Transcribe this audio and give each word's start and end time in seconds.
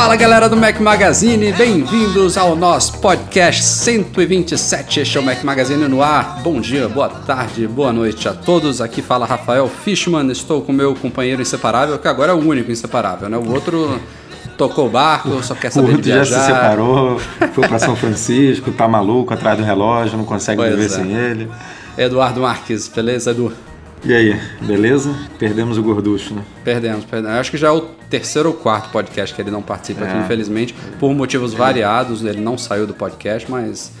Fala 0.00 0.14
galera 0.14 0.48
do 0.48 0.56
Mac 0.56 0.78
Magazine, 0.78 1.52
bem-vindos 1.52 2.38
ao 2.38 2.54
nosso 2.54 3.00
podcast 3.00 3.64
127. 3.64 5.00
Este 5.00 5.18
é 5.18 5.20
o 5.20 5.24
Mac 5.24 5.42
Magazine 5.42 5.88
no 5.88 6.00
ar. 6.00 6.40
Bom 6.40 6.60
dia, 6.60 6.88
boa 6.88 7.08
tarde, 7.08 7.66
boa 7.66 7.92
noite 7.92 8.28
a 8.28 8.32
todos. 8.32 8.80
Aqui 8.80 9.02
fala 9.02 9.26
Rafael 9.26 9.68
Fishman. 9.68 10.30
Estou 10.30 10.62
com 10.62 10.72
meu 10.72 10.94
companheiro 10.94 11.42
inseparável, 11.42 11.98
que 11.98 12.06
agora 12.06 12.30
é 12.30 12.34
o 12.34 12.38
único 12.38 12.70
inseparável, 12.70 13.28
né? 13.28 13.36
O 13.36 13.50
outro 13.52 14.00
tocou 14.56 14.86
o 14.86 14.88
barco, 14.88 15.42
só 15.42 15.56
quer 15.56 15.66
O 15.66 15.72
saber 15.72 15.88
de 15.88 15.94
outro 15.94 16.04
já 16.04 16.14
viajar. 16.14 16.40
se 16.42 16.46
separou, 16.46 17.18
foi 17.52 17.66
pra 17.66 17.80
São 17.80 17.96
Francisco, 17.96 18.70
tá 18.70 18.86
maluco 18.86 19.34
atrás 19.34 19.58
do 19.58 19.64
relógio, 19.64 20.16
não 20.16 20.24
consegue 20.24 20.58
Pois 20.62 20.70
viver 20.70 20.86
é. 20.86 20.88
sem 20.90 21.12
ele. 21.12 21.50
Eduardo 21.98 22.42
Marques, 22.42 22.86
beleza, 22.86 23.32
Edu? 23.32 23.52
E 24.04 24.14
aí, 24.14 24.40
beleza? 24.62 25.14
Perdemos 25.38 25.76
o 25.76 25.82
gorducho, 25.82 26.34
né? 26.34 26.42
Perdemos, 26.64 27.04
perdemos. 27.04 27.36
Acho 27.36 27.50
que 27.50 27.56
já 27.56 27.68
é 27.68 27.70
o 27.72 27.80
terceiro 28.08 28.48
ou 28.50 28.54
quarto 28.54 28.90
podcast 28.90 29.34
que 29.34 29.42
ele 29.42 29.50
não 29.50 29.60
participa 29.60 30.04
aqui, 30.04 30.16
É. 30.16 30.20
infelizmente, 30.20 30.74
por 30.98 31.12
motivos 31.14 31.52
variados. 31.52 32.24
Ele 32.24 32.40
não 32.40 32.56
saiu 32.56 32.86
do 32.86 32.94
podcast, 32.94 33.50
mas. 33.50 33.92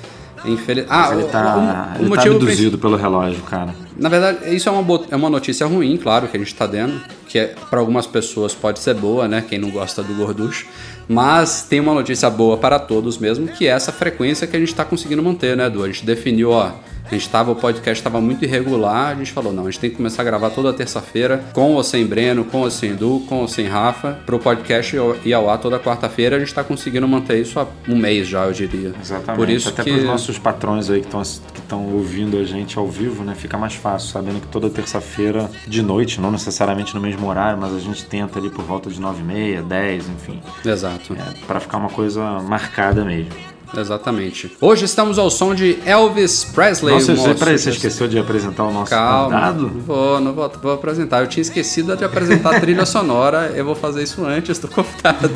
Infeliz... 0.44 0.86
Ah, 0.88 1.08
Ele 1.12 1.24
tá, 1.24 1.96
o- 1.98 2.02
o 2.02 2.06
ele 2.06 2.14
tá 2.14 2.22
abduzido 2.22 2.78
pelo 2.78 2.96
relógio, 2.96 3.42
cara. 3.42 3.74
Na 3.96 4.08
verdade, 4.08 4.54
isso 4.54 4.68
é 4.68 4.72
uma, 4.72 4.82
bo- 4.84 5.04
é 5.10 5.16
uma 5.16 5.28
notícia 5.28 5.66
ruim, 5.66 5.96
claro, 5.96 6.28
que 6.28 6.36
a 6.36 6.38
gente 6.40 6.54
tá 6.54 6.64
dando, 6.64 7.00
que 7.26 7.36
é, 7.40 7.54
para 7.68 7.80
algumas 7.80 8.06
pessoas 8.06 8.54
pode 8.54 8.78
ser 8.78 8.94
boa, 8.94 9.26
né? 9.26 9.42
Quem 9.46 9.58
não 9.58 9.68
gosta 9.68 10.00
do 10.00 10.14
gorducho. 10.14 10.64
Mas 11.08 11.62
tem 11.68 11.80
uma 11.80 11.92
notícia 11.92 12.30
boa 12.30 12.56
para 12.56 12.78
todos 12.78 13.18
mesmo, 13.18 13.48
que 13.48 13.66
é 13.66 13.70
essa 13.70 13.90
frequência 13.90 14.46
que 14.46 14.56
a 14.56 14.60
gente 14.60 14.72
tá 14.72 14.84
conseguindo 14.84 15.20
manter, 15.24 15.56
né, 15.56 15.66
Edu? 15.66 15.82
A 15.82 15.88
gente 15.88 16.06
definiu, 16.06 16.50
ó. 16.52 16.70
A 17.10 17.14
gente 17.14 17.28
tava, 17.28 17.52
o 17.52 17.56
podcast 17.56 18.00
estava 18.00 18.20
muito 18.20 18.44
irregular, 18.44 19.12
a 19.12 19.14
gente 19.14 19.32
falou, 19.32 19.52
não, 19.52 19.66
a 19.66 19.70
gente 19.70 19.80
tem 19.80 19.90
que 19.90 19.96
começar 19.96 20.22
a 20.22 20.24
gravar 20.24 20.50
toda 20.50 20.72
terça-feira, 20.72 21.44
com 21.52 21.74
ou 21.74 21.82
sem 21.82 22.06
Breno, 22.06 22.44
com 22.44 22.60
ou 22.60 22.70
sem 22.70 22.90
Edu, 22.90 23.22
com 23.28 23.40
ou 23.40 23.48
sem 23.48 23.66
Rafa, 23.66 24.18
pro 24.26 24.38
podcast 24.38 24.96
ir 25.24 25.32
ao 25.32 25.48
ar 25.48 25.58
toda 25.58 25.78
quarta-feira, 25.78 26.36
a 26.36 26.38
gente 26.38 26.52
tá 26.52 26.62
conseguindo 26.62 27.08
manter 27.08 27.40
isso 27.40 27.58
há 27.58 27.66
um 27.88 27.96
mês 27.96 28.28
já, 28.28 28.44
eu 28.44 28.52
diria. 28.52 28.92
Exatamente. 29.00 29.38
Por 29.38 29.48
isso 29.48 29.68
Até 29.68 29.84
que... 29.84 29.92
pros 29.92 30.04
nossos 30.04 30.38
patrões 30.38 30.90
aí 30.90 31.00
que 31.00 31.06
estão 31.06 31.22
que 31.54 31.74
ouvindo 31.74 32.38
a 32.38 32.44
gente 32.44 32.78
ao 32.78 32.86
vivo, 32.86 33.24
né? 33.24 33.34
Fica 33.34 33.56
mais 33.56 33.74
fácil, 33.74 34.10
sabendo 34.10 34.40
que 34.40 34.46
toda 34.48 34.68
terça-feira 34.68 35.50
de 35.66 35.82
noite, 35.82 36.20
não 36.20 36.30
necessariamente 36.30 36.94
no 36.94 37.00
mesmo 37.00 37.26
horário, 37.26 37.58
mas 37.58 37.74
a 37.74 37.80
gente 37.80 38.04
tenta 38.04 38.38
ali 38.38 38.50
por 38.50 38.64
volta 38.64 38.90
de 38.90 39.00
9 39.00 39.20
e 39.20 39.24
meia, 39.24 39.62
10, 39.62 40.08
enfim. 40.08 40.40
Exato. 40.64 41.14
É, 41.14 41.46
para 41.46 41.60
ficar 41.60 41.78
uma 41.78 41.90
coisa 41.90 42.40
marcada 42.40 43.04
mesmo. 43.04 43.57
Exatamente. 43.76 44.56
Hoje 44.60 44.84
estamos 44.84 45.18
ao 45.18 45.30
som 45.30 45.54
de 45.54 45.78
Elvis 45.84 46.44
Presley. 46.44 46.94
Nossa, 46.94 47.14
você, 47.14 47.34
peraí, 47.34 47.58
você 47.58 47.70
esqueceu 47.70 48.08
de 48.08 48.18
apresentar 48.18 48.64
o 48.64 48.72
nosso 48.72 48.90
Calma, 48.90 49.24
convidado? 49.52 49.68
vou, 49.86 50.20
não 50.20 50.32
vou, 50.32 50.50
vou 50.62 50.72
apresentar. 50.72 51.20
Eu 51.20 51.26
tinha 51.26 51.42
esquecido 51.42 51.96
de 51.96 52.04
apresentar 52.04 52.56
a 52.56 52.60
trilha 52.60 52.84
sonora. 52.86 53.52
Eu 53.54 53.64
vou 53.64 53.74
fazer 53.74 54.02
isso 54.02 54.24
antes 54.24 54.58
do 54.58 54.68
convidado. 54.68 55.30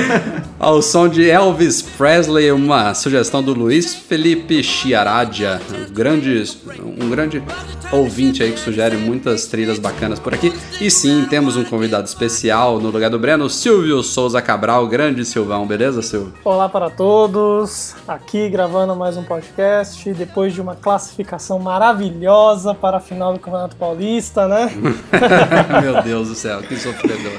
Ao 0.58 0.82
som 0.82 1.08
de 1.08 1.28
Elvis 1.28 1.82
Presley, 1.82 2.52
uma 2.52 2.92
sugestão 2.94 3.42
do 3.42 3.54
Luiz 3.54 3.94
Felipe 3.94 4.62
Chiaradia, 4.62 5.60
um 5.88 5.92
grande, 5.92 6.44
um 7.00 7.08
grande 7.08 7.42
ouvinte 7.90 8.42
aí 8.42 8.52
que 8.52 8.60
sugere 8.60 8.96
muitas 8.96 9.46
trilhas 9.46 9.78
bacanas 9.78 10.18
por 10.18 10.34
aqui. 10.34 10.52
E 10.80 10.90
sim, 10.90 11.26
temos 11.28 11.56
um 11.56 11.64
convidado 11.64 12.06
especial 12.06 12.78
no 12.78 12.90
lugar 12.90 13.10
do 13.10 13.18
Breno, 13.18 13.48
Silvio 13.48 14.02
Souza 14.02 14.40
Cabral, 14.42 14.86
grande 14.86 15.24
Silvão, 15.24 15.66
beleza, 15.66 16.02
Silvio? 16.02 16.32
Olá 16.44 16.68
para 16.68 16.90
todos, 16.90 17.69
aqui 18.08 18.48
gravando 18.48 18.94
mais 18.96 19.16
um 19.16 19.22
podcast 19.22 20.12
depois 20.14 20.52
de 20.52 20.60
uma 20.60 20.74
classificação 20.74 21.58
maravilhosa 21.58 22.74
para 22.74 22.96
a 22.96 23.00
final 23.00 23.32
do 23.32 23.38
Campeonato 23.38 23.76
Paulista, 23.76 24.48
né? 24.48 24.70
Meu 25.82 26.02
Deus 26.02 26.28
do 26.28 26.34
céu, 26.34 26.60
que 26.62 26.76
sofredor. 26.76 27.32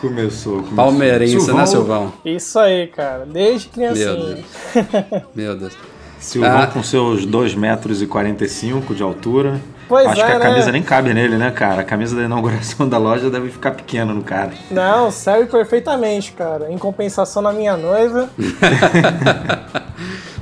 Começou, 0.00 0.56
começou. 0.56 0.76
Palmeirense, 0.76 1.52
né, 1.52 1.66
Silvão? 1.66 2.12
Isso 2.24 2.58
aí, 2.58 2.86
cara, 2.88 3.24
desde 3.26 3.68
Meu 3.76 3.92
criancinha. 3.92 4.14
Deus. 4.34 5.24
Meu 5.34 5.56
Deus. 5.56 5.72
Silvão 6.18 6.58
Ah. 6.62 6.66
com 6.66 6.82
seus 6.82 7.24
2 7.24 7.54
metros 7.54 8.02
e 8.02 8.06
45 8.06 8.94
de 8.94 9.02
altura. 9.02 9.60
Pois 9.88 10.06
Acho 10.06 10.20
é, 10.20 10.26
que 10.26 10.32
a 10.32 10.38
né? 10.38 10.44
camisa 10.44 10.72
nem 10.72 10.82
cabe 10.82 11.14
nele, 11.14 11.36
né, 11.36 11.50
cara? 11.50 11.82
A 11.82 11.84
camisa 11.84 12.16
da 12.16 12.22
inauguração 12.22 12.88
da 12.88 12.98
loja 12.98 13.30
deve 13.30 13.50
ficar 13.50 13.70
pequena 13.72 14.12
no 14.12 14.22
cara. 14.22 14.52
Não, 14.70 15.10
serve 15.10 15.46
perfeitamente, 15.46 16.32
cara. 16.32 16.70
Em 16.70 16.78
compensação 16.78 17.40
na 17.40 17.52
minha 17.52 17.76
noiva. 17.76 18.28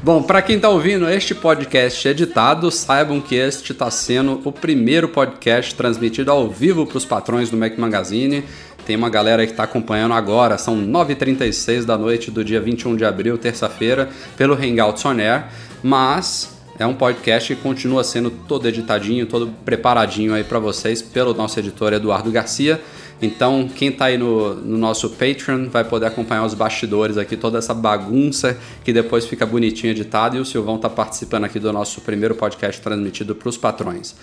Bom, 0.03 0.22
para 0.22 0.43
quem 0.43 0.60
tá 0.60 0.69
ouvindo 0.69 1.09
este 1.09 1.34
podcast 1.34 2.06
editado, 2.06 2.71
saibam 2.71 3.21
que 3.21 3.34
este 3.34 3.72
está 3.72 3.91
sendo 3.91 4.41
o 4.44 4.53
primeiro 4.53 5.09
podcast 5.09 5.75
transmitido 5.75 6.31
ao 6.31 6.49
vivo 6.49 6.87
para 6.87 6.99
os 6.99 7.06
patrões 7.06 7.49
do 7.49 7.56
Mac 7.56 7.78
Magazine. 7.78 8.44
Tem 8.87 8.97
uma 8.97 9.09
galera 9.09 9.47
que 9.47 9.53
está 9.53 9.62
acompanhando 9.62 10.12
agora, 10.12 10.59
são 10.59 10.77
9h36 10.77 11.87
da 11.87 11.97
noite 11.97 12.31
do 12.31 12.44
dia 12.44 12.60
21 12.60 12.97
de 12.97 13.04
abril, 13.06 13.38
terça-feira, 13.38 14.10
pelo 14.37 14.53
Hangouts 14.53 15.03
On 15.06 15.19
Air, 15.19 15.47
mas 15.83 16.53
é 16.78 16.86
um 16.86 16.94
podcast 16.94 17.54
que 17.54 17.60
continua 17.60 18.02
sendo 18.02 18.30
todo 18.30 18.66
editadinho, 18.66 19.26
todo 19.26 19.48
preparadinho 19.64 20.34
aí 20.34 20.42
para 20.42 20.58
vocês 20.58 21.00
pelo 21.00 21.32
nosso 21.32 21.58
editor 21.58 21.92
Eduardo 21.92 22.30
Garcia. 22.30 22.80
Então, 23.22 23.68
quem 23.74 23.92
tá 23.92 24.06
aí 24.06 24.18
no, 24.18 24.54
no 24.54 24.76
nosso 24.76 25.10
Patreon 25.10 25.68
vai 25.68 25.84
poder 25.84 26.06
acompanhar 26.06 26.44
os 26.44 26.52
bastidores 26.52 27.16
aqui, 27.16 27.36
toda 27.36 27.58
essa 27.58 27.72
bagunça 27.72 28.58
que 28.82 28.92
depois 28.92 29.24
fica 29.24 29.46
bonitinho 29.46 29.92
editado. 29.92 30.36
E 30.36 30.40
o 30.40 30.44
Silvão 30.44 30.78
tá 30.78 30.90
participando 30.90 31.44
aqui 31.44 31.60
do 31.60 31.72
nosso 31.72 32.00
primeiro 32.00 32.34
podcast 32.34 32.80
transmitido 32.80 33.34
para 33.34 33.48
os 33.48 33.56
patrões. 33.56 34.14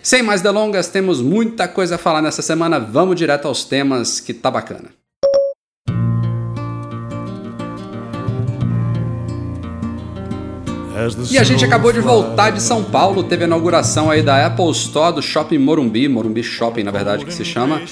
Sem 0.00 0.22
mais 0.22 0.40
delongas, 0.40 0.88
temos 0.88 1.20
muita 1.20 1.66
coisa 1.66 1.96
a 1.96 1.98
falar 1.98 2.22
nessa 2.22 2.40
semana. 2.40 2.78
Vamos 2.78 3.16
direto 3.16 3.48
aos 3.48 3.64
temas 3.64 4.20
que 4.20 4.32
tá 4.32 4.50
bacana. 4.50 4.97
E 11.30 11.38
a 11.38 11.44
gente 11.44 11.64
acabou 11.64 11.92
de 11.92 12.00
voltar 12.00 12.50
de 12.50 12.60
São 12.60 12.82
Paulo, 12.82 13.22
teve 13.22 13.44
a 13.44 13.46
inauguração 13.46 14.10
aí 14.10 14.20
da 14.20 14.44
Apple 14.44 14.70
Store 14.72 15.14
do 15.14 15.22
Shopping 15.22 15.58
Morumbi, 15.58 16.08
Morumbi 16.08 16.42
Shopping 16.42 16.82
na 16.82 16.90
verdade 16.90 17.24
que 17.24 17.32
se 17.32 17.44
chama, 17.44 17.82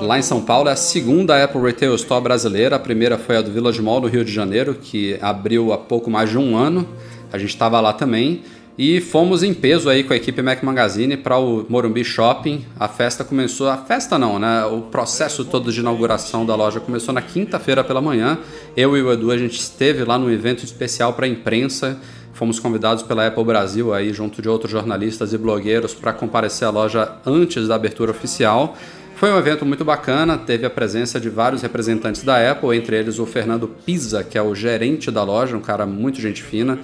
lá 0.00 0.18
em 0.18 0.22
São 0.22 0.40
Paulo. 0.40 0.68
É 0.68 0.72
a 0.72 0.76
segunda 0.76 1.42
Apple 1.42 1.60
Retail 1.60 1.94
Store 1.94 2.20
brasileira, 2.20 2.74
a 2.74 2.78
primeira 2.78 3.16
foi 3.16 3.36
a 3.36 3.42
do 3.42 3.52
Village 3.52 3.80
Mall 3.80 4.00
no 4.00 4.08
Rio 4.08 4.24
de 4.24 4.32
Janeiro, 4.32 4.74
que 4.74 5.16
abriu 5.22 5.72
há 5.72 5.78
pouco 5.78 6.10
mais 6.10 6.28
de 6.28 6.38
um 6.38 6.56
ano, 6.56 6.88
a 7.32 7.38
gente 7.38 7.50
estava 7.50 7.80
lá 7.80 7.92
também. 7.92 8.42
E 8.78 9.00
fomos 9.00 9.42
em 9.42 9.54
peso 9.54 9.88
aí 9.88 10.04
com 10.04 10.12
a 10.12 10.16
equipe 10.16 10.42
Mac 10.42 10.62
Magazine 10.62 11.16
para 11.16 11.38
o 11.38 11.64
Morumbi 11.66 12.04
Shopping. 12.04 12.62
A 12.78 12.86
festa 12.86 13.24
começou, 13.24 13.70
a 13.70 13.78
festa 13.78 14.18
não, 14.18 14.38
né? 14.38 14.66
O 14.66 14.82
processo 14.82 15.46
todo 15.46 15.72
de 15.72 15.80
inauguração 15.80 16.44
da 16.44 16.54
loja 16.54 16.78
começou 16.78 17.14
na 17.14 17.22
quinta-feira 17.22 17.82
pela 17.82 18.02
manhã. 18.02 18.38
Eu 18.76 18.94
e 18.94 19.00
o 19.00 19.10
Edu 19.10 19.30
a 19.30 19.38
gente 19.38 19.58
esteve 19.58 20.04
lá 20.04 20.18
num 20.18 20.30
evento 20.30 20.62
especial 20.62 21.14
para 21.14 21.24
a 21.24 21.28
imprensa. 21.28 21.98
Fomos 22.36 22.58
convidados 22.60 23.02
pela 23.02 23.26
Apple 23.26 23.42
Brasil 23.44 23.94
aí 23.94 24.12
junto 24.12 24.42
de 24.42 24.48
outros 24.48 24.70
jornalistas 24.70 25.32
e 25.32 25.38
blogueiros 25.38 25.94
para 25.94 26.12
comparecer 26.12 26.68
à 26.68 26.70
loja 26.70 27.12
antes 27.24 27.66
da 27.66 27.76
abertura 27.76 28.10
oficial. 28.10 28.76
Foi 29.14 29.32
um 29.32 29.38
evento 29.38 29.64
muito 29.64 29.82
bacana, 29.86 30.36
teve 30.36 30.66
a 30.66 30.68
presença 30.70 31.18
de 31.18 31.30
vários 31.30 31.62
representantes 31.62 32.22
da 32.22 32.50
Apple, 32.50 32.76
entre 32.76 32.94
eles 32.94 33.18
o 33.18 33.24
Fernando 33.24 33.66
Pisa, 33.86 34.22
que 34.22 34.36
é 34.36 34.42
o 34.42 34.54
gerente 34.54 35.10
da 35.10 35.22
loja, 35.24 35.56
um 35.56 35.62
cara 35.62 35.86
muito 35.86 36.20
gente 36.20 36.42
fina, 36.42 36.78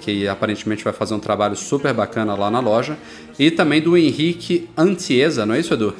que 0.00 0.26
aparentemente 0.26 0.82
vai 0.82 0.94
fazer 0.94 1.12
um 1.12 1.20
trabalho 1.20 1.54
super 1.54 1.92
bacana 1.92 2.34
lá 2.34 2.50
na 2.50 2.60
loja, 2.60 2.96
e 3.38 3.50
também 3.50 3.82
do 3.82 3.98
Henrique 3.98 4.70
Antiesa, 4.74 5.44
não 5.44 5.54
é 5.54 5.60
isso, 5.60 5.74
Edu? 5.74 5.94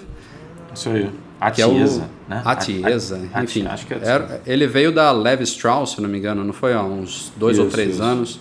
Isso 0.74 0.88
aí. 0.88 1.10
A 1.38 1.50
Que 1.50 1.60
é 1.60 1.66
o 1.66 1.74
né? 2.26 2.40
A 2.42 2.56
Tiesa, 2.56 3.20
A- 3.34 3.40
a- 3.40 3.44
enfim. 3.44 3.66
Acho 3.66 3.86
que 3.86 3.92
é 3.92 3.98
Era- 4.02 4.40
ele 4.46 4.66
veio 4.66 4.90
da 4.90 5.12
Levi 5.12 5.44
Strauss, 5.44 5.90
se 5.90 6.00
não 6.00 6.08
me 6.08 6.16
engano, 6.16 6.42
não 6.42 6.54
foi 6.54 6.72
há 6.72 6.82
uns 6.82 7.30
dois 7.36 7.58
ou 7.58 7.66
Isso, 7.66 7.74
três 7.74 7.90
isso. 7.96 8.02
anos. 8.02 8.40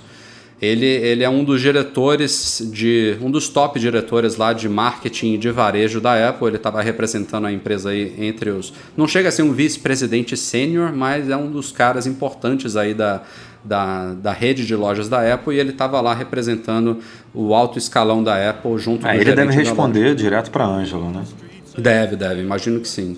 Ele, 0.63 0.85
ele 0.85 1.25
é 1.25 1.29
um 1.29 1.43
dos 1.43 1.59
diretores 1.59 2.65
de. 2.71 3.17
um 3.21 3.29
dos 3.29 3.49
top 3.49 3.77
diretores 3.77 4.37
lá 4.37 4.53
de 4.53 4.69
marketing 4.69 5.33
e 5.33 5.37
de 5.37 5.51
varejo 5.51 5.99
da 5.99 6.29
Apple. 6.29 6.47
Ele 6.47 6.55
estava 6.55 6.81
representando 6.81 7.45
a 7.47 7.51
empresa 7.51 7.89
aí 7.89 8.13
entre 8.17 8.49
os. 8.49 8.71
Não 8.95 9.05
chega 9.05 9.27
a 9.27 9.31
ser 9.31 9.41
um 9.41 9.51
vice-presidente 9.51 10.37
sênior, 10.37 10.93
mas 10.93 11.29
é 11.29 11.35
um 11.35 11.51
dos 11.51 11.69
caras 11.73 12.07
importantes 12.07 12.77
aí 12.77 12.93
da, 12.93 13.23
da, 13.61 14.13
da 14.13 14.31
rede 14.31 14.65
de 14.65 14.73
lojas 14.73 15.09
da 15.09 15.33
Apple 15.33 15.53
e 15.53 15.59
ele 15.59 15.71
estava 15.71 15.99
lá 15.99 16.13
representando 16.13 16.99
o 17.33 17.53
alto 17.53 17.77
escalão 17.77 18.23
da 18.23 18.49
Apple 18.49 18.77
junto 18.77 19.05
Ah, 19.05 19.11
com 19.11 19.17
o 19.17 19.21
ele 19.21 19.33
deve 19.33 19.51
responder 19.53 20.15
direto 20.15 20.49
pra 20.49 20.65
Ângela, 20.65 21.09
né? 21.11 21.23
Deve, 21.77 22.15
deve, 22.15 22.39
imagino 22.39 22.79
que 22.79 22.87
sim. 22.87 23.17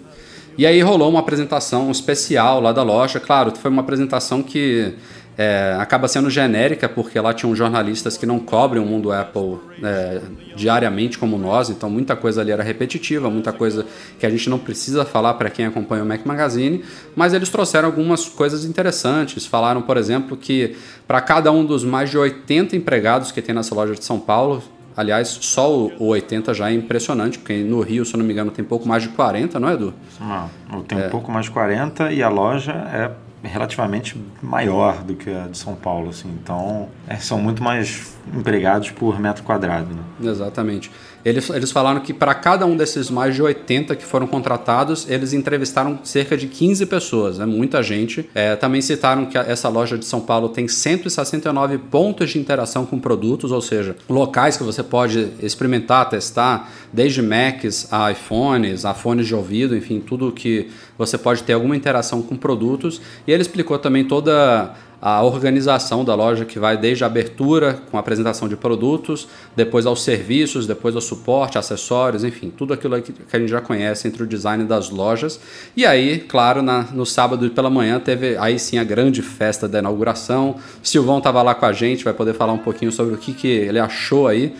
E 0.57 0.65
aí 0.65 0.81
rolou 0.81 1.11
uma 1.11 1.19
apresentação 1.19 1.91
especial 1.91 2.59
lá 2.59 2.71
da 2.71 2.81
loja. 2.81 3.19
Claro, 3.19 3.53
foi 3.55 3.69
uma 3.69 3.83
apresentação 3.83 4.41
que 4.41 4.93
é, 5.37 5.75
acaba 5.79 6.07
sendo 6.07 6.29
genérica, 6.29 6.87
porque 6.87 7.19
lá 7.19 7.33
tinham 7.33 7.55
jornalistas 7.55 8.17
que 8.17 8.25
não 8.25 8.39
cobrem 8.39 8.81
o 8.81 8.85
mundo 8.85 9.11
Apple 9.11 9.57
é, 9.83 10.21
diariamente 10.55 11.17
como 11.17 11.37
nós, 11.37 11.69
então 11.69 11.89
muita 11.89 12.15
coisa 12.15 12.41
ali 12.41 12.51
era 12.51 12.63
repetitiva, 12.63 13.29
muita 13.29 13.51
coisa 13.51 13.85
que 14.17 14.25
a 14.25 14.29
gente 14.29 14.49
não 14.49 14.57
precisa 14.57 15.03
falar 15.03 15.33
para 15.33 15.49
quem 15.49 15.65
acompanha 15.65 16.03
o 16.03 16.05
Mac 16.05 16.25
Magazine, 16.25 16.83
mas 17.15 17.33
eles 17.33 17.49
trouxeram 17.49 17.87
algumas 17.87 18.25
coisas 18.25 18.63
interessantes. 18.63 19.45
Falaram, 19.45 19.81
por 19.81 19.97
exemplo, 19.97 20.37
que 20.37 20.75
para 21.07 21.19
cada 21.19 21.51
um 21.51 21.65
dos 21.65 21.83
mais 21.83 22.09
de 22.09 22.17
80 22.17 22.75
empregados 22.75 23.31
que 23.31 23.41
tem 23.41 23.53
nessa 23.53 23.75
loja 23.75 23.93
de 23.93 24.03
São 24.03 24.19
Paulo, 24.19 24.63
Aliás, 24.97 25.27
só 25.41 25.69
o 25.77 25.91
o 25.99 26.05
80 26.07 26.53
já 26.53 26.69
é 26.69 26.73
impressionante, 26.73 27.37
porque 27.37 27.61
no 27.63 27.81
Rio, 27.81 28.05
se 28.05 28.13
eu 28.13 28.17
não 28.17 28.25
me 28.25 28.31
engano, 28.31 28.49
tem 28.49 28.63
pouco 28.63 28.87
mais 28.87 29.03
de 29.03 29.09
40, 29.09 29.59
não 29.59 29.67
é, 29.67 29.73
Edu? 29.73 29.93
Ah, 30.21 30.47
eu 30.71 30.83
tenho 30.83 31.05
um 31.05 31.09
pouco 31.09 31.29
mais 31.29 31.47
de 31.47 31.51
40 31.51 32.13
e 32.13 32.23
a 32.23 32.29
loja 32.29 32.71
é 32.71 33.11
relativamente 33.47 34.19
maior 34.41 35.03
do 35.03 35.15
que 35.15 35.29
a 35.29 35.47
de 35.47 35.57
São 35.57 35.75
Paulo, 35.75 36.09
assim. 36.09 36.29
Então, 36.41 36.89
é, 37.07 37.15
são 37.17 37.39
muito 37.39 37.63
mais 37.63 38.15
empregados 38.33 38.91
por 38.91 39.19
metro 39.19 39.43
quadrado, 39.43 39.93
né? 39.93 40.03
Exatamente. 40.29 40.91
Eles, 41.25 41.49
eles 41.49 41.71
falaram 41.71 41.99
que 42.01 42.13
para 42.13 42.35
cada 42.35 42.67
um 42.67 42.77
desses 42.77 43.09
mais 43.09 43.33
de 43.33 43.41
80 43.41 43.95
que 43.95 44.05
foram 44.05 44.27
contratados, 44.27 45.09
eles 45.09 45.33
entrevistaram 45.33 45.97
cerca 46.03 46.37
de 46.37 46.45
15 46.45 46.85
pessoas, 46.85 47.39
é 47.39 47.45
muita 47.47 47.81
gente. 47.81 48.29
É, 48.35 48.55
também 48.55 48.79
citaram 48.79 49.25
que 49.25 49.35
essa 49.35 49.67
loja 49.67 49.97
de 49.97 50.05
São 50.05 50.21
Paulo 50.21 50.49
tem 50.49 50.67
169 50.67 51.79
pontos 51.79 52.29
de 52.29 52.37
interação 52.37 52.85
com 52.85 52.99
produtos, 52.99 53.51
ou 53.51 53.61
seja, 53.61 53.95
locais 54.07 54.55
que 54.55 54.63
você 54.63 54.83
pode 54.83 55.29
experimentar, 55.41 56.07
testar, 56.09 56.71
desde 56.93 57.23
Macs 57.23 57.91
a 57.91 58.11
iPhones, 58.11 58.85
a 58.85 58.93
fones 58.93 59.25
de 59.25 59.33
ouvido, 59.33 59.75
enfim, 59.75 59.99
tudo 59.99 60.31
que 60.31 60.69
você 60.95 61.17
pode 61.17 61.41
ter 61.41 61.53
alguma 61.53 61.75
interação 61.75 62.21
com 62.21 62.35
produtos. 62.35 63.01
E 63.25 63.31
ele 63.31 63.41
explicou 63.41 63.79
também 63.79 64.05
toda 64.05 64.75
a 65.07 65.21
organização 65.21 66.03
da 66.03 66.15
loja 66.15 66.45
que 66.45 66.57
vai 66.57 66.75
desde 66.75 67.03
a 67.03 67.07
abertura 67.07 67.77
com 67.91 67.95
a 67.95 67.99
apresentação 67.99 68.49
de 68.49 68.55
produtos, 68.55 69.27
depois 69.55 69.85
aos 69.85 70.01
serviços, 70.03 70.65
depois 70.65 70.95
ao 70.95 71.01
suporte, 71.01 71.59
acessórios, 71.59 72.23
enfim, 72.23 72.49
tudo 72.49 72.73
aquilo 72.73 72.99
que 72.99 73.13
a 73.31 73.37
gente 73.39 73.49
já 73.49 73.61
conhece 73.61 74.07
entre 74.07 74.23
o 74.23 74.25
design 74.25 74.63
das 74.63 74.89
lojas. 74.89 75.39
E 75.77 75.85
aí, 75.85 76.17
claro, 76.27 76.63
na- 76.63 76.87
no 76.91 77.05
sábado 77.05 77.47
pela 77.51 77.69
manhã 77.69 77.99
teve 77.99 78.35
aí 78.37 78.57
sim 78.57 78.79
a 78.79 78.83
grande 78.83 79.21
festa 79.21 79.67
da 79.67 79.77
inauguração. 79.77 80.55
Silvão 80.81 81.19
estava 81.19 81.43
lá 81.43 81.53
com 81.53 81.67
a 81.67 81.71
gente, 81.71 82.03
vai 82.03 82.13
poder 82.13 82.33
falar 82.33 82.53
um 82.53 82.57
pouquinho 82.57 82.91
sobre 82.91 83.13
o 83.13 83.17
que, 83.19 83.31
que 83.31 83.47
ele 83.47 83.77
achou 83.77 84.27
aí. 84.27 84.55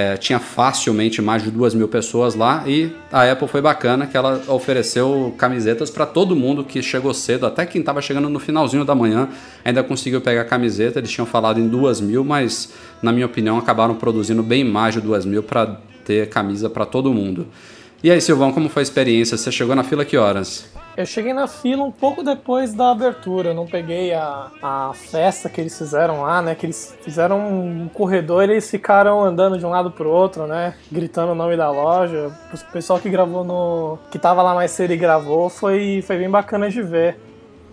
É, 0.00 0.16
tinha 0.16 0.38
facilmente 0.38 1.20
mais 1.20 1.42
de 1.42 1.50
duas 1.50 1.74
mil 1.74 1.88
pessoas 1.88 2.36
lá 2.36 2.62
e 2.68 2.92
a 3.10 3.32
Apple 3.32 3.48
foi 3.48 3.60
bacana 3.60 4.06
que 4.06 4.16
ela 4.16 4.40
ofereceu 4.46 5.34
camisetas 5.36 5.90
para 5.90 6.06
todo 6.06 6.36
mundo 6.36 6.62
que 6.62 6.80
chegou 6.80 7.12
cedo, 7.12 7.44
até 7.44 7.66
quem 7.66 7.80
estava 7.80 8.00
chegando 8.00 8.28
no 8.28 8.38
finalzinho 8.38 8.84
da 8.84 8.94
manhã 8.94 9.28
ainda 9.64 9.82
conseguiu 9.82 10.20
pegar 10.20 10.42
a 10.42 10.44
camiseta. 10.44 11.00
Eles 11.00 11.10
tinham 11.10 11.26
falado 11.26 11.58
em 11.58 11.66
duas 11.66 12.00
mil, 12.00 12.22
mas 12.22 12.72
na 13.02 13.10
minha 13.10 13.26
opinião 13.26 13.58
acabaram 13.58 13.96
produzindo 13.96 14.40
bem 14.40 14.62
mais 14.62 14.94
de 14.94 15.00
duas 15.00 15.26
mil 15.26 15.42
para 15.42 15.80
ter 16.04 16.28
camisa 16.28 16.70
para 16.70 16.86
todo 16.86 17.12
mundo. 17.12 17.48
E 18.02 18.12
aí, 18.12 18.20
Silvão, 18.20 18.52
como 18.52 18.68
foi 18.68 18.82
a 18.82 18.84
experiência? 18.84 19.36
Você 19.36 19.50
chegou 19.50 19.74
na 19.74 19.82
fila 19.82 20.04
que 20.04 20.16
horas? 20.16 20.70
Eu 20.96 21.04
cheguei 21.04 21.32
na 21.32 21.48
fila 21.48 21.82
um 21.82 21.90
pouco 21.90 22.22
depois 22.22 22.72
da 22.72 22.90
abertura, 22.90 23.50
eu 23.50 23.54
não 23.54 23.66
peguei 23.66 24.12
a, 24.12 24.50
a 24.62 24.92
festa 24.94 25.48
que 25.48 25.60
eles 25.60 25.76
fizeram 25.76 26.22
lá, 26.22 26.42
né? 26.42 26.54
Que 26.54 26.66
eles 26.66 26.96
fizeram 27.02 27.38
um 27.38 27.88
corredor 27.88 28.48
e 28.48 28.52
eles 28.52 28.70
ficaram 28.70 29.22
andando 29.24 29.58
de 29.58 29.66
um 29.66 29.70
lado 29.70 29.90
pro 29.90 30.08
outro, 30.08 30.46
né? 30.46 30.74
Gritando 30.90 31.32
o 31.32 31.34
nome 31.34 31.56
da 31.56 31.70
loja. 31.70 32.32
O 32.52 32.72
pessoal 32.72 33.00
que 33.00 33.08
gravou 33.08 33.44
no. 33.44 33.98
que 34.10 34.18
tava 34.18 34.42
lá 34.42 34.54
mais 34.54 34.70
cedo 34.72 34.92
e 34.92 34.96
gravou 34.96 35.48
foi, 35.48 36.02
foi 36.04 36.18
bem 36.18 36.30
bacana 36.30 36.70
de 36.70 36.82
ver. 36.82 37.16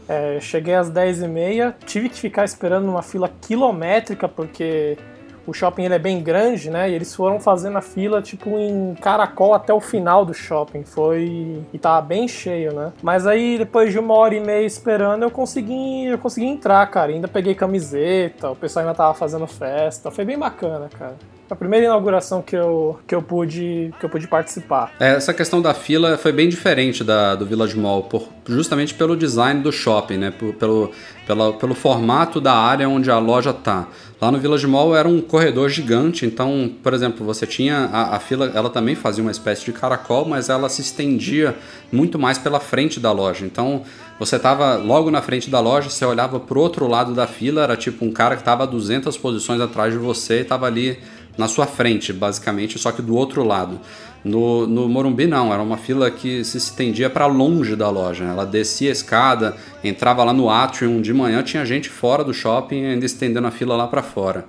É, 0.08 0.40
cheguei 0.40 0.76
às 0.76 0.90
10h30, 0.92 1.74
tive 1.86 2.10
que 2.10 2.20
ficar 2.20 2.46
esperando 2.46 2.86
numa 2.86 3.02
fila 3.02 3.28
quilométrica, 3.42 4.28
porque 4.28 4.98
o 5.46 5.54
shopping 5.54 5.84
ele 5.84 5.94
é 5.94 6.00
bem 6.00 6.22
grande, 6.22 6.70
né? 6.70 6.90
E 6.90 6.94
eles 6.94 7.14
foram 7.14 7.40
fazendo 7.40 7.78
a 7.78 7.82
fila 7.82 8.22
tipo 8.22 8.58
em 8.58 8.96
caracol 8.96 9.54
até 9.54 9.74
o 9.74 9.80
final 9.80 10.26
do 10.26 10.34
shopping. 10.34 10.84
Foi 10.84 11.62
e 11.74 11.78
tava 11.78 12.02
bem 12.02 12.28
cheio, 12.28 12.74
né? 12.74 12.92
Mas 13.02 13.28
aí 13.28 13.58
depois 13.58 13.92
de 13.92 14.00
uma 14.00 14.14
hora 14.14 14.36
e 14.36 14.40
meia 14.40 14.66
esperando, 14.66 15.24
eu 15.24 15.32
consegui, 15.32 16.06
eu 16.06 16.18
consegui 16.18 16.48
entrar, 16.48 16.86
cara. 16.90 17.12
Ainda 17.12 17.28
peguei 17.28 17.56
camiseta, 17.56 18.50
o 18.50 18.56
pessoal 18.56 18.86
ainda 18.86 18.96
tava 18.96 19.14
fazendo 19.14 19.48
festa. 19.48 20.12
Foi 20.12 20.26
bem 20.26 20.38
bacana, 20.38 20.90
cara. 20.98 21.16
A 21.50 21.56
primeira 21.56 21.86
inauguração 21.86 22.42
que 22.42 22.56
eu, 22.56 23.00
que 23.08 23.14
eu 23.14 23.22
pude 23.22 23.94
que 24.00 24.06
eu 24.06 24.10
pude 24.10 24.28
participar. 24.28 24.92
É, 25.00 25.16
Essa 25.16 25.34
questão 25.34 25.62
da 25.62 25.74
fila 25.76 26.18
foi 26.18 26.32
bem 26.32 26.50
diferente 26.50 27.04
da, 27.04 27.36
do 27.36 27.46
Village 27.46 27.78
Mall, 27.78 28.04
por- 28.04 28.28
justamente 28.48 28.94
pelo 28.96 29.16
design 29.16 29.62
do 29.62 29.72
shopping, 29.72 30.18
né? 30.18 30.32
Por- 30.32 30.54
pelo, 30.56 30.92
pela- 31.28 31.54
pelo 31.54 31.76
formato 31.76 32.42
da 32.42 32.54
área 32.54 32.90
onde 32.90 33.12
a 33.12 33.20
loja 33.20 33.54
tá. 33.54 33.88
Lá 34.20 34.32
no 34.32 34.40
Village 34.40 34.66
Mall 34.66 34.96
era 34.96 35.08
um 35.08 35.22
corredor 35.22 35.70
gigante, 35.70 36.26
então, 36.26 36.72
por 36.82 36.94
exemplo, 36.94 37.24
você 37.26 37.46
tinha 37.46 37.90
a, 37.92 38.16
a 38.16 38.20
fila, 38.20 38.52
ela 38.56 38.70
também 38.70 38.96
fazia 38.96 39.22
uma 39.22 39.30
espécie 39.32 39.66
de 39.66 39.74
caracol, 39.74 40.26
mas 40.26 40.50
ela 40.50 40.68
se 40.70 40.82
estendia 40.82 41.54
muito 41.92 42.18
mais 42.18 42.38
pela 42.40 42.60
frente 42.60 43.00
da 43.00 43.12
loja. 43.12 43.46
Então, 43.46 43.84
você 44.18 44.38
estava 44.38 44.78
logo 44.78 45.12
na 45.12 45.22
frente 45.22 45.50
da 45.50 45.60
loja, 45.60 45.90
você 45.90 46.06
olhava 46.06 46.40
pro 46.40 46.60
outro 46.62 46.88
lado 46.88 47.14
da 47.14 47.28
fila, 47.28 47.62
era 47.64 47.76
tipo 47.78 48.04
um 48.06 48.12
cara 48.12 48.36
que 48.36 48.42
estava 48.42 48.64
a 48.64 48.66
200 48.66 49.16
posições 49.18 49.60
atrás 49.62 49.92
de 49.94 50.00
você 50.00 50.40
e 50.40 50.42
estava 50.42 50.66
ali 50.66 50.98
na 51.38 51.48
sua 51.48 51.66
frente, 51.66 52.14
basicamente, 52.14 52.80
só 52.80 52.92
que 52.92 53.02
do 53.02 53.16
outro 53.16 53.44
lado. 53.44 53.80
No, 54.24 54.66
no 54.66 54.90
Morumbi 54.90 55.28
não, 55.28 55.54
era 55.54 55.62
uma 55.62 55.78
fila 55.78 56.10
que 56.10 56.44
se 56.44 56.58
estendia 56.58 57.10
para 57.10 57.28
longe 57.28 57.76
da 57.76 57.90
loja. 57.90 58.24
Ela 58.24 58.44
descia 58.44 58.90
a 58.90 58.92
escada, 58.92 59.56
entrava 59.84 60.24
lá 60.24 60.34
no 60.34 60.50
atrium 60.50 61.00
de 61.00 61.14
manhã, 61.14 61.44
tinha 61.44 61.64
gente 61.66 61.90
fora 61.90 62.24
do 62.24 62.34
shopping 62.34 62.86
ainda 62.86 63.06
estendendo 63.06 63.46
a 63.46 63.52
fila 63.52 63.76
lá 63.76 63.88
para 63.88 64.02
fora. 64.02 64.46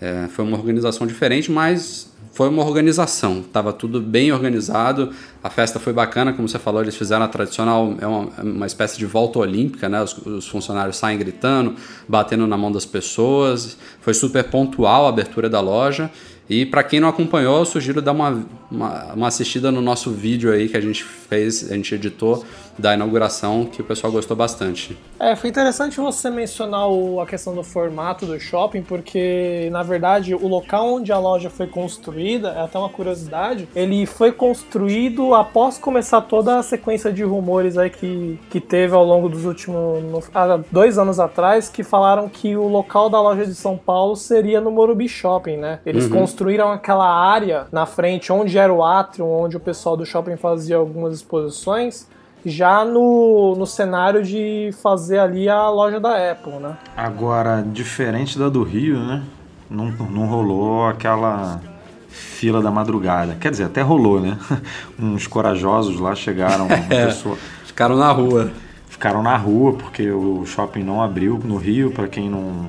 É, 0.00 0.28
foi 0.28 0.44
uma 0.44 0.56
organização 0.56 1.06
diferente, 1.06 1.50
mas 1.50 2.10
foi 2.38 2.48
uma 2.48 2.64
organização. 2.64 3.42
Tava 3.42 3.72
tudo 3.72 4.00
bem 4.00 4.30
organizado. 4.30 5.10
A 5.42 5.50
festa 5.50 5.80
foi 5.80 5.92
bacana, 5.92 6.32
como 6.32 6.48
você 6.48 6.56
falou, 6.56 6.80
eles 6.80 6.94
fizeram 6.94 7.24
a 7.24 7.28
tradicional, 7.28 7.96
é 8.00 8.06
uma, 8.06 8.30
é 8.38 8.42
uma 8.42 8.64
espécie 8.64 8.96
de 8.96 9.04
volta 9.06 9.40
olímpica, 9.40 9.88
né? 9.88 10.00
Os, 10.00 10.16
os 10.18 10.46
funcionários 10.46 10.96
saem 10.96 11.18
gritando, 11.18 11.74
batendo 12.08 12.46
na 12.46 12.56
mão 12.56 12.70
das 12.70 12.86
pessoas. 12.86 13.76
Foi 14.00 14.14
super 14.14 14.44
pontual 14.44 15.06
a 15.06 15.08
abertura 15.08 15.50
da 15.50 15.60
loja. 15.60 16.12
E 16.48 16.64
para 16.64 16.84
quem 16.84 17.00
não 17.00 17.08
acompanhou, 17.08 17.58
eu 17.58 17.64
sugiro 17.64 18.00
dar 18.00 18.12
uma, 18.12 18.46
uma, 18.70 19.14
uma 19.14 19.26
assistida 19.26 19.72
no 19.72 19.80
nosso 19.80 20.12
vídeo 20.12 20.52
aí 20.52 20.68
que 20.68 20.76
a 20.76 20.80
gente 20.80 21.02
fez, 21.02 21.68
a 21.68 21.74
gente 21.74 21.92
editou 21.92 22.44
da 22.78 22.94
inauguração, 22.94 23.64
que 23.64 23.80
o 23.80 23.84
pessoal 23.84 24.12
gostou 24.12 24.36
bastante. 24.36 24.96
É, 25.18 25.34
foi 25.34 25.50
interessante 25.50 25.98
você 25.98 26.30
mencionar 26.30 26.88
o- 26.88 27.20
a 27.20 27.26
questão 27.26 27.54
do 27.54 27.62
formato 27.64 28.24
do 28.24 28.38
shopping, 28.38 28.82
porque 28.82 29.68
na 29.72 29.82
verdade 29.82 30.34
o 30.34 30.46
local 30.46 30.94
onde 30.94 31.10
a 31.12 31.18
loja 31.18 31.50
foi 31.50 31.66
construída, 31.66 32.50
é 32.50 32.60
até 32.62 32.78
uma 32.78 32.88
curiosidade, 32.88 33.68
ele 33.74 34.06
foi 34.06 34.30
construído 34.32 35.34
após 35.34 35.76
começar 35.78 36.20
toda 36.22 36.58
a 36.58 36.62
sequência 36.62 37.12
de 37.12 37.22
rumores 37.24 37.76
aí 37.76 37.90
que, 37.90 38.38
que 38.50 38.60
teve 38.60 38.94
ao 38.94 39.04
longo 39.04 39.28
dos 39.28 39.44
últimos 39.44 40.28
há 40.34 40.58
dois 40.70 40.98
anos 40.98 41.18
atrás, 41.18 41.68
que 41.68 41.82
falaram 41.82 42.28
que 42.28 42.56
o 42.56 42.68
local 42.68 43.10
da 43.10 43.20
loja 43.20 43.44
de 43.44 43.54
São 43.54 43.76
Paulo 43.76 44.14
seria 44.14 44.60
no 44.60 44.70
Morumbi 44.70 45.08
Shopping, 45.08 45.56
né? 45.56 45.80
Eles 45.84 46.06
construíram 46.08 46.70
aquela 46.70 47.08
área 47.08 47.66
na 47.72 47.86
frente 47.86 48.32
onde 48.32 48.56
era 48.56 48.72
o 48.72 48.84
átrio, 48.84 49.26
onde 49.26 49.56
o 49.56 49.60
pessoal 49.60 49.96
do 49.96 50.06
shopping 50.06 50.36
fazia 50.36 50.76
algumas 50.76 51.14
exposições 51.14 52.06
já 52.44 52.84
no, 52.84 53.54
no 53.56 53.66
cenário 53.66 54.22
de 54.22 54.70
fazer 54.82 55.18
ali 55.18 55.48
a 55.48 55.68
loja 55.68 55.98
da 56.00 56.30
Apple, 56.32 56.52
né? 56.60 56.76
Agora, 56.96 57.62
diferente 57.62 58.38
da 58.38 58.48
do 58.48 58.62
Rio, 58.62 58.98
né? 59.00 59.22
Não, 59.70 59.86
não 59.90 60.26
rolou 60.26 60.86
aquela 60.86 61.60
fila 62.08 62.62
da 62.62 62.70
madrugada. 62.70 63.36
Quer 63.40 63.50
dizer, 63.50 63.64
até 63.64 63.82
rolou, 63.82 64.20
né? 64.20 64.38
Uns 64.98 65.26
corajosos 65.26 65.98
lá 66.00 66.14
chegaram, 66.14 66.66
uma 66.66 66.76
pessoa- 66.88 67.36
Ficaram 67.64 67.96
na 67.96 68.10
rua. 68.10 68.50
ficaram 68.88 69.22
na 69.22 69.36
rua 69.36 69.74
porque 69.74 70.10
o 70.10 70.44
shopping 70.46 70.82
não 70.82 71.02
abriu 71.02 71.38
no 71.44 71.56
Rio. 71.56 71.90
Para 71.92 72.08
quem 72.08 72.28
não, 72.30 72.66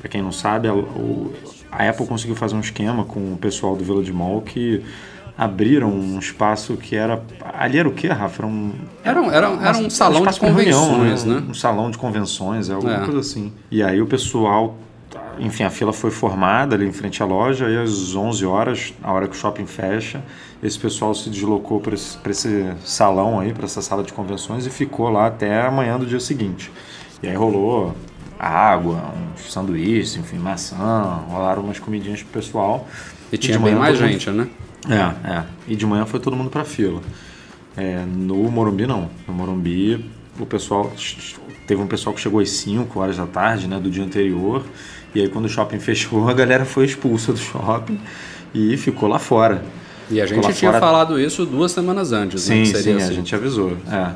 para 0.00 0.08
quem 0.08 0.22
não 0.22 0.32
sabe, 0.32 0.68
a, 0.68 0.74
o- 0.74 1.32
a 1.72 1.88
Apple 1.88 2.06
conseguiu 2.06 2.36
fazer 2.36 2.54
um 2.54 2.60
esquema 2.60 3.04
com 3.04 3.32
o 3.32 3.36
pessoal 3.36 3.74
do 3.76 3.84
Village 3.84 4.12
Mall 4.12 4.40
que 4.40 4.82
abriram 5.44 5.88
um 5.90 6.18
espaço 6.18 6.76
que 6.76 6.94
era 6.94 7.22
ali 7.58 7.78
era 7.78 7.88
o 7.88 7.92
que, 7.92 8.06
Rafa? 8.08 8.42
Era 8.42 8.46
um 8.46 8.72
Era 9.02 9.22
um, 9.22 9.30
era, 9.32 9.50
um- 9.50 9.60
era 9.64 9.78
um 9.78 9.88
salão 9.88 10.26
de 10.26 10.38
pra 10.38 10.48
reunião, 10.50 10.86
convenções, 10.88 11.24
né? 11.24 11.42
Um 11.48 11.54
salão 11.54 11.90
de 11.90 11.96
convenções, 11.96 12.68
é 12.68 12.74
alguma 12.74 12.94
É. 12.94 13.04
coisa 13.04 13.20
assim. 13.20 13.50
E 13.70 13.82
aí 13.82 14.00
o 14.02 14.06
pessoal 14.06 14.76
enfim, 15.38 15.62
a 15.64 15.70
fila 15.70 15.92
foi 15.92 16.10
formada 16.10 16.74
ali 16.76 16.86
em 16.86 16.92
frente 16.92 17.22
à 17.22 17.26
loja 17.26 17.68
e 17.70 17.76
às 17.78 18.14
11 18.14 18.44
horas, 18.44 18.92
a 19.02 19.10
hora 19.10 19.26
que 19.26 19.34
o 19.34 19.38
shopping 19.38 19.64
fecha, 19.64 20.22
esse 20.62 20.78
pessoal 20.78 21.14
se 21.14 21.30
deslocou 21.30 21.80
para 21.80 21.94
esse, 21.94 22.18
esse 22.28 22.72
salão 22.84 23.40
aí, 23.40 23.52
para 23.54 23.64
essa 23.64 23.80
sala 23.80 24.02
de 24.02 24.12
convenções 24.12 24.66
e 24.66 24.70
ficou 24.70 25.08
lá 25.08 25.26
até 25.28 25.62
amanhã 25.66 25.98
do 25.98 26.04
dia 26.04 26.20
seguinte. 26.20 26.70
E 27.22 27.28
aí 27.28 27.34
rolou 27.34 27.94
água, 28.38 29.00
uns 29.34 29.50
sanduíches, 29.50 30.16
enfim, 30.16 30.36
maçã, 30.36 30.76
rolaram 31.30 31.62
umas 31.62 31.78
comidinhas 31.78 32.22
pro 32.22 32.32
pessoal. 32.40 32.86
E 33.32 33.38
tinha 33.38 33.58
bem 33.58 33.74
mais 33.74 33.96
gente, 33.96 34.28
né? 34.30 34.46
É, 34.88 35.30
é. 35.30 35.44
E 35.68 35.76
de 35.76 35.86
manhã 35.86 36.06
foi 36.06 36.20
todo 36.20 36.36
mundo 36.36 36.50
pra 36.50 36.64
fila. 36.64 37.00
É, 37.76 38.04
no 38.06 38.36
Morumbi 38.50 38.86
não. 38.86 39.10
No 39.26 39.34
Morumbi 39.34 40.04
o 40.38 40.46
pessoal 40.46 40.90
teve 41.66 41.80
um 41.80 41.86
pessoal 41.86 42.14
que 42.14 42.20
chegou 42.20 42.40
às 42.40 42.50
5 42.50 42.98
horas 42.98 43.16
da 43.16 43.26
tarde, 43.26 43.68
né, 43.68 43.78
do 43.78 43.90
dia 43.90 44.02
anterior. 44.04 44.64
E 45.14 45.20
aí 45.20 45.28
quando 45.28 45.44
o 45.44 45.48
shopping 45.48 45.78
fechou, 45.80 46.28
a 46.28 46.32
galera 46.32 46.64
foi 46.64 46.84
expulsa 46.86 47.32
do 47.32 47.38
shopping 47.38 47.98
e 48.54 48.76
ficou 48.76 49.08
lá 49.08 49.18
fora. 49.18 49.62
E 50.10 50.20
a 50.20 50.26
gente 50.26 50.40
tinha 50.54 50.72
fora- 50.72 50.80
falado 50.80 51.20
isso 51.20 51.46
duas 51.46 51.70
semanas 51.70 52.10
antes, 52.10 52.48
né? 52.48 52.56
Sim, 52.56 52.62
que 52.62 52.78
sim, 52.78 52.82
seria 52.82 52.94
a 52.94 53.06
assim. 53.06 53.14
gente 53.14 53.34
avisou. 53.34 53.76
É. 53.90 54.10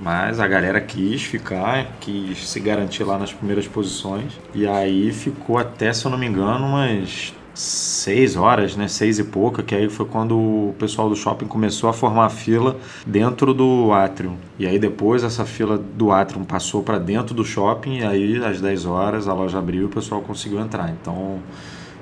Mas 0.00 0.38
a 0.38 0.46
galera 0.46 0.80
quis 0.80 1.22
ficar, 1.22 1.96
quis 2.00 2.46
se 2.48 2.60
garantir 2.60 3.02
lá 3.02 3.18
nas 3.18 3.32
primeiras 3.32 3.66
posições. 3.66 4.32
E 4.54 4.66
aí 4.66 5.10
ficou 5.12 5.58
até, 5.58 5.92
se 5.92 6.04
eu 6.04 6.10
não 6.10 6.18
me 6.18 6.26
engano, 6.26 6.66
umas 6.66 7.32
seis 7.58 8.36
horas, 8.36 8.76
né? 8.76 8.86
Seis 8.86 9.18
e 9.18 9.24
pouca, 9.24 9.64
que 9.64 9.74
aí 9.74 9.88
foi 9.88 10.06
quando 10.06 10.36
o 10.36 10.74
pessoal 10.78 11.08
do 11.08 11.16
shopping 11.16 11.46
começou 11.46 11.90
a 11.90 11.92
formar 11.92 12.26
a 12.26 12.30
fila 12.30 12.76
dentro 13.04 13.52
do 13.52 13.90
átrio. 13.92 14.34
E 14.58 14.66
aí 14.66 14.78
depois 14.78 15.24
essa 15.24 15.44
fila 15.44 15.76
do 15.76 16.12
átrio 16.12 16.44
passou 16.44 16.84
para 16.84 16.98
dentro 16.98 17.34
do 17.34 17.44
shopping, 17.44 17.98
e 17.98 18.04
aí 18.04 18.44
às 18.44 18.60
10 18.60 18.86
horas 18.86 19.26
a 19.26 19.34
loja 19.34 19.58
abriu 19.58 19.82
e 19.82 19.84
o 19.86 19.88
pessoal 19.88 20.20
conseguiu 20.20 20.60
entrar. 20.60 20.88
Então 20.90 21.40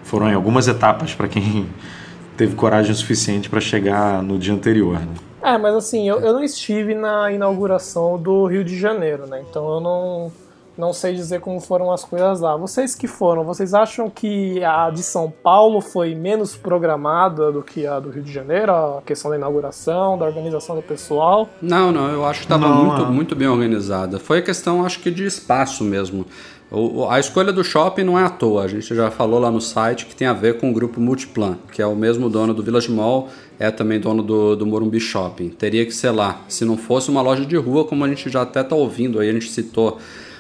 foram 0.03 0.33
algumas 0.35 0.69
etapas 0.69 1.15
para 1.15 1.27
quem 1.27 1.67
teve 2.37 2.55
coragem 2.55 2.95
suficiente 2.95 3.49
para 3.49 3.61
chegar 3.61 4.23
no 4.23 4.39
dia 4.39 4.53
anterior. 4.53 5.01
Né? 5.01 5.15
É, 5.43 5.57
mas 5.57 5.75
assim, 5.75 6.07
eu, 6.07 6.21
eu 6.21 6.35
não 6.35 6.45
estive 6.45 6.95
na 6.95 7.33
inauguração 7.33 8.19
do 8.19 8.45
Rio 8.47 8.63
de 8.63 8.79
Janeiro, 8.79 9.27
né? 9.27 9.43
Então 9.49 9.67
eu 9.75 9.81
não, 9.81 10.33
não 10.77 10.93
sei 10.93 11.15
dizer 11.15 11.41
como 11.41 11.61
foram 11.61 11.91
as 11.91 12.05
coisas 12.05 12.41
lá. 12.41 12.57
Vocês 12.57 12.95
que 12.95 13.07
foram, 13.07 13.45
vocês 13.45 13.73
acham 13.75 14.11
que 14.11 14.63
a 14.63 14.91
de 14.91 15.03
São 15.03 15.31
Paulo 15.31 15.81
foi 15.81 16.15
menos 16.15 16.55
programada 16.57 17.51
do 17.51 17.63
que 17.63 17.87
a 17.87 17.99
do 17.99 18.11
Rio 18.11 18.23
de 18.23 18.33
Janeiro? 18.33 18.73
A 18.73 19.03
questão 19.05 19.31
da 19.31 19.37
inauguração, 19.37 20.19
da 20.19 20.25
organização 20.27 20.77
do 20.77 20.83
pessoal? 20.83 21.49
Não, 21.63 21.91
não, 21.91 22.09
eu 22.11 22.25
acho 22.25 22.41
que 22.41 22.45
estava 22.47 22.69
Não, 22.69 22.85
muito, 22.85 23.03
é. 23.03 23.07
muito 23.07 23.35
bem 23.37 23.49
organizada. 23.49 24.19
Foi 24.19 24.43
questão, 24.43 24.85
acho 24.85 25.01
que, 25.01 25.11
de 25.11 25.25
espaço 25.25 25.83
mesmo. 25.85 26.27
O- 26.71 27.09
a 27.09 27.21
escolha 27.21 27.53
do 27.53 27.63
shopping 27.63 28.03
não 28.03 28.19
é 28.19 28.25
à 28.25 28.29
toa. 28.29 28.65
A 28.65 28.69
gente 28.69 28.93
já 28.95 29.09
falou 29.11 29.39
lá 29.39 29.51
no 29.51 29.61
site 29.61 30.05
que 30.05 30.17
tem 30.17 30.27
a 30.27 30.33
ver 30.33 30.59
com 30.59 30.69
o 30.71 30.73
grupo 30.75 31.01
Multiplan, 31.01 31.57
que 31.73 31.81
é 31.81 31.87
o 31.87 31.95
mesmo 31.95 32.29
dono 32.29 32.53
do 32.53 32.61
Village 32.63 32.91
Mall, 32.91 33.29
é 33.59 33.71
também 33.71 34.01
dono 34.01 34.21
do, 34.23 34.57
do 34.57 34.67
Morumbi 34.67 34.99
Shopping. 34.99 35.49
Teria 35.51 35.87
que 35.87 35.93
ser 35.93 36.11
lá. 36.11 36.41
Se 36.49 36.65
não 36.65 36.77
fosse 36.77 37.09
uma 37.09 37.23
loja 37.23 37.47
de 37.47 37.57
rua, 37.57 37.85
como 37.85 38.05
a 38.05 38.09
gente 38.09 38.29
já 38.29 38.43
até 38.43 38.63
está 38.63 38.75
ouvindo 38.75 39.21
aí, 39.21 39.31
a 39.31 39.33
gente 39.33 39.49
citou 39.49 39.99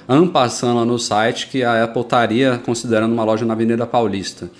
ampassando 0.08 0.76
lá 0.76 0.84
no 0.84 0.98
site 0.98 1.48
que 1.48 1.62
a 1.62 1.84
Apple 1.84 2.02
estaria 2.02 2.58
considerando 2.64 3.12
uma 3.12 3.24
loja 3.24 3.44
na 3.44 3.54
Avenida 3.54 3.86
Paulista. 3.86 4.50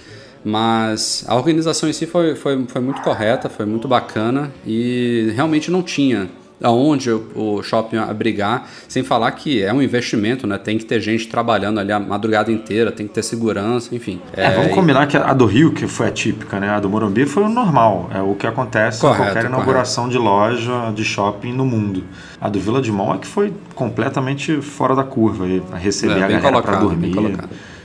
Mas 0.44 1.24
a 1.26 1.34
organização 1.34 1.88
em 1.88 1.92
si 1.92 2.06
foi, 2.06 2.36
foi, 2.36 2.64
foi 2.66 2.80
muito 2.80 3.02
correta, 3.02 3.48
foi 3.48 3.66
muito 3.66 3.88
bacana 3.88 4.52
e 4.64 5.32
realmente 5.34 5.70
não 5.70 5.82
tinha 5.82 6.28
aonde 6.62 7.10
o, 7.10 7.62
shopping 7.62 7.96
abrigar, 7.98 8.66
sem 8.88 9.02
falar 9.02 9.30
que 9.32 9.62
é 9.62 9.72
um 9.72 9.82
investimento, 9.82 10.46
né? 10.46 10.58
Tem 10.58 10.78
que 10.78 10.84
ter 10.84 11.00
gente 11.00 11.28
trabalhando 11.28 11.78
ali 11.78 11.92
a 11.92 12.00
madrugada 12.00 12.50
inteira, 12.50 12.90
tem 12.90 13.06
que 13.06 13.12
ter 13.14 13.22
segurança, 13.22 13.94
enfim. 13.94 14.20
É, 14.32 14.50
vamos 14.50 14.72
combinar 14.72 15.06
que 15.06 15.16
a 15.16 15.32
do 15.32 15.46
Rio, 15.46 15.72
que 15.72 15.86
foi 15.86 16.08
atípica, 16.08 16.58
né? 16.58 16.70
A 16.70 16.80
do 16.80 16.88
Morumbi 16.88 17.26
foi 17.26 17.42
o 17.42 17.48
normal. 17.48 18.10
É 18.14 18.20
o 18.20 18.34
que 18.34 18.46
acontece 18.46 19.00
Correto, 19.00 19.22
em 19.22 19.26
qualquer 19.26 19.44
inauguração 19.46 20.08
de 20.08 20.18
loja, 20.18 20.92
de 20.94 21.04
shopping 21.04 21.52
no 21.52 21.64
mundo. 21.64 22.04
A 22.40 22.48
do 22.48 22.58
Vila 22.58 22.80
de 22.80 22.92
Mall 22.92 23.14
é 23.14 23.18
que 23.18 23.26
foi 23.26 23.52
completamente 23.74 24.60
fora 24.60 24.94
da 24.94 25.04
curva. 25.04 25.46
E 25.46 25.62
receber 25.74 26.18
É, 26.20 26.24
a 26.24 26.28
galera 26.28 26.62
para 26.62 26.76
dormir. 26.76 27.14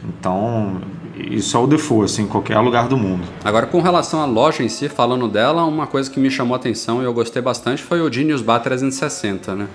Então, 0.03 0.81
isso 1.29 1.55
é 1.55 1.59
o 1.59 1.67
default, 1.67 2.05
assim, 2.05 2.23
em 2.23 2.27
qualquer 2.27 2.57
lugar 2.59 2.87
do 2.87 2.97
mundo. 2.97 3.23
Agora, 3.43 3.65
com 3.67 3.81
relação 3.81 4.21
à 4.21 4.25
loja 4.25 4.63
em 4.63 4.69
si, 4.69 4.89
falando 4.89 5.27
dela, 5.27 5.63
uma 5.65 5.87
coisa 5.87 6.09
que 6.09 6.19
me 6.19 6.29
chamou 6.31 6.55
a 6.55 6.57
atenção 6.57 7.01
e 7.01 7.05
eu 7.05 7.13
gostei 7.13 7.41
bastante 7.41 7.83
foi 7.83 8.01
o 8.01 8.11
Genius 8.11 8.41
Bar 8.41 8.59
360, 8.59 9.55
né? 9.55 9.67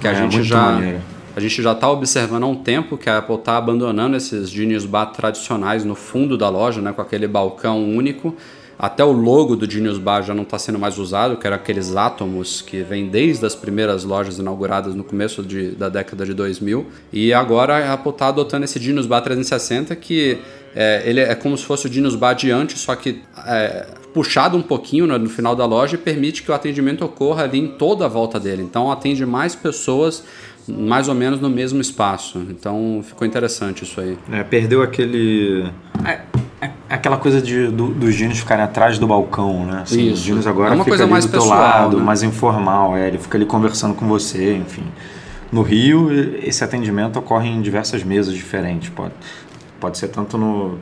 Que 0.00 0.08
a 0.08 0.12
É, 0.12 0.14
gente 0.14 0.42
já 0.42 0.62
maneiro. 0.62 1.00
a 1.36 1.40
gente 1.40 1.62
já 1.62 1.72
está 1.72 1.90
observando 1.90 2.44
há 2.44 2.46
um 2.46 2.56
tempo 2.56 2.96
que 2.98 3.08
a 3.10 3.18
Apple 3.18 3.36
está 3.36 3.56
abandonando 3.56 4.16
esses 4.16 4.50
Genius 4.50 4.84
Bar 4.84 5.06
tradicionais 5.06 5.84
no 5.84 5.94
fundo 5.94 6.36
da 6.38 6.48
loja, 6.48 6.80
né? 6.80 6.92
Com 6.92 7.00
aquele 7.02 7.26
balcão 7.28 7.82
único. 7.88 8.34
Até 8.82 9.04
o 9.04 9.12
logo 9.12 9.56
do 9.56 9.70
Genius 9.70 9.98
Bar 9.98 10.22
já 10.22 10.32
não 10.32 10.42
está 10.42 10.58
sendo 10.58 10.78
mais 10.78 10.96
usado, 10.96 11.36
que 11.36 11.46
era 11.46 11.56
aqueles 11.56 11.94
átomos 11.94 12.62
que 12.62 12.82
vem 12.82 13.08
desde 13.10 13.44
as 13.44 13.54
primeiras 13.54 14.04
lojas 14.04 14.38
inauguradas 14.38 14.94
no 14.94 15.04
começo 15.04 15.42
de- 15.42 15.72
da 15.72 15.90
década 15.90 16.24
de 16.24 16.32
2000. 16.32 16.86
E 17.12 17.30
agora 17.30 17.76
a 17.76 17.92
Apple 17.92 18.10
está 18.10 18.28
adotando 18.28 18.64
esse 18.64 18.80
Genius 18.80 19.06
Bar 19.06 19.20
360, 19.20 19.94
que 19.94 20.38
é, 20.74 21.02
ele 21.04 21.20
é 21.20 21.34
como 21.34 21.56
se 21.56 21.64
fosse 21.64 21.86
o 21.86 21.92
Genius 21.92 22.14
Bar 22.14 22.30
adiante, 22.30 22.78
só 22.78 22.94
que 22.94 23.22
é, 23.46 23.86
puxado 24.14 24.56
um 24.56 24.62
pouquinho 24.62 25.06
né, 25.06 25.16
no 25.18 25.28
final 25.28 25.54
da 25.56 25.64
loja 25.66 25.94
e 25.94 25.98
permite 25.98 26.42
que 26.42 26.50
o 26.50 26.54
atendimento 26.54 27.04
ocorra 27.04 27.44
ali 27.44 27.58
em 27.58 27.68
toda 27.68 28.04
a 28.04 28.08
volta 28.08 28.38
dele. 28.40 28.62
Então 28.62 28.90
atende 28.90 29.24
mais 29.26 29.54
pessoas 29.54 30.24
mais 30.68 31.08
ou 31.08 31.14
menos 31.14 31.40
no 31.40 31.48
mesmo 31.50 31.80
espaço. 31.80 32.38
Então 32.50 33.02
ficou 33.04 33.26
interessante 33.26 33.82
isso 33.84 34.00
aí. 34.00 34.16
É, 34.30 34.42
perdeu 34.44 34.82
aquele. 34.82 35.68
é- 36.04 36.20
é- 36.60 36.70
aquela 36.88 37.16
coisa 37.16 37.40
de, 37.40 37.68
do- 37.68 37.88
dos 37.94 38.14
gênios 38.14 38.38
ficarem 38.38 38.62
atrás 38.64 38.98
do 38.98 39.06
balcão, 39.06 39.64
né? 39.66 39.80
Assim, 39.82 40.02
Isso. 40.06 40.14
Os 40.14 40.20
gênios 40.20 40.46
agora 40.46 40.70
É 40.70 40.74
uma 40.74 40.84
fica 40.84 40.90
coisa 40.90 41.04
ali 41.04 41.12
mais 41.12 41.24
do 41.24 41.30
teu 41.32 41.40
pessoal, 41.40 41.58
lado, 41.60 41.96
né? 41.96 42.02
mais 42.04 42.22
informal. 42.22 42.96
É, 42.96 43.08
ele 43.08 43.18
fica 43.18 43.36
ali 43.38 43.46
conversando 43.46 43.94
com 43.94 44.06
você, 44.06 44.54
enfim. 44.56 44.84
No 45.50 45.62
Rio, 45.62 46.12
esse 46.44 46.62
atendimento 46.62 47.18
ocorre 47.18 47.48
em 47.48 47.60
diversas 47.60 48.04
mesas 48.04 48.34
diferentes. 48.34 48.88
Pode, 48.90 49.12
pode 49.80 49.98
ser 49.98 50.08
tanto 50.08 50.36
no, 50.38 50.78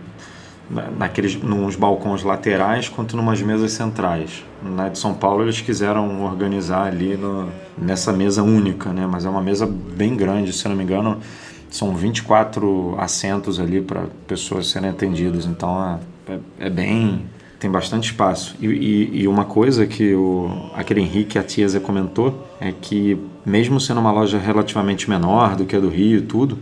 na- 0.71 0.91
naqueles, 0.91 1.35
nos 1.43 1.77
balcões 1.77 2.23
laterais 2.23 2.89
quanto 2.89 3.17
numas 3.17 3.41
mesas 3.41 3.73
centrais. 3.73 4.45
Na 4.63 4.89
de 4.89 4.99
São 4.99 5.15
Paulo 5.15 5.43
eles 5.45 5.61
quiseram 5.61 6.25
organizar 6.25 6.87
ali 6.87 7.17
no- 7.17 7.49
nessa 7.77 8.13
mesa 8.13 8.43
única, 8.43 8.91
né? 8.93 9.07
Mas 9.11 9.25
é 9.25 9.29
uma 9.31 9.43
mesa 9.43 9.67
bem 9.67 10.17
grande, 10.17 10.53
se 10.53 10.69
não 10.69 10.77
me 10.77 10.83
engano, 10.85 11.19
são 11.71 11.95
24 11.95 12.95
assentos 12.99 13.61
ali 13.61 13.81
para 13.81 14.05
pessoas 14.27 14.69
serem 14.69 14.91
atendidas. 14.91 15.47
Então 15.47 16.01
é, 16.29 16.33
é- 16.35 16.67
é 16.67 16.71
bem 16.71 17.23
tem 17.61 17.69
bastante 17.69 18.05
espaço. 18.13 18.55
E, 18.61 18.67
e- 18.69 19.23
e 19.23 19.27
uma 19.29 19.45
coisa 19.45 19.85
que 19.85 20.15
o, 20.15 20.71
aquele 20.77 21.01
Henrique 21.01 21.39
a 21.41 21.43
Tiesa 21.43 21.81
comentou 21.81 22.47
é 22.61 22.71
que, 22.73 23.19
mesmo 23.45 23.81
sendo 23.81 23.99
uma 23.99 24.13
loja 24.13 24.39
relativamente 24.39 25.11
menor 25.11 25.57
do 25.57 25.65
que 25.65 25.75
a 25.75 25.81
do 25.81 25.89
Rio 25.89 26.19
e 26.19 26.23
tudo, 26.23 26.57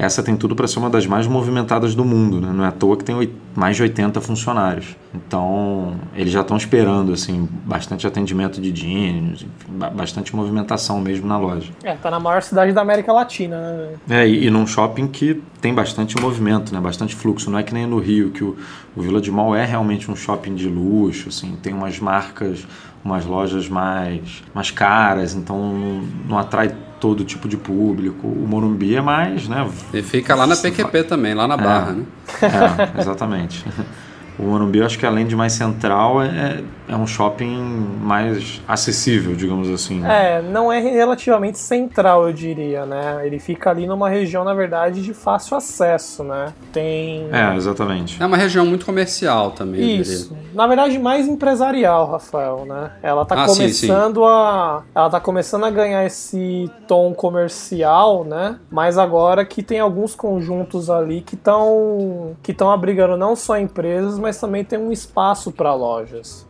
essa 0.00 0.22
tem 0.22 0.34
tudo 0.34 0.56
para 0.56 0.66
ser 0.66 0.78
uma 0.78 0.88
das 0.88 1.06
mais 1.06 1.26
movimentadas 1.26 1.94
do 1.94 2.04
mundo. 2.04 2.40
Né? 2.40 2.50
Não 2.52 2.64
é 2.64 2.68
à 2.68 2.72
toa 2.72 2.96
que 2.96 3.04
tem 3.04 3.30
mais 3.54 3.76
de 3.76 3.82
80 3.82 4.18
funcionários. 4.22 4.96
Então, 5.14 5.94
eles 6.14 6.32
já 6.32 6.40
estão 6.40 6.56
esperando 6.56 7.12
assim 7.12 7.46
bastante 7.66 8.06
atendimento 8.06 8.62
de 8.62 8.72
jeans, 8.72 9.46
bastante 9.94 10.34
movimentação 10.34 11.00
mesmo 11.00 11.26
na 11.26 11.36
loja. 11.36 11.70
É, 11.82 11.94
tá 11.96 12.10
na 12.10 12.18
maior 12.18 12.42
cidade 12.42 12.72
da 12.72 12.80
América 12.80 13.12
Latina, 13.12 13.60
né? 13.60 14.22
É, 14.22 14.26
e, 14.26 14.46
e 14.46 14.50
num 14.50 14.66
shopping 14.66 15.06
que 15.06 15.42
tem 15.60 15.74
bastante 15.74 16.18
movimento, 16.18 16.72
né? 16.72 16.80
Bastante 16.80 17.14
fluxo. 17.14 17.50
Não 17.50 17.58
é 17.58 17.62
que 17.62 17.74
nem 17.74 17.86
no 17.86 17.98
Rio, 17.98 18.30
que 18.30 18.42
o, 18.42 18.56
o 18.96 19.02
Vila 19.02 19.20
de 19.20 19.30
Mall 19.30 19.54
é 19.54 19.66
realmente 19.66 20.10
um 20.10 20.16
shopping 20.16 20.54
de 20.54 20.66
luxo, 20.66 21.28
assim, 21.28 21.58
tem 21.62 21.74
umas 21.74 21.98
marcas, 21.98 22.66
umas 23.04 23.26
lojas 23.26 23.68
mais, 23.68 24.42
mais 24.54 24.70
caras, 24.70 25.34
então 25.34 25.58
não, 25.58 26.02
não 26.28 26.38
atrai 26.38 26.74
todo 27.00 27.24
tipo 27.24 27.48
de 27.48 27.56
público. 27.56 28.26
O 28.28 28.46
Morumbi 28.46 28.94
é 28.94 29.00
mais, 29.00 29.48
né? 29.48 29.68
E 29.92 30.02
fica 30.02 30.34
lá 30.34 30.46
na 30.46 30.54
PQP 30.54 31.04
também, 31.04 31.34
lá 31.34 31.48
na 31.48 31.56
Barra, 31.56 31.92
né? 31.92 32.04
É, 32.42 33.00
exatamente. 33.00 33.64
O 34.40 34.46
Morumbi, 34.46 34.78
eu 34.78 34.86
acho 34.86 34.98
que 34.98 35.04
além 35.04 35.26
de 35.26 35.36
mais 35.36 35.52
central, 35.52 36.22
é, 36.22 36.62
é 36.88 36.96
um 36.96 37.06
shopping 37.06 37.56
mais 38.00 38.62
acessível, 38.66 39.36
digamos 39.36 39.68
assim. 39.68 40.02
É, 40.04 40.40
não 40.40 40.72
é 40.72 40.80
relativamente 40.80 41.58
central, 41.58 42.26
eu 42.26 42.32
diria, 42.32 42.86
né? 42.86 43.20
Ele 43.24 43.38
fica 43.38 43.68
ali 43.68 43.86
numa 43.86 44.08
região, 44.08 44.42
na 44.42 44.54
verdade, 44.54 45.02
de 45.02 45.12
fácil 45.12 45.56
acesso, 45.56 46.24
né? 46.24 46.54
Tem. 46.72 47.28
É, 47.30 47.54
exatamente. 47.54 48.20
É 48.20 48.24
uma 48.24 48.36
região 48.36 48.64
muito 48.64 48.86
comercial 48.86 49.50
também, 49.50 49.80
eu 49.96 50.00
Isso. 50.00 50.34
diria. 50.34 50.50
Na 50.54 50.66
verdade, 50.66 50.98
mais 50.98 51.28
empresarial, 51.28 52.10
Rafael, 52.10 52.64
né? 52.66 52.92
Ela 53.02 53.26
tá 53.26 53.44
Ah, 53.44 53.48
sim, 53.48 53.58
começando 53.58 54.24
a. 54.24 54.82
Ela 54.94 55.10
tá 55.10 55.20
começando 55.20 55.64
a 55.64 55.70
ganhar 55.70 56.04
esse 56.06 56.70
tom 56.88 57.12
comercial, 57.12 58.24
né? 58.24 58.56
Mas 58.70 58.96
agora 58.96 59.44
que 59.44 59.62
tem 59.62 59.80
alguns 59.80 60.14
conjuntos 60.14 60.88
ali 60.88 61.20
que 61.20 61.34
estão 61.34 62.36
que 62.42 62.52
estão 62.52 62.70
abrigando 62.70 63.16
não 63.16 63.36
só 63.36 63.58
empresas, 63.58 64.18
mas 64.18 64.29
também 64.38 64.64
tem 64.64 64.78
um 64.78 64.92
espaço 64.92 65.50
para 65.50 65.74
lojas, 65.74 66.46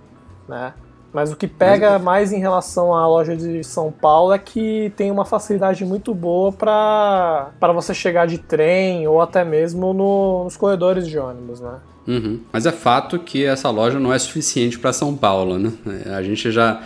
né? 0.49 0.75
Mas 1.13 1.33
o 1.33 1.37
que 1.37 1.49
pega 1.49 1.99
mais 1.99 2.33
em 2.33 2.39
relação 2.39 2.95
à 2.95 3.07
loja 3.07 3.37
de 3.37 3.65
São 3.65 3.91
Paulo 3.91 4.33
é 4.33 4.39
que 4.39 4.93
tem 4.97 5.11
uma 5.11 5.25
facilidade 5.25 5.85
muito 5.85 6.15
boa 6.15 6.53
para 6.53 7.73
você 7.75 7.93
chegar 7.93 8.27
de 8.27 8.39
trem 8.39 9.09
ou 9.09 9.21
até 9.21 9.45
mesmo 9.45 9.93
no, 9.93 10.45
nos 10.45 10.57
corredores 10.57 11.09
de 11.09 11.19
ônibus, 11.19 11.61
né? 11.61 11.79
Uhum. 12.07 12.41
Mas 12.53 12.65
é 12.65 12.73
fato 12.73 13.19
que 13.19 13.45
essa 13.45 13.71
loja 13.71 13.99
não 13.99 14.13
é 14.13 14.19
suficiente 14.19 14.79
para 14.79 14.93
São 14.93 15.17
Paulo, 15.17 15.59
né? 15.59 15.73
A 16.15 16.23
gente 16.23 16.51
já 16.51 16.81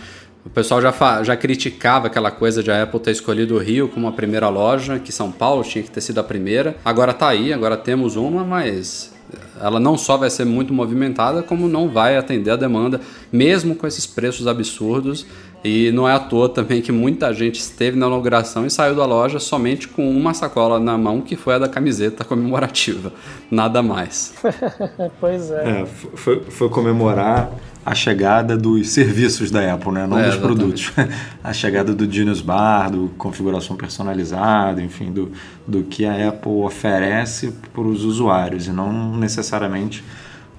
o 0.45 0.49
pessoal 0.49 0.79
já, 0.79 1.23
já 1.23 1.35
criticava 1.35 2.05
aquela 2.05 2.29
coisa 2.29 2.61
de 2.61 2.69
a 2.69 2.83
Apple 2.83 2.99
ter 2.99 3.11
escolhido 3.11 3.55
o 3.55 3.57
Rio 3.57 3.89
como 3.89 4.07
a 4.07 4.11
primeira 4.11 4.47
loja, 4.47 4.99
que 4.99 5.11
São 5.11 5.31
Paulo 5.31 5.63
tinha 5.63 5.83
que 5.83 5.89
ter 5.89 6.01
sido 6.01 6.19
a 6.19 6.23
primeira. 6.23 6.75
Agora 6.85 7.13
tá 7.13 7.27
aí, 7.27 7.51
agora 7.51 7.75
temos 7.75 8.15
uma, 8.15 8.43
mas 8.43 9.14
ela 9.59 9.79
não 9.79 9.97
só 9.97 10.17
vai 10.17 10.29
ser 10.29 10.45
muito 10.45 10.73
movimentada, 10.73 11.41
como 11.41 11.67
não 11.67 11.89
vai 11.89 12.17
atender 12.17 12.51
a 12.51 12.55
demanda, 12.55 12.99
mesmo 13.31 13.75
com 13.75 13.87
esses 13.87 14.05
preços 14.05 14.47
absurdos. 14.47 15.25
E 15.63 15.91
não 15.93 16.07
é 16.07 16.13
à 16.13 16.19
toa 16.19 16.47
também 16.47 16.79
que 16.79 16.91
muita 16.91 17.33
gente 17.33 17.55
esteve 17.55 17.97
na 17.97 18.05
inauguração 18.05 18.67
e 18.67 18.69
saiu 18.69 18.95
da 18.95 19.03
loja 19.03 19.39
somente 19.39 19.87
com 19.87 20.07
uma 20.07 20.31
sacola 20.31 20.79
na 20.79 20.95
mão, 20.95 21.21
que 21.21 21.35
foi 21.35 21.55
a 21.55 21.57
da 21.57 21.67
camiseta 21.67 22.23
comemorativa. 22.23 23.11
Nada 23.49 23.81
mais. 23.81 24.35
pois 25.19 25.49
é. 25.49 25.81
é 25.81 25.85
foi, 25.85 26.41
foi 26.41 26.69
comemorar 26.69 27.49
a 27.85 27.93
chegada 27.93 28.57
dos 28.57 28.89
serviços 28.89 29.51
da 29.51 29.73
Apple, 29.73 29.91
né? 29.91 30.07
não 30.07 30.17
é, 30.17 30.23
dos 30.23 30.35
exatamente. 30.35 30.57
produtos. 30.57 30.91
a 31.43 31.53
chegada 31.53 31.93
do 31.93 32.11
Genius 32.11 32.41
Bar, 32.41 32.89
do 32.89 33.11
configuração 33.15 33.75
personalizada, 33.75 34.81
enfim, 34.81 35.11
do, 35.11 35.31
do 35.67 35.83
que 35.83 36.03
a 36.03 36.29
Apple 36.29 36.51
oferece 36.63 37.53
para 37.71 37.83
os 37.83 38.03
usuários 38.03 38.65
e 38.65 38.71
não 38.71 39.15
necessariamente 39.15 40.03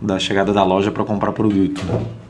da 0.00 0.18
chegada 0.18 0.52
da 0.52 0.62
loja 0.62 0.92
para 0.92 1.02
comprar 1.04 1.32
produto. 1.32 1.82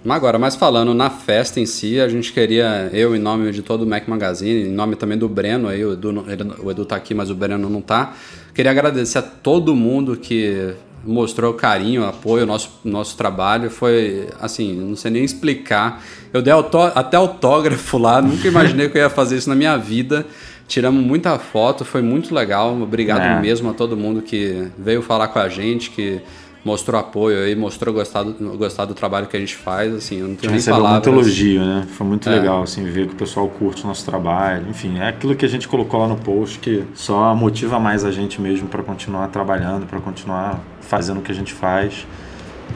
Né? 0.04 0.14
Agora, 0.14 0.38
mas 0.38 0.54
falando 0.54 0.94
na 0.94 1.10
festa 1.10 1.60
em 1.60 1.66
si, 1.66 2.00
a 2.00 2.08
gente 2.08 2.32
queria, 2.32 2.88
eu 2.92 3.14
em 3.14 3.18
nome 3.18 3.50
de 3.50 3.60
todo 3.60 3.82
o 3.82 3.86
Mac 3.86 4.06
Magazine, 4.06 4.68
em 4.68 4.72
nome 4.72 4.96
também 4.96 5.18
do 5.18 5.28
Breno, 5.28 5.68
aí, 5.68 5.84
o 5.84 5.92
Edu, 5.92 6.24
ele, 6.28 6.44
o 6.62 6.70
Edu 6.70 6.84
tá 6.86 6.96
aqui, 6.96 7.12
mas 7.12 7.28
o 7.28 7.34
Breno 7.34 7.68
não 7.68 7.82
tá, 7.82 8.14
queria 8.54 8.70
agradecer 8.70 9.18
a 9.18 9.22
todo 9.22 9.74
mundo 9.74 10.16
que 10.16 10.74
mostrou 11.04 11.54
carinho, 11.54 12.04
apoio 12.04 12.42
ao 12.42 12.46
nosso, 12.46 12.70
nosso 12.84 13.16
trabalho. 13.16 13.70
Foi 13.70 14.28
assim, 14.40 14.74
não 14.74 14.96
sei 14.96 15.10
nem 15.10 15.24
explicar. 15.24 16.02
Eu 16.32 16.42
dei 16.42 16.52
autó 16.52 16.92
até 16.94 17.16
autógrafo 17.16 17.98
lá, 17.98 18.20
nunca 18.20 18.46
imaginei 18.48 18.88
que 18.88 18.98
eu 18.98 19.02
ia 19.02 19.10
fazer 19.10 19.36
isso 19.36 19.48
na 19.48 19.54
minha 19.54 19.76
vida. 19.76 20.26
Tiramos 20.68 21.04
muita 21.04 21.38
foto, 21.38 21.84
foi 21.84 22.02
muito 22.02 22.34
legal. 22.34 22.76
Obrigado 22.80 23.22
é. 23.22 23.40
mesmo 23.40 23.70
a 23.70 23.72
todo 23.72 23.96
mundo 23.96 24.20
que 24.20 24.68
veio 24.76 25.00
falar 25.00 25.28
com 25.28 25.38
a 25.38 25.48
gente, 25.48 25.90
que 25.90 26.20
mostrou 26.66 27.00
apoio 27.00 27.44
aí, 27.44 27.54
mostrou 27.54 27.94
gostar 27.94 28.24
do, 28.24 28.58
gostar 28.58 28.86
do 28.86 28.92
trabalho 28.92 29.28
que 29.28 29.36
a 29.36 29.40
gente 29.40 29.54
faz, 29.54 29.94
assim, 29.94 30.18
eu 30.18 30.26
não 30.26 30.34
tenho 30.34 30.52
nem 30.52 30.60
palavras. 30.60 31.06
muito 31.06 31.08
elogio, 31.08 31.64
né? 31.64 31.86
Foi 31.92 32.04
muito 32.04 32.28
é. 32.28 32.32
legal, 32.32 32.64
assim, 32.64 32.82
ver 32.84 33.06
que 33.06 33.14
o 33.14 33.16
pessoal 33.16 33.48
curte 33.48 33.84
o 33.84 33.86
nosso 33.86 34.04
trabalho. 34.04 34.68
Enfim, 34.68 34.98
é 34.98 35.08
aquilo 35.08 35.36
que 35.36 35.44
a 35.44 35.48
gente 35.48 35.68
colocou 35.68 36.00
lá 36.00 36.08
no 36.08 36.16
post 36.16 36.58
que 36.58 36.82
só 36.92 37.32
motiva 37.36 37.78
mais 37.78 38.04
a 38.04 38.10
gente 38.10 38.40
mesmo 38.40 38.66
para 38.66 38.82
continuar 38.82 39.28
trabalhando, 39.28 39.86
para 39.86 40.00
continuar 40.00 40.60
fazendo 40.80 41.20
o 41.20 41.22
que 41.22 41.30
a 41.30 41.34
gente 41.34 41.52
faz. 41.52 42.04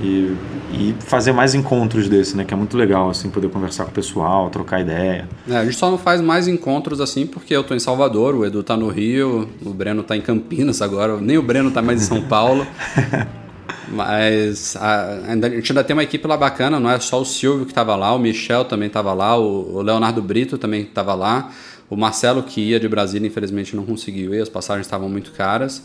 E, 0.01 0.37
e, 0.73 0.95
fazer 1.01 1.33
mais 1.33 1.53
encontros 1.53 2.09
desse, 2.09 2.37
né? 2.37 2.45
Que 2.45 2.55
é 2.55 2.57
muito 2.57 2.77
legal, 2.77 3.11
assim, 3.11 3.29
poder 3.29 3.51
conversar 3.51 3.85
com 3.85 3.91
o 3.91 3.93
pessoal, 3.93 4.49
trocar 4.49 4.81
ideia. 4.81 5.29
É, 5.49 5.57
a 5.57 5.65
gente 5.65 5.77
só 5.77 5.91
não 5.91 5.99
faz 5.99 6.21
mais 6.21 6.47
encontros 6.47 7.01
assim 7.01 7.27
porque 7.27 7.57
eu 7.57 7.65
tô 7.65 7.75
em 7.75 7.81
Salvador, 7.81 8.37
o 8.37 8.47
Edu 8.47 8.63
tá 8.63 8.77
no 8.77 8.89
Rio, 8.89 9.49
o 9.67 9.75
Breno 9.75 10.05
tá 10.05 10.17
em 10.17 10.21
Campinas 10.21 10.81
agora, 10.81 11.21
nem 11.21 11.37
o 11.37 11.43
Breno 11.43 11.73
tá 11.73 11.83
mais 11.83 12.01
em 12.03 12.05
São 12.05 12.23
Paulo. 12.23 12.65
Mas 13.89 14.77
a, 14.77 15.19
a, 15.27 15.51
gente 15.51 15.73
ainda 15.73 15.85
tem 15.85 15.95
uma 15.95 16.03
equipe 16.03 16.27
lá 16.27 16.37
bacana, 16.37 16.79
não 16.79 16.91
é 16.91 16.99
só 17.01 17.21
o 17.21 17.25
Silvio 17.25 17.65
que 17.65 17.73
estava 17.73 17.97
lá, 17.97 18.15
o 18.15 18.19
Michel 18.19 18.65
também 18.65 18.87
estava 18.87 19.13
lá, 19.13 19.37
o, 19.37 19.77
o, 19.77 19.83
Leonardo 19.83 20.23
Brito 20.23 20.57
também 20.59 20.83
estava 20.83 21.15
lá, 21.15 21.51
o 21.89 21.97
Marcelo 21.97 22.43
que 22.43 22.61
ia 22.61 22.79
de 22.79 22.89
Brasília, 22.89 23.27
infelizmente 23.27 23.75
não 23.75 23.85
conseguiu 23.85 24.35
ir, 24.35 24.41
as 24.41 24.49
passagens 24.49 24.87
estavam 24.87 25.09
muito 25.09 25.33
caras. 25.33 25.83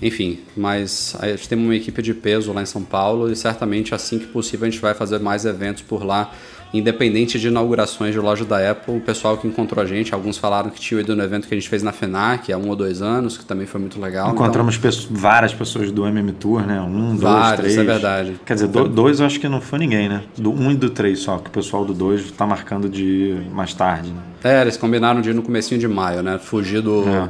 Enfim, 0.00 0.40
mas 0.56 1.16
a 1.18 1.28
gente 1.28 1.48
tem 1.48 1.58
uma 1.58 1.74
equipe 1.74 2.02
de 2.02 2.12
peso 2.12 2.52
lá 2.52 2.62
em 2.62 2.66
São 2.66 2.82
Paulo 2.82 3.30
e 3.30 3.36
certamente 3.36 3.94
assim 3.94 4.18
que 4.18 4.26
possível 4.26 4.66
a 4.66 4.70
gente 4.70 4.80
vai 4.80 4.92
fazer 4.92 5.18
mais 5.18 5.44
eventos 5.44 5.82
por 5.82 6.04
lá 6.04 6.32
independente 6.72 7.38
de 7.38 7.48
inaugurações 7.48 8.12
de 8.12 8.20
loja 8.20 8.44
da 8.44 8.70
Apple, 8.70 8.96
o 8.96 9.00
pessoal 9.00 9.36
que 9.36 9.46
encontrou 9.46 9.82
a 9.82 9.86
gente, 9.86 10.12
alguns 10.14 10.36
falaram 10.36 10.70
que 10.70 10.80
tinha 10.80 11.00
ido 11.00 11.14
no 11.14 11.22
evento 11.22 11.46
que 11.46 11.54
a 11.54 11.56
gente 11.56 11.68
fez 11.68 11.82
na 11.82 11.92
FENAC 11.92 12.52
há 12.52 12.58
um 12.58 12.68
ou 12.68 12.76
dois 12.76 13.02
anos, 13.02 13.36
que 13.36 13.44
também 13.44 13.66
foi 13.66 13.80
muito 13.80 14.00
legal. 14.00 14.30
Encontramos 14.30 14.76
então, 14.76 14.90
pessoas, 14.90 15.08
várias 15.10 15.54
pessoas 15.54 15.90
do 15.90 16.06
MM 16.06 16.32
Tour, 16.32 16.66
né? 16.66 16.80
Um, 16.80 17.16
dois, 17.16 17.56
três. 17.56 17.78
é 17.78 17.84
verdade. 17.84 18.40
Quer 18.44 18.54
dizer, 18.54 18.68
do, 18.68 18.88
dois 18.88 19.20
eu 19.20 19.26
acho 19.26 19.38
que 19.38 19.48
não 19.48 19.60
foi 19.60 19.78
ninguém, 19.78 20.08
né? 20.08 20.22
Do 20.36 20.52
um 20.52 20.70
e 20.70 20.74
do 20.74 20.90
três 20.90 21.20
só, 21.20 21.38
que 21.38 21.48
o 21.48 21.52
pessoal 21.52 21.84
do 21.84 21.94
dois 21.94 22.22
está 22.22 22.46
marcando 22.46 22.88
de 22.88 23.36
mais 23.52 23.72
tarde. 23.72 24.10
Né? 24.10 24.20
É, 24.44 24.60
eles 24.62 24.76
combinaram 24.76 25.20
de 25.20 25.30
ir 25.30 25.34
no 25.34 25.42
comecinho 25.42 25.80
de 25.80 25.88
maio, 25.88 26.22
né? 26.22 26.38
Fugir 26.38 26.82
do, 26.82 27.08
é. 27.08 27.28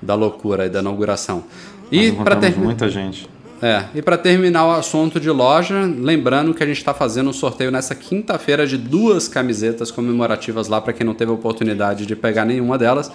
da 0.00 0.14
loucura 0.14 0.66
e 0.66 0.70
da 0.70 0.80
inauguração. 0.80 1.44
E 1.90 2.12
para 2.12 2.36
ter 2.36 2.56
muita 2.56 2.88
gente. 2.88 3.28
É, 3.60 3.84
e 3.92 4.00
para 4.00 4.16
terminar 4.16 4.66
o 4.66 4.70
assunto 4.70 5.18
de 5.18 5.28
loja, 5.30 5.80
lembrando 5.82 6.54
que 6.54 6.62
a 6.62 6.66
gente 6.66 6.76
está 6.76 6.94
fazendo 6.94 7.30
um 7.30 7.32
sorteio 7.32 7.72
nessa 7.72 7.92
quinta-feira 7.92 8.64
de 8.66 8.78
duas 8.78 9.26
camisetas 9.26 9.90
comemorativas 9.90 10.68
lá 10.68 10.80
para 10.80 10.92
quem 10.92 11.04
não 11.04 11.14
teve 11.14 11.32
a 11.32 11.34
oportunidade 11.34 12.06
de 12.06 12.14
pegar 12.14 12.44
nenhuma 12.44 12.78
delas. 12.78 13.10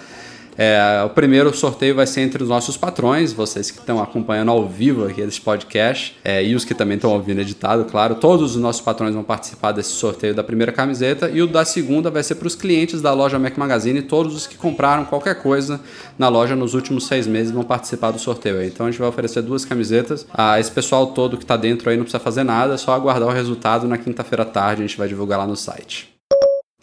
É, 0.56 1.02
o 1.04 1.10
primeiro 1.10 1.54
sorteio 1.54 1.94
vai 1.94 2.06
ser 2.06 2.20
entre 2.20 2.42
os 2.42 2.48
nossos 2.48 2.76
patrões, 2.76 3.32
vocês 3.32 3.70
que 3.70 3.78
estão 3.78 4.02
acompanhando 4.02 4.50
ao 4.50 4.68
vivo 4.68 5.04
aqui 5.06 5.20
esse 5.20 5.40
podcast, 5.40 6.16
é, 6.24 6.44
e 6.44 6.54
os 6.54 6.64
que 6.64 6.74
também 6.74 6.96
estão 6.96 7.12
ouvindo 7.12 7.40
editado, 7.40 7.84
claro. 7.84 8.14
Todos 8.16 8.54
os 8.54 8.62
nossos 8.62 8.80
patrões 8.80 9.14
vão 9.14 9.24
participar 9.24 9.72
desse 9.72 9.90
sorteio 9.90 10.34
da 10.34 10.44
primeira 10.44 10.72
camiseta, 10.72 11.30
e 11.30 11.42
o 11.42 11.46
da 11.46 11.64
segunda 11.64 12.10
vai 12.10 12.22
ser 12.22 12.36
para 12.36 12.46
os 12.46 12.54
clientes 12.54 13.02
da 13.02 13.12
loja 13.12 13.38
Mac 13.38 13.56
Magazine. 13.56 14.02
Todos 14.02 14.34
os 14.34 14.46
que 14.46 14.56
compraram 14.56 15.04
qualquer 15.04 15.42
coisa 15.42 15.80
na 16.18 16.28
loja 16.28 16.54
nos 16.54 16.74
últimos 16.74 17.06
seis 17.06 17.26
meses 17.26 17.52
vão 17.52 17.64
participar 17.64 18.10
do 18.10 18.18
sorteio. 18.18 18.62
Então 18.62 18.86
a 18.86 18.90
gente 18.90 19.00
vai 19.00 19.08
oferecer 19.08 19.42
duas 19.42 19.64
camisetas. 19.64 20.26
Ah, 20.32 20.58
esse 20.60 20.70
pessoal 20.70 21.08
todo 21.08 21.36
que 21.36 21.44
está 21.44 21.56
dentro 21.56 21.90
aí 21.90 21.96
não 21.96 22.04
precisa 22.04 22.22
fazer 22.22 22.44
nada, 22.44 22.74
é 22.74 22.76
só 22.76 22.92
aguardar 22.92 23.28
o 23.28 23.32
resultado 23.32 23.88
na 23.88 23.98
quinta-feira 23.98 24.42
à 24.42 24.46
tarde, 24.46 24.82
a 24.82 24.86
gente 24.86 24.96
vai 24.96 25.08
divulgar 25.08 25.38
lá 25.38 25.46
no 25.46 25.56
site. 25.56 26.13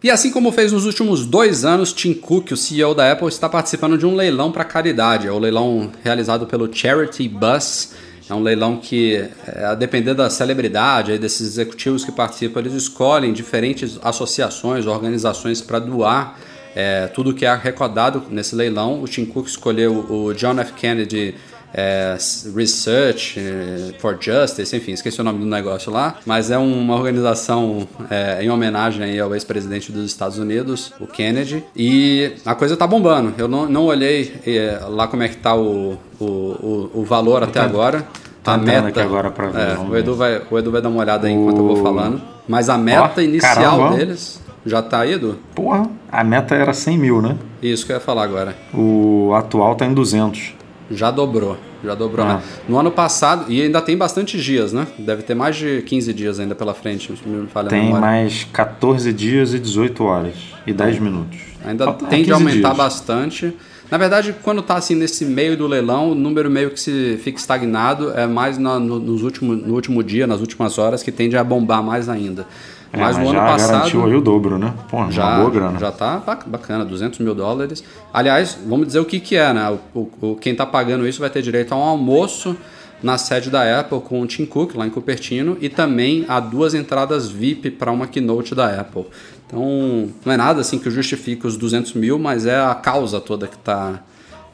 E 0.04 0.10
assim 0.10 0.32
como 0.32 0.52
fez 0.52 0.72
nos 0.72 0.88
últimos 0.88 1.28
dois 1.28 1.64
anos, 1.64 1.94
Tim 1.94 2.16
Cook, 2.16 2.54
o 2.54 2.58
CEO 2.58 2.96
da 2.96 3.12
Apple, 3.12 3.28
está 3.28 3.48
participando 3.48 4.00
de 4.00 4.06
um 4.06 4.16
leilão 4.16 4.52
para 4.52 4.64
caridade. 4.64 5.28
É 5.28 5.32
o 5.32 5.38
leilão 5.38 5.92
realizado 6.04 6.48
pelo 6.48 6.74
Charity 6.74 7.30
Bus. 7.30 7.94
É 8.28 8.34
um 8.34 8.42
leilão 8.42 8.78
que, 8.78 9.24
é, 9.46 9.66
a 9.66 9.76
depender 9.76 10.16
da 10.16 10.28
celebridade, 10.28 11.20
desses 11.20 11.42
executivos 11.42 12.04
que 12.04 12.12
participam, 12.12 12.62
eles 12.62 12.74
escolhem 12.74 13.32
diferentes 13.32 14.00
associações, 14.02 14.88
organizações 14.88 15.62
para 15.62 15.78
doar 15.78 16.40
é, 16.76 17.06
tudo 17.08 17.34
que 17.34 17.46
é 17.46 17.50
arrecadado 17.50 18.24
nesse 18.32 18.56
leilão. 18.56 19.04
O 19.04 19.08
Tim 19.08 19.26
Cook 19.26 19.46
escolheu 19.46 20.06
o 20.10 20.34
John 20.34 20.60
F. 20.60 20.74
Kennedy 20.74 21.36
é, 21.74 22.18
Research 22.56 23.40
é, 23.40 23.94
for 24.00 24.18
Justice, 24.20 24.76
enfim, 24.76 24.92
esqueci 24.92 25.20
o 25.22 25.24
nome 25.24 25.40
do 25.40 25.46
negócio 25.46 25.92
lá, 25.92 26.16
mas 26.26 26.52
é 26.52 26.58
uma 26.58 26.96
organização 26.96 27.88
é, 28.10 28.44
em 28.44 28.50
homenagem 28.50 29.20
ao 29.20 29.34
ex-presidente 29.34 29.92
dos 29.92 30.06
Estados 30.06 30.38
Unidos, 30.38 30.94
o 31.00 31.08
Kennedy, 31.08 31.64
e 31.76 32.34
a 32.46 32.56
coisa 32.56 32.76
tá 32.76 32.86
bombando. 32.86 33.34
Eu 33.38 33.48
não, 33.48 33.66
não 33.68 33.86
olhei 33.86 34.34
é, 34.46 34.80
lá 34.88 35.08
como 35.08 35.24
é 35.24 35.28
que 35.28 35.38
tá 35.38 35.56
o, 35.56 35.98
o, 36.20 36.90
o, 36.94 37.06
valor 37.06 37.44
até 37.44 37.60
agora. 37.60 38.06
Tá 38.44 38.54
a 38.54 38.58
meta 38.58 39.02
agora 39.02 39.30
para 39.30 39.48
ver. 39.48 39.60
É, 39.60 39.78
o, 39.78 39.96
Edu 39.96 40.16
vai, 40.16 40.42
o 40.50 40.58
Edu 40.58 40.72
vai 40.72 40.82
dar 40.82 40.90
uma 40.90 41.00
olhada 41.00 41.28
aí 41.28 41.34
enquanto 41.34 41.58
eu 41.58 41.68
vou 41.68 41.84
falando. 41.84 42.22
Mas 42.48 42.70
a 42.70 42.78
meta 42.78 43.14
oh, 43.18 43.22
inicial 43.22 43.78
caramba. 43.78 43.98
deles 43.98 44.42
já 44.66 44.82
tá 44.82 45.02
aí, 45.02 45.14
Edu? 45.14 45.38
Porra, 45.54 45.88
a 46.12 46.24
meta 46.24 46.56
era 46.56 46.74
100 46.74 46.98
mil, 46.98 47.22
né? 47.22 47.38
Isso 47.62 47.86
que 47.86 47.92
eu 47.92 47.96
ia 47.96 48.00
falar 48.00 48.24
agora. 48.24 48.56
O 48.74 49.32
atual 49.36 49.76
tá 49.76 49.86
em 49.86 49.94
200. 49.94 50.56
Já 50.92 51.12
dobrou, 51.12 51.58
já 51.84 51.96
dobrou. 51.96 52.26
Né? 52.26 52.42
Ah. 52.44 52.62
No 52.68 52.78
ano 52.78 52.92
passado, 52.92 53.52
e 53.52 53.62
ainda 53.62 53.82
tem 53.82 53.98
bastante 53.98 54.42
dias, 54.42 54.74
né? 54.74 54.88
Deve 54.98 55.24
ter 55.24 55.36
mais 55.36 55.56
de 55.56 55.82
15 55.82 56.14
dias 56.14 56.40
ainda 56.40 56.56
pela 56.56 56.74
frente, 56.74 57.14
se 57.16 57.28
me 57.28 57.48
falha 57.48 57.70
Tem 57.70 57.92
mais 57.92 58.46
14 58.52 59.12
dias 59.14 59.54
e 59.54 59.60
18 59.60 60.04
horas 60.04 60.36
e 60.66 60.74
10 60.74 61.00
minutos. 61.00 61.40
Ainda 61.64 61.86
Falta 61.86 62.06
tende 62.08 62.32
a 62.32 62.36
aumentar 62.36 62.70
dias. 62.70 62.78
bastante. 62.78 63.54
Na 63.90 63.98
verdade, 63.98 64.34
quando 64.42 64.62
está 64.62 64.76
assim 64.76 64.96
nesse 64.96 65.26
meio 65.26 65.58
do 65.58 65.68
leilão, 65.68 66.12
o 66.12 66.16
número 66.16 66.50
meio 66.50 66.72
que 66.72 66.80
se 66.80 67.20
fica 67.22 67.38
estagnado 67.38 68.12
é 68.12 68.26
mais 68.26 68.58
no, 68.58 68.80
nos 68.80 69.22
último, 69.22 69.54
no 69.54 69.74
último 69.74 70.02
dia, 70.02 70.26
nas 70.26 70.40
últimas 70.40 70.78
horas, 70.78 71.04
que 71.04 71.12
tende 71.12 71.36
a 71.36 71.44
bombar 71.44 71.84
mais 71.84 72.08
ainda. 72.08 72.48
É, 72.94 72.98
mas, 72.98 73.18
mas 73.18 73.26
no 73.26 73.30
ano 73.30 73.40
passado. 73.40 73.72
garantiu 73.72 74.06
aí 74.06 74.16
o 74.16 74.22
dobro, 74.22 74.58
né? 74.58 74.74
Pô, 74.90 75.10
já, 75.10 75.26
uma 75.26 75.38
boa 75.38 75.50
grana. 75.50 75.80
Já 75.80 75.92
tá 75.92 76.22
bacana, 76.46 76.84
200 76.84 77.20
mil 77.20 77.34
dólares. 77.34 77.84
Aliás, 78.14 78.58
vamos 78.68 78.88
dizer 78.88 79.00
o 79.00 79.06
que, 79.06 79.20
que 79.20 79.36
é, 79.36 79.54
né? 79.54 79.78
O, 79.94 80.10
o, 80.22 80.36
quem 80.36 80.54
tá 80.54 80.66
pagando 80.66 81.08
isso 81.08 81.20
vai 81.20 81.30
ter 81.30 81.42
direito 81.42 81.74
a 81.74 81.78
um 81.78 81.84
almoço 81.84 82.56
na 83.02 83.18
sede 83.18 83.50
da 83.50 83.80
Apple 83.80 84.00
com 84.02 84.22
o 84.22 84.28
Tim 84.28 84.46
Cook, 84.46 84.76
lá 84.76 84.86
em 84.86 84.90
Cupertino, 84.90 85.58
e 85.60 85.70
também 85.70 86.26
a 86.28 86.40
duas 86.40 86.74
entradas 86.74 87.30
VIP 87.30 87.72
para 87.72 87.92
uma 87.92 88.08
keynote 88.08 88.54
da 88.54 88.80
Apple. 88.80 89.06
Então, 89.48 90.10
não 90.24 90.34
é 90.34 90.38
nada 90.38 90.62
assim 90.62 90.78
que 90.78 90.90
justifique 90.90 91.48
os 91.48 91.58
200 91.58 91.94
mil, 91.94 92.20
mas 92.20 92.46
é 92.46 92.60
a 92.60 92.76
causa 92.76 93.20
toda 93.20 93.48
que 93.48 93.56
está 93.56 94.02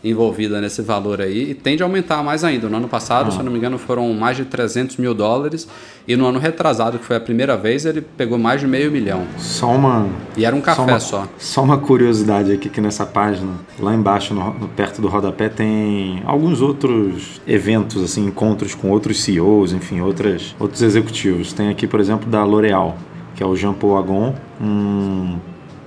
envolvida 0.03 0.61
nesse 0.61 0.81
valor 0.81 1.21
aí 1.21 1.51
e 1.51 1.53
tende 1.53 1.81
a 1.81 1.85
aumentar 1.85 2.23
mais 2.23 2.43
ainda. 2.43 2.69
No 2.69 2.77
ano 2.77 2.87
passado, 2.87 3.27
ah. 3.27 3.31
se 3.31 3.37
eu 3.37 3.43
não 3.43 3.51
me 3.51 3.57
engano, 3.57 3.77
foram 3.77 4.13
mais 4.13 4.37
de 4.37 4.45
300 4.45 4.97
mil 4.97 5.13
dólares 5.13 5.67
e 6.07 6.15
no 6.15 6.25
ano 6.25 6.39
retrasado, 6.39 6.99
que 6.99 7.05
foi 7.05 7.15
a 7.15 7.19
primeira 7.19 7.57
vez, 7.57 7.85
ele 7.85 8.01
pegou 8.01 8.37
mais 8.37 8.61
de 8.61 8.67
meio 8.67 8.91
milhão. 8.91 9.25
Só 9.37 9.71
uma. 9.71 10.07
E 10.37 10.45
era 10.45 10.55
um 10.55 10.61
café 10.61 10.81
só. 10.81 10.87
Uma, 10.87 10.99
só. 10.99 11.27
só 11.37 11.63
uma 11.63 11.77
curiosidade 11.77 12.51
aqui 12.51 12.69
que 12.69 12.79
nessa 12.79 13.05
página, 13.05 13.53
lá 13.79 13.93
embaixo, 13.93 14.33
no, 14.33 14.53
no, 14.53 14.67
perto 14.69 15.01
do 15.01 15.07
rodapé, 15.07 15.49
tem 15.49 16.21
alguns 16.25 16.61
outros 16.61 17.41
eventos, 17.47 18.01
assim, 18.01 18.25
encontros 18.25 18.73
com 18.75 18.89
outros 18.89 19.21
CEOs, 19.21 19.73
enfim, 19.73 19.99
outras, 19.99 20.55
outros 20.59 20.81
executivos. 20.81 21.51
Tem 21.51 21.69
aqui, 21.69 21.87
por 21.87 21.99
exemplo, 21.99 22.29
da 22.29 22.43
L'Oréal, 22.45 22.97
que 23.35 23.43
é 23.43 23.45
o 23.45 23.55
Jean 23.55 23.73
Paul 23.73 23.97
Agon, 23.97 24.35
um 24.61 25.37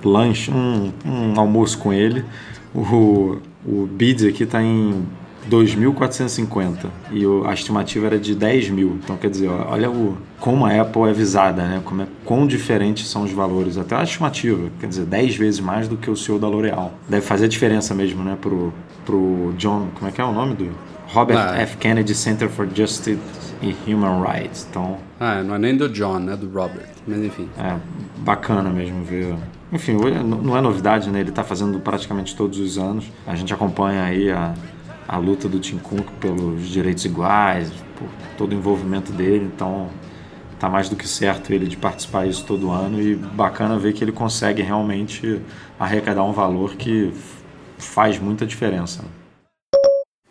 lanche, 0.03 0.51
um, 0.51 0.91
um 1.05 1.39
almoço 1.39 1.77
com 1.77 1.91
ele. 1.91 2.23
O, 2.73 3.37
o 3.65 3.85
bid 3.85 4.27
aqui 4.27 4.43
está 4.43 4.61
em 4.61 5.05
2.450 5.49 6.87
e 7.11 7.23
a 7.45 7.53
estimativa 7.53 8.07
era 8.07 8.19
de 8.19 8.35
10 8.35 8.69
mil. 8.69 8.99
Então, 9.03 9.17
quer 9.17 9.29
dizer, 9.29 9.49
olha 9.49 9.89
o, 9.89 10.17
como 10.39 10.65
a 10.65 10.81
Apple 10.81 11.03
é 11.03 11.13
visada, 11.13 11.63
né? 11.63 11.81
Como 11.83 12.01
é, 12.01 12.07
quão 12.25 12.45
diferentes 12.45 13.07
são 13.09 13.23
os 13.23 13.31
valores. 13.31 13.77
Até 13.77 13.95
a 13.95 14.03
estimativa, 14.03 14.69
quer 14.79 14.87
dizer, 14.87 15.05
10 15.05 15.35
vezes 15.35 15.59
mais 15.59 15.87
do 15.87 15.97
que 15.97 16.09
o 16.09 16.15
CEO 16.15 16.37
da 16.37 16.47
L'Oréal. 16.47 16.93
Deve 17.07 17.25
fazer 17.25 17.47
diferença 17.47 17.95
mesmo, 17.95 18.23
né? 18.23 18.37
Pro, 18.39 18.73
pro 19.05 19.53
John, 19.57 19.89
como 19.95 20.09
é 20.09 20.11
que 20.11 20.21
é 20.21 20.23
o 20.23 20.31
nome 20.31 20.55
do? 20.55 20.69
Robert 21.07 21.37
ah. 21.37 21.57
F. 21.57 21.77
Kennedy 21.77 22.15
Center 22.15 22.49
for 22.49 22.67
Justice 22.73 23.19
and 23.61 23.73
Human 23.85 24.23
Rights. 24.23 24.65
Então, 24.69 24.97
ah, 25.19 25.43
não 25.43 25.55
é 25.55 25.59
nem 25.59 25.75
do 25.75 25.89
John, 25.89 26.29
é 26.29 26.37
do 26.37 26.49
Robert. 26.49 26.87
Mas 27.05 27.19
enfim. 27.19 27.49
É, 27.57 27.75
bacana 28.19 28.69
mesmo 28.69 29.03
ver 29.03 29.35
enfim, 29.71 29.93
não 30.23 30.57
é 30.57 30.61
novidade, 30.61 31.09
né? 31.09 31.19
Ele 31.19 31.29
está 31.29 31.43
fazendo 31.43 31.79
praticamente 31.79 32.35
todos 32.35 32.59
os 32.59 32.77
anos. 32.77 33.05
A 33.25 33.35
gente 33.35 33.53
acompanha 33.53 34.03
aí 34.03 34.29
a, 34.29 34.53
a 35.07 35.17
luta 35.17 35.47
do 35.47 35.59
Tim 35.59 35.77
Cook 35.77 36.11
pelos 36.19 36.67
direitos 36.67 37.05
iguais, 37.05 37.71
por 37.97 38.07
todo 38.37 38.51
o 38.51 38.55
envolvimento 38.55 39.11
dele, 39.11 39.49
então 39.53 39.89
tá 40.59 40.69
mais 40.69 40.89
do 40.89 40.95
que 40.95 41.07
certo 41.07 41.51
ele 41.51 41.67
de 41.67 41.75
participar 41.75 42.27
isso 42.27 42.45
todo 42.45 42.69
ano 42.69 43.01
e 43.01 43.15
bacana 43.15 43.79
ver 43.79 43.93
que 43.93 44.03
ele 44.03 44.11
consegue 44.11 44.61
realmente 44.61 45.41
arrecadar 45.79 46.23
um 46.23 46.31
valor 46.31 46.75
que 46.75 47.11
faz 47.79 48.19
muita 48.19 48.45
diferença. 48.45 49.03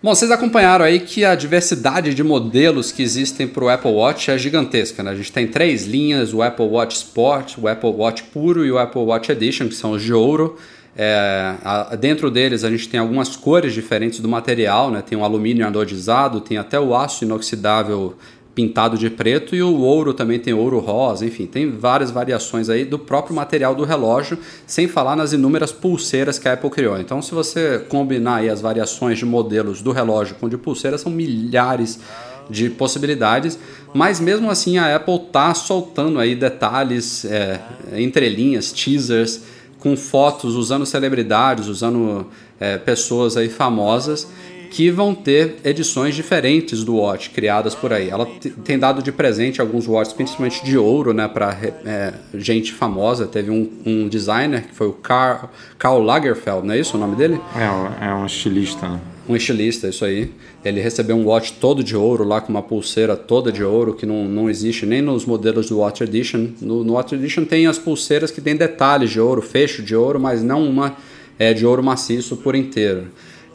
Bom, 0.03 0.15
vocês 0.15 0.31
acompanharam 0.31 0.83
aí 0.83 0.99
que 0.99 1.27
a 1.27 1.35
diversidade 1.35 2.15
de 2.15 2.25
modelos 2.25 2.91
que 2.91 3.03
existem 3.03 3.47
para 3.47 3.63
o 3.63 3.69
Apple 3.69 3.91
Watch 3.91 4.31
é 4.31 4.39
gigantesca, 4.39 5.03
né? 5.03 5.11
A 5.11 5.15
gente 5.15 5.31
tem 5.31 5.47
três 5.47 5.85
linhas, 5.85 6.33
o 6.33 6.41
Apple 6.41 6.65
Watch 6.65 6.97
Sport, 6.97 7.59
o 7.59 7.69
Apple 7.69 7.91
Watch 7.91 8.23
Puro 8.33 8.65
e 8.65 8.73
o 8.73 8.79
Apple 8.79 9.03
Watch 9.03 9.31
Edition, 9.31 9.69
que 9.69 9.75
são 9.75 9.91
os 9.91 10.03
de 10.03 10.15
ouro. 10.15 10.57
É, 10.97 11.55
a, 11.63 11.95
dentro 11.97 12.31
deles 12.31 12.65
a 12.65 12.71
gente 12.71 12.89
tem 12.89 12.99
algumas 12.99 13.37
cores 13.37 13.75
diferentes 13.75 14.21
do 14.21 14.29
material, 14.29 14.91
né? 14.91 15.03
Tem 15.03 15.19
o 15.19 15.23
alumínio 15.23 15.67
anodizado, 15.67 16.41
tem 16.41 16.57
até 16.57 16.81
o 16.81 16.97
aço 16.97 17.23
inoxidável 17.27 18.17
pintado 18.55 18.99
de 18.99 19.09
preto 19.09 19.55
e 19.55 19.63
o 19.63 19.81
ouro 19.81 20.13
também 20.13 20.39
tem 20.39 20.53
ouro 20.53 20.79
rosa, 20.79 21.25
enfim, 21.25 21.47
tem 21.47 21.71
várias 21.71 22.11
variações 22.11 22.69
aí 22.69 22.85
do 22.85 22.99
próprio 22.99 23.35
material 23.35 23.75
do 23.75 23.85
relógio, 23.85 24.39
sem 24.67 24.89
falar 24.89 25.17
nas 25.17 25.33
inúmeras 25.33 25.73
pulseiras 25.73 26.39
que 26.39 26.49
a 26.49 26.55
Apple 26.55 26.71
criou. 26.71 26.99
Então, 26.99 27.23
se 27.23 27.33
você 27.33 27.79
combinar 27.89 28.37
aí 28.37 28.51
as 28.51 28.61
variações 28.61 29.19
de 29.19 29.25
modelos 29.25 29.81
do 29.81 29.93
relógio 29.93 30.37
com 30.37 30.49
de 30.49 30.57
pulseiras, 30.57 31.01
são 31.01 31.13
milhares 31.13 32.01
de 32.49 32.69
possibilidades, 32.69 33.59
mas 33.95 34.19
mesmo 34.19 34.51
assim 34.51 34.77
a 34.77 34.97
Apple 34.97 35.21
tá 35.33 35.55
soltando 35.55 36.19
aí 36.19 36.35
detalhes, 36.35 37.25
é, 37.25 37.61
entrelinhas, 37.97 38.73
teasers, 38.73 39.43
com 39.79 39.97
fotos 39.97 40.57
usando 40.57 40.85
celebridades, 40.85 41.69
usando 41.69 42.27
é, 42.59 42.77
pessoas 42.77 43.37
aí 43.37 43.49
famosas 43.49 44.29
que 44.71 44.91
vão 44.91 45.15
ter 45.15 45.57
edições 45.65 46.15
diferentes 46.15 46.85
do 46.85 46.97
Watch 46.97 47.31
criadas 47.31 47.75
por 47.75 47.93
aí. 47.93 48.09
Ela 48.09 48.27
tem 48.65 48.79
dado 48.79 49.03
de 49.03 49.11
presente 49.11 49.61
alguns 49.61 49.87
watches, 49.87 50.13
principalmente 50.13 50.65
de 50.65 50.79
ouro, 50.79 51.13
né, 51.13 51.27
para 51.27 51.57
é, 51.85 52.15
gente 52.35 52.73
famosa. 52.73 53.27
Teve 53.27 53.51
um, 53.51 53.69
um, 53.85 54.09
designer 54.09 54.69
que 54.69 54.75
foi 54.75 54.87
o 54.87 54.93
Karl, 54.93 55.49
Karl 55.77 56.01
Lagerfeld, 56.01 56.67
não 56.67 56.75
é 56.75 56.79
isso 56.79 56.97
o 56.97 57.01
nome 57.01 57.17
dele? 57.17 57.41
É, 57.55 58.07
é 58.07 58.15
um 58.15 58.25
estilista, 58.25 58.89
né? 58.89 59.01
Um 59.29 59.37
estilista, 59.37 59.89
isso 59.89 60.05
aí. 60.05 60.33
Ele 60.65 60.81
recebeu 60.81 61.17
um 61.17 61.27
watch 61.27 61.55
todo 61.55 61.85
de 61.85 61.97
ouro 61.97 62.25
lá, 62.25 62.41
com 62.41 62.49
uma 62.49 62.63
pulseira 62.63 63.17
toda 63.17 63.53
de 63.53 63.63
ouro, 63.63 63.95
que 63.95 64.05
não, 64.07 64.25
não 64.25 64.51
existe 64.51 64.87
nem 64.87 65.03
nos 65.03 65.25
modelos 65.25 65.69
do 65.69 65.79
Watch 65.79 66.03
Edition. 66.03 66.49
No, 66.61 66.83
no 66.83 66.95
Watch 66.95 67.15
Edition 67.15 67.45
tem 67.45 67.67
as 67.67 67.79
pulseiras 67.79 68.31
que 68.31 68.41
tem 68.41 68.57
detalhes 68.57 69.11
de 69.11 69.21
ouro, 69.21 69.41
fecho 69.41 69.83
de 69.83 69.95
ouro, 69.95 70.19
mas 70.19 70.43
não 70.43 70.67
uma 70.67 70.97
é, 71.39 71.55
de 71.55 71.65
ouro 71.65 71.83
maciço 71.83 72.37
por 72.37 72.55
inteiro. 72.55 73.07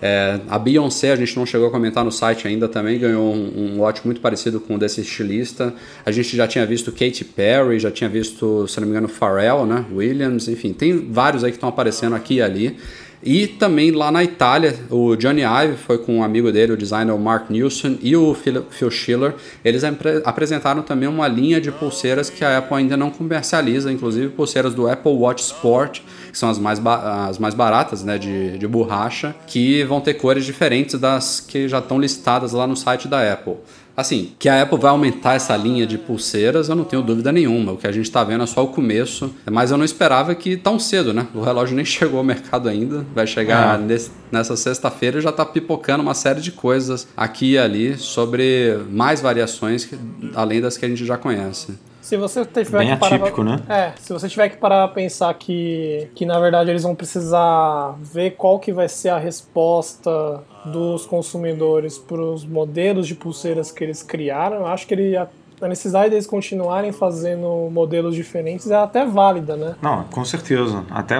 É, 0.08 0.40
a 0.48 0.60
Beyoncé, 0.60 1.14
a 1.14 1.16
gente 1.16 1.36
não 1.36 1.48
chegou 1.48 1.68
a 1.68 1.72
comentar 1.72 2.06
no 2.06 2.12
site 2.12 2.48
ainda, 2.48 2.68
também 2.68 3.00
ganhou 3.00 3.34
um, 3.34 3.74
um 3.74 3.80
watch 3.80 4.02
muito 4.06 4.22
parecido 4.22 4.60
com 4.60 4.76
o 4.76 4.78
desse 4.78 5.02
estilista. 5.02 5.74
A 6.06 6.12
gente 6.12 6.38
já 6.38 6.48
tinha 6.48 6.64
visto 6.64 6.92
Katy 6.92 7.26
Perry, 7.26 7.80
já 7.80 7.90
tinha 7.90 8.08
visto, 8.08 8.68
se 8.68 8.80
não 8.80 8.86
me 8.86 8.92
engano, 8.92 9.08
Pharrell, 9.08 9.66
né? 9.66 9.84
Williams, 9.92 10.48
enfim, 10.48 10.74
tem 10.74 11.12
vários 11.12 11.44
aí 11.44 11.50
que 11.50 11.58
estão 11.58 11.70
aparecendo 11.70 12.16
aqui 12.16 12.36
e 12.36 12.42
ali. 12.44 12.78
E 13.24 13.48
também 13.48 13.90
lá 13.90 14.12
na 14.12 14.24
Itália, 14.24 14.76
o 14.92 15.16
Johnny 15.16 15.42
Ive 15.42 15.78
foi 15.78 15.98
com 15.98 16.18
um 16.18 16.24
amigo 16.24 16.52
dele, 16.52 16.74
o 16.74 16.78
designer 16.78 17.18
Mark 17.18 17.50
Nilsson, 17.50 17.98
e 18.00 18.16
o 18.16 18.36
Phil 18.70 18.92
Schiller. 18.92 19.34
Eles 19.64 19.82
apresentaram 20.24 20.84
também 20.84 21.10
uma 21.10 21.28
linha 21.28 21.60
de 21.60 21.72
pulseiras 21.72 22.30
que 22.30 22.46
a 22.46 22.60
Apple 22.60 22.78
ainda 22.78 22.96
não 22.96 23.10
comercializa, 23.10 23.92
inclusive 23.92 24.30
pulseiras 24.30 24.76
do 24.76 24.88
Apple 24.88 25.14
Watch 25.14 25.42
Sport, 25.42 26.02
que 26.36 26.40
são 26.40 26.50
as 26.50 26.60
mais, 26.60 26.82
as 26.86 27.40
mais 27.40 27.54
baratas, 27.54 28.04
né, 28.04 28.18
de, 28.18 28.58
de 28.58 28.68
borracha, 28.68 29.34
que 29.48 29.86
vão 29.86 30.02
ter 30.02 30.16
cores 30.16 30.44
diferentes 30.44 31.00
das 31.00 31.40
que 31.40 31.66
já 31.70 31.80
estão 31.80 31.98
listadas 31.98 32.52
lá 32.52 32.68
no 32.68 32.76
site 32.76 33.08
da 33.08 33.32
Apple. 33.32 33.54
Assim, 33.96 34.34
que 34.38 34.50
a 34.50 34.62
Apple 34.62 34.78
vai 34.78 34.92
aumentar 34.92 35.36
essa 35.36 35.56
linha 35.56 35.88
de 35.88 35.98
pulseiras, 35.98 36.68
eu 36.68 36.76
não 36.76 36.84
tenho 36.84 37.02
dúvida 37.02 37.32
nenhuma. 37.32 37.72
O 37.72 37.78
que 37.78 37.88
a 37.88 37.92
gente 37.94 38.04
está 38.04 38.22
vendo 38.22 38.44
é 38.44 38.46
só 38.46 38.62
o 38.62 38.68
começo. 38.68 39.34
Mas 39.50 39.72
eu 39.72 39.78
não 39.78 39.86
esperava 39.86 40.36
que 40.36 40.58
tão 40.58 40.78
cedo, 40.78 41.14
né? 41.14 41.26
O 41.34 41.40
relógio 41.42 41.74
nem 41.78 41.86
chegou 41.86 42.18
ao 42.18 42.24
mercado 42.26 42.68
ainda. 42.68 43.06
Vai 43.16 43.26
chegar 43.26 43.80
é. 43.80 43.82
nesse, 43.82 44.12
nessa 44.30 44.58
sexta-feira 44.58 45.20
e 45.20 45.22
já 45.22 45.30
está 45.30 45.46
pipocando 45.46 46.04
uma 46.04 46.14
série 46.14 46.42
de 46.42 46.52
coisas 46.52 47.08
aqui 47.16 47.52
e 47.52 47.58
ali 47.58 47.98
sobre 47.98 48.78
mais 48.90 49.22
variações 49.22 49.90
além 50.36 50.60
das 50.60 50.76
que 50.76 50.84
a 50.84 50.90
gente 50.90 51.06
já 51.06 51.18
conhece. 51.18 51.76
Se 52.06 52.18
você 52.18 52.46
tiver 52.46 52.78
Bem 52.78 52.90
que 52.90 52.98
parar 52.98 53.16
atípico, 53.16 53.44
pra, 53.44 53.58
né? 53.58 53.64
É, 53.68 53.94
se 54.00 54.14
você 54.14 54.30
tiver 54.30 54.50
que 54.50 54.58
parar 54.58 54.88
pra 54.88 54.94
pensar 54.94 55.34
que, 55.34 56.08
que 56.14 56.24
na 56.24 56.40
verdade 56.40 56.70
eles 56.70 56.84
vão 56.84 56.94
precisar 56.94 57.96
ver 58.00 58.36
qual 58.36 58.60
que 58.60 58.72
vai 58.72 58.88
ser 58.88 59.10
a 59.10 59.18
resposta 59.18 60.44
dos 60.66 61.08
consumidores 61.08 61.98
para 61.98 62.22
os 62.22 62.46
modelos 62.46 63.08
de 63.08 63.16
pulseiras 63.16 63.72
que 63.72 63.84
eles 63.84 64.04
criaram, 64.04 64.58
eu 64.58 64.68
acho 64.68 64.86
que 64.86 64.94
ele, 64.94 65.18
a, 65.18 65.28
a 65.60 65.68
necessidade 65.68 66.12
deles 66.12 66.28
continuarem 66.28 66.92
fazendo 66.92 67.72
modelos 67.72 68.14
diferentes 68.14 68.70
é 68.70 68.76
até 68.76 69.04
válida, 69.04 69.56
né? 69.58 69.74
Não, 69.82 70.04
com 70.04 70.24
certeza. 70.24 70.86
Até, 70.92 71.16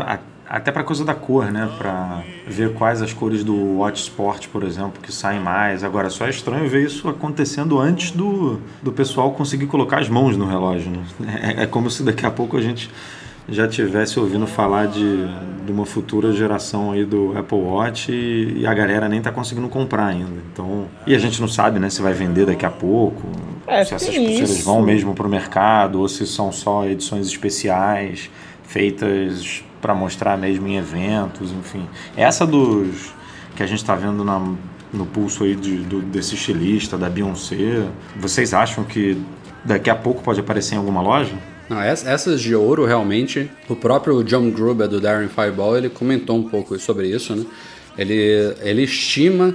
até 0.48 0.72
para 0.72 0.84
coisa 0.84 1.04
da 1.04 1.14
cor, 1.14 1.52
né? 1.52 1.70
Para 1.78 2.24
ver 2.48 2.74
quais 2.74 3.02
as 3.02 3.12
cores 3.12 3.44
do 3.44 3.78
Watch 3.78 4.04
Sport, 4.04 4.48
por 4.48 4.64
exemplo, 4.64 5.02
que 5.02 5.12
saem 5.12 5.40
mais. 5.40 5.84
Agora, 5.84 6.10
só 6.10 6.28
é 6.28 6.30
estranho 6.30 6.70
ver 6.70 6.86
isso 6.86 7.10
acontecendo 7.10 7.80
antes 7.80 8.12
do, 8.12 8.60
do 8.82 8.92
pessoal 8.92 9.32
conseguir 9.32 9.68
colocar 9.68 10.00
as 10.00 10.10
mãos 10.10 10.38
no 10.38 10.46
relógio. 10.46 10.92
Né? 10.92 11.56
É, 11.58 11.64
é 11.64 11.68
como 11.68 11.90
se 11.90 12.04
daqui 12.04 12.26
a 12.26 12.32
pouco 12.32 12.58
a 12.58 12.62
gente 12.62 12.90
já 13.48 13.68
tivesse 13.68 14.20
ouvindo 14.20 14.48
falar 14.48 14.88
de, 14.88 15.28
de 15.66 15.72
uma 15.72 15.86
futura 15.86 16.32
geração 16.34 16.92
aí 16.92 17.06
do 17.06 17.38
Apple 17.38 17.60
Watch 17.60 18.12
e, 18.12 18.62
e 18.62 18.68
a 18.68 18.74
galera 18.74 19.08
nem 19.08 19.20
está 19.20 19.32
conseguindo 19.32 19.70
comprar 19.70 20.08
ainda. 20.08 20.42
Então, 20.52 20.86
e 21.06 21.14
a 21.16 21.20
gente 21.20 21.40
não 21.40 21.48
sabe, 21.48 21.80
né, 21.80 21.90
se 21.90 22.02
vai 22.02 22.14
vender 22.14 22.46
daqui 22.46 22.66
a 22.66 22.72
pouco, 22.72 23.22
é, 23.68 23.84
se 23.84 23.94
essas 23.94 24.10
pulseiras 24.10 24.50
isso. 24.50 24.66
vão 24.66 24.82
mesmo 24.82 25.14
para 25.14 25.28
o 25.28 25.30
mercado 25.30 26.00
ou 26.00 26.08
se 26.08 26.26
são 26.26 26.52
só 26.52 26.86
edições 26.86 27.28
especiais 27.28 28.30
feitas 28.64 29.64
para 29.82 29.94
mostrar 29.94 30.38
mesmo 30.38 30.68
em 30.68 30.78
eventos, 30.78 31.52
enfim. 31.52 31.88
Essa 32.16 32.46
dos 32.46 33.14
que 33.56 33.64
a 33.64 33.66
gente 33.66 33.80
está 33.80 33.96
vendo 33.96 34.24
na, 34.24 34.40
no 34.92 35.06
pulso 35.06 35.44
aí 35.44 35.56
de, 35.56 35.78
do, 35.78 36.02
desse 36.02 36.36
estilista, 36.36 36.98
da 36.98 37.10
Beyoncé, 37.10 37.88
vocês 38.16 38.54
acham 38.54 38.84
que 38.84 39.18
daqui 39.64 39.90
a 39.90 39.96
pouco 39.96 40.22
pode 40.22 40.40
aparecer 40.40 40.76
em 40.76 40.78
alguma 40.78 41.02
loja? 41.02 41.34
Não, 41.70 41.82
essas 41.82 42.42
de 42.42 42.54
ouro 42.54 42.86
realmente, 42.86 43.50
o 43.68 43.76
próprio 43.76 44.24
John 44.24 44.52
Gruber 44.52 44.88
do 44.88 45.02
Darren 45.02 45.28
Fireball, 45.28 45.76
ele 45.76 45.90
comentou 45.90 46.38
um 46.38 46.48
pouco 46.48 46.78
sobre 46.78 47.08
isso, 47.08 47.36
né? 47.36 47.44
Ele, 47.98 48.54
ele 48.62 48.84
estima 48.84 49.54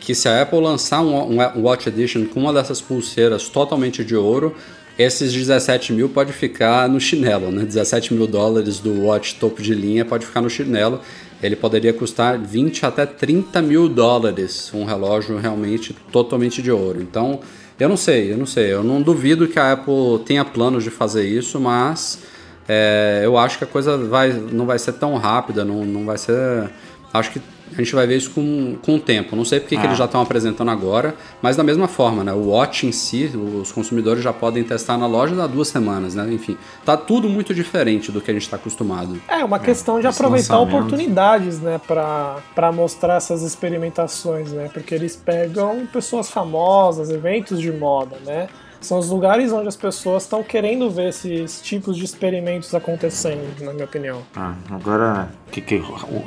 que 0.00 0.14
se 0.14 0.28
a 0.28 0.42
Apple 0.42 0.58
lançar 0.58 1.00
um, 1.00 1.38
um 1.38 1.62
Watch 1.62 1.88
Edition 1.88 2.24
com 2.24 2.40
uma 2.40 2.52
dessas 2.52 2.80
pulseiras 2.80 3.48
totalmente 3.48 4.04
de 4.04 4.16
ouro, 4.16 4.56
esses 4.98 5.32
17 5.32 5.92
mil 5.92 6.08
pode 6.08 6.32
ficar 6.32 6.88
no 6.88 7.00
chinelo, 7.00 7.50
né? 7.50 7.64
17 7.64 8.12
mil 8.14 8.26
dólares 8.26 8.78
do 8.78 9.04
watch 9.04 9.36
topo 9.36 9.62
de 9.62 9.74
linha 9.74 10.04
pode 10.04 10.26
ficar 10.26 10.40
no 10.40 10.50
chinelo. 10.50 11.00
Ele 11.42 11.56
poderia 11.56 11.92
custar 11.92 12.38
20 12.38 12.86
até 12.86 13.04
30 13.04 13.60
mil 13.62 13.88
dólares, 13.88 14.70
um 14.72 14.84
relógio 14.84 15.36
realmente 15.38 15.96
totalmente 16.12 16.62
de 16.62 16.70
ouro. 16.70 17.02
Então, 17.02 17.40
eu 17.80 17.88
não 17.88 17.96
sei, 17.96 18.32
eu 18.32 18.36
não 18.36 18.46
sei. 18.46 18.72
Eu 18.72 18.84
não 18.84 19.02
duvido 19.02 19.48
que 19.48 19.58
a 19.58 19.72
Apple 19.72 20.20
tenha 20.24 20.44
planos 20.44 20.84
de 20.84 20.90
fazer 20.90 21.24
isso, 21.26 21.58
mas 21.58 22.20
é, 22.68 23.22
eu 23.24 23.36
acho 23.36 23.58
que 23.58 23.64
a 23.64 23.66
coisa 23.66 23.96
vai, 23.98 24.32
não 24.32 24.66
vai 24.66 24.78
ser 24.78 24.92
tão 24.92 25.16
rápida, 25.16 25.64
não, 25.64 25.84
não 25.84 26.04
vai 26.04 26.18
ser. 26.18 26.70
Acho 27.12 27.32
que 27.32 27.40
a 27.76 27.82
gente 27.82 27.94
vai 27.94 28.06
ver 28.06 28.16
isso 28.16 28.30
com, 28.30 28.76
com 28.82 28.96
o 28.96 29.00
tempo. 29.00 29.34
Não 29.36 29.44
sei 29.44 29.60
porque 29.60 29.76
que 29.76 29.82
Ah. 29.82 29.86
eles 29.86 29.98
já 29.98 30.04
estão 30.06 30.20
apresentando 30.20 30.70
agora, 30.70 31.14
mas 31.40 31.56
da 31.56 31.62
mesma 31.62 31.88
forma, 31.88 32.22
né? 32.24 32.32
O 32.32 32.48
Watch 32.50 32.86
em 32.86 32.92
si, 32.92 33.30
os 33.60 33.70
consumidores 33.72 34.22
já 34.22 34.32
podem 34.32 34.62
testar 34.64 34.96
na 34.98 35.06
loja 35.06 35.42
há 35.42 35.46
duas 35.46 35.68
semanas, 35.68 36.14
né? 36.14 36.32
Enfim, 36.32 36.56
tá 36.84 36.96
tudo 36.96 37.28
muito 37.28 37.54
diferente 37.54 38.10
do 38.12 38.20
que 38.20 38.30
a 38.30 38.34
gente 38.34 38.42
está 38.44 38.56
acostumado. 38.56 39.20
É 39.28 39.44
uma 39.44 39.58
questão 39.58 40.00
de 40.00 40.06
esse 40.06 40.16
aproveitar 40.18 40.58
lançamento. 40.58 40.76
oportunidades, 40.86 41.60
né, 41.60 41.80
pra 41.86 42.72
mostrar 42.72 43.16
essas 43.16 43.42
experimentações, 43.42 44.52
né? 44.52 44.70
Porque 44.72 44.94
eles 44.94 45.16
pegam 45.16 45.86
pessoas 45.92 46.30
famosas, 46.30 47.10
eventos 47.10 47.60
de 47.60 47.70
moda, 47.72 48.16
né? 48.24 48.48
São 48.82 48.98
os 48.98 49.08
lugares 49.08 49.52
onde 49.52 49.68
as 49.68 49.76
pessoas 49.76 50.24
estão 50.24 50.42
querendo 50.42 50.90
ver 50.90 51.08
esses 51.08 51.60
tipos 51.62 51.96
de 51.96 52.04
experimentos 52.04 52.74
acontecendo, 52.74 53.42
na 53.64 53.72
minha 53.72 53.84
opinião. 53.84 54.22
Ah, 54.36 54.54
agora, 54.70 55.30
que, 55.50 55.60
que, 55.60 55.82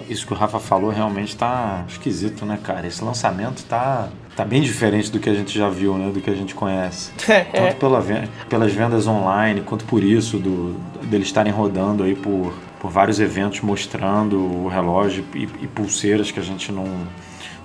isso 0.09 0.25
que 0.25 0.33
o 0.33 0.35
Rafa 0.35 0.57
falou 0.59 0.89
realmente 0.89 1.35
tá 1.35 1.83
esquisito, 1.87 2.45
né, 2.45 2.57
cara? 2.63 2.87
Esse 2.87 3.03
lançamento 3.03 3.63
tá, 3.65 4.07
tá 4.35 4.45
bem 4.45 4.61
diferente 4.61 5.11
do 5.11 5.19
que 5.19 5.29
a 5.29 5.33
gente 5.33 5.57
já 5.57 5.69
viu, 5.69 5.97
né? 5.97 6.09
Do 6.11 6.21
que 6.21 6.29
a 6.29 6.35
gente 6.35 6.55
conhece. 6.55 7.11
É, 7.27 7.43
Tanto 7.43 7.75
pela, 7.77 7.99
ven- 7.99 8.29
pelas 8.49 8.71
vendas 8.71 9.05
online, 9.07 9.61
quanto 9.61 9.83
por 9.85 10.01
isso, 10.03 10.37
do, 10.39 10.73
deles 11.03 11.27
estarem 11.27 11.51
rodando 11.51 12.03
aí 12.03 12.15
por, 12.15 12.53
por 12.79 12.89
vários 12.89 13.19
eventos 13.19 13.59
mostrando 13.61 14.37
o 14.39 14.67
relógio 14.69 15.25
e, 15.33 15.43
e 15.43 15.67
pulseiras 15.67 16.31
que 16.31 16.39
a 16.39 16.43
gente 16.43 16.71
não, 16.71 16.85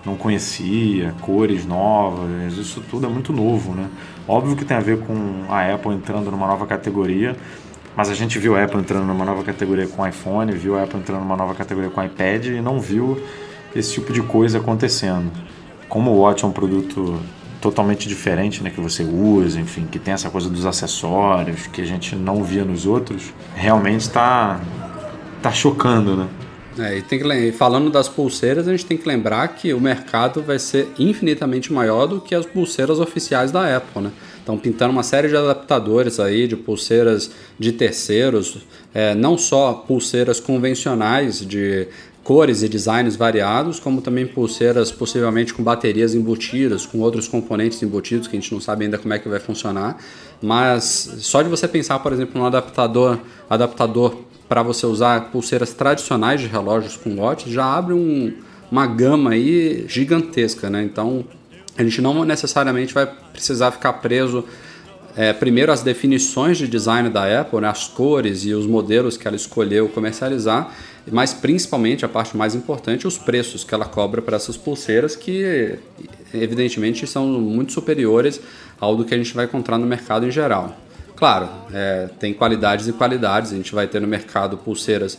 não 0.05 0.17
conhecia, 0.17 1.15
cores 1.21 1.67
novas, 1.67 2.55
isso 2.57 2.83
tudo 2.91 3.07
é 3.07 3.09
muito 3.09 3.33
novo, 3.33 3.75
né? 3.75 3.89
Óbvio 4.27 4.57
que 4.57 4.65
tem 4.65 4.77
a 4.77 4.81
ver 4.81 5.01
com 5.01 5.45
a 5.49 5.75
Apple 5.75 5.93
entrando 5.93 6.31
numa 6.31 6.47
nova 6.47 6.67
categoria, 6.67 7.37
mas 7.97 8.09
a 8.09 8.15
gente 8.15 8.39
viu 8.39 8.57
a 8.57 8.65
Apple 8.65 8.81
entrando 8.81 9.05
numa 9.05 9.25
nova 9.25 9.43
categoria 9.43 9.87
com 9.87 10.07
iPhone, 10.07 10.53
viu 10.53 10.79
a 10.79 10.85
Apple 10.85 10.99
entrando 10.99 11.21
numa 11.21 11.37
nova 11.37 11.55
categoria 11.55 11.91
com 11.91 12.03
iPad 12.03 12.47
e 12.47 12.61
não 12.61 12.81
viu 12.81 13.21
esse 13.75 13.93
tipo 13.95 14.13
de 14.13 14.23
coisa 14.23 14.59
acontecendo. 14.59 15.31
Como 15.89 16.11
o 16.11 16.21
Watch 16.21 16.45
é 16.45 16.49
um 16.49 16.53
produto 16.53 17.21
totalmente 17.61 18.09
diferente, 18.09 18.63
né, 18.63 18.71
que 18.71 18.81
você 18.81 19.03
usa, 19.03 19.61
enfim, 19.61 19.87
que 19.91 19.99
tem 19.99 20.15
essa 20.15 20.31
coisa 20.31 20.49
dos 20.49 20.65
acessórios 20.65 21.67
que 21.67 21.83
a 21.83 21.85
gente 21.85 22.17
não 22.17 22.43
via 22.43 22.65
nos 22.65 22.87
outros, 22.87 23.35
realmente 23.55 24.01
está 24.01 24.61
tá 25.43 25.53
chocando, 25.53 26.17
né? 26.17 26.29
É, 26.79 26.99
e 26.99 27.03
tem 27.03 27.19
que, 27.19 27.25
lem- 27.25 27.51
falando 27.51 27.91
das 27.91 28.09
pulseiras, 28.09 28.69
a 28.69 28.71
gente 28.71 28.87
tem 28.87 28.97
que 28.97 29.07
lembrar 29.07 29.49
que 29.49 29.75
o 29.75 29.81
mercado 29.81 30.41
vai 30.41 30.59
ser 30.59 30.89
infinitamente 30.99 31.73
maior 31.73 32.07
do 32.07 32.21
que 32.21 32.35
as 32.35 32.47
pulseiras 32.47 33.01
oficiais 33.01 33.51
da 33.51 33.77
Apple, 33.77 34.03
né? 34.03 34.13
Estão 34.39 34.57
pintando 34.57 34.93
uma 34.93 35.03
série 35.03 35.29
de 35.29 35.37
adaptadores 35.37 36.21
aí, 36.21 36.47
de 36.47 36.57
pulseiras 36.57 37.31
de 37.59 37.73
terceiros, 37.73 38.59
é, 38.95 39.15
não 39.15 39.37
só 39.37 39.73
pulseiras 39.73 40.39
convencionais 40.39 41.45
de 41.45 41.89
cores 42.23 42.63
e 42.63 42.69
designs 42.69 43.17
variados, 43.17 43.81
como 43.81 44.01
também 44.01 44.27
pulseiras 44.27 44.93
possivelmente 44.93 45.53
com 45.53 45.63
baterias 45.63 46.15
embutidas, 46.15 46.87
com 46.87 47.01
outros 47.01 47.27
componentes 47.27 47.83
embutidos 47.83 48.29
que 48.29 48.37
a 48.37 48.41
gente 48.41 48.53
não 48.53 48.61
sabe 48.61 48.85
ainda 48.85 48.97
como 48.97 49.13
é 49.13 49.19
que 49.19 49.29
vai 49.29 49.41
funcionar. 49.41 49.99
Mas 50.41 51.17
só 51.19 51.43
de 51.43 51.49
você 51.49 51.67
pensar, 51.67 51.99
por 51.99 52.13
exemplo, 52.13 52.41
num 52.41 52.47
adaptador, 52.47 53.19
adaptador 53.49 54.17
para 54.51 54.65
você 54.65 54.85
usar 54.85 55.31
pulseiras 55.31 55.73
tradicionais 55.73 56.41
de 56.41 56.49
relógios 56.49 56.97
com 56.97 57.21
watch, 57.21 57.49
já 57.49 57.65
abre 57.65 57.95
um- 57.95 58.33
uma 58.69 58.85
gama 58.85 59.31
aí 59.31 59.85
gigantesca, 59.87 60.69
né? 60.69 60.83
Então 60.83 61.25
a 61.79 61.85
gente 61.85 62.03
não 62.03 62.25
necessariamente 62.25 62.93
vai 62.93 63.07
precisar 63.33 63.71
ficar 63.71 63.93
preso 63.95 64.45
é, 65.17 65.33
primeiro 65.33 65.71
as 65.73 65.83
definições 65.83 66.57
de 66.59 66.67
design 66.69 67.09
da 67.11 67.41
Apple, 67.41 67.61
né, 67.61 67.69
as 67.69 67.87
cores 67.89 68.45
e 68.45 68.53
os 68.53 68.65
modelos 68.65 69.17
que 69.17 69.27
ela 69.27 69.37
escolheu 69.37 69.89
comercializar, 69.89 70.73
mas 71.11 71.35
principalmente 71.35 72.05
a 72.05 72.09
parte 72.09 72.37
mais 72.37 72.55
importante, 72.55 73.09
os 73.09 73.19
preços 73.19 73.65
que 73.65 73.75
ela 73.75 73.87
cobra 73.87 74.23
para 74.23 74.37
essas 74.37 74.57
pulseiras, 74.57 75.17
que 75.17 75.79
evidentemente 76.33 77.07
são 77.09 77.27
muito 77.27 77.73
superiores 77.73 78.41
ao 78.81 78.95
do 78.95 79.05
que 79.05 79.13
a 79.13 79.17
gente 79.17 79.35
vai 79.35 79.47
encontrar 79.47 79.79
no 79.79 79.87
mercado 79.87 80.27
em 80.27 80.31
geral. 80.31 80.77
Claro, 81.21 81.51
é, 81.71 82.09
tem 82.19 82.33
qualidades 82.33 82.89
e 82.89 82.95
qualidades, 82.95 83.53
a 83.53 83.57
gente 83.57 83.75
vai 83.75 83.87
ter 83.87 84.01
no 84.01 84.09
mercado 84.09 84.57
pulseiras 84.57 85.19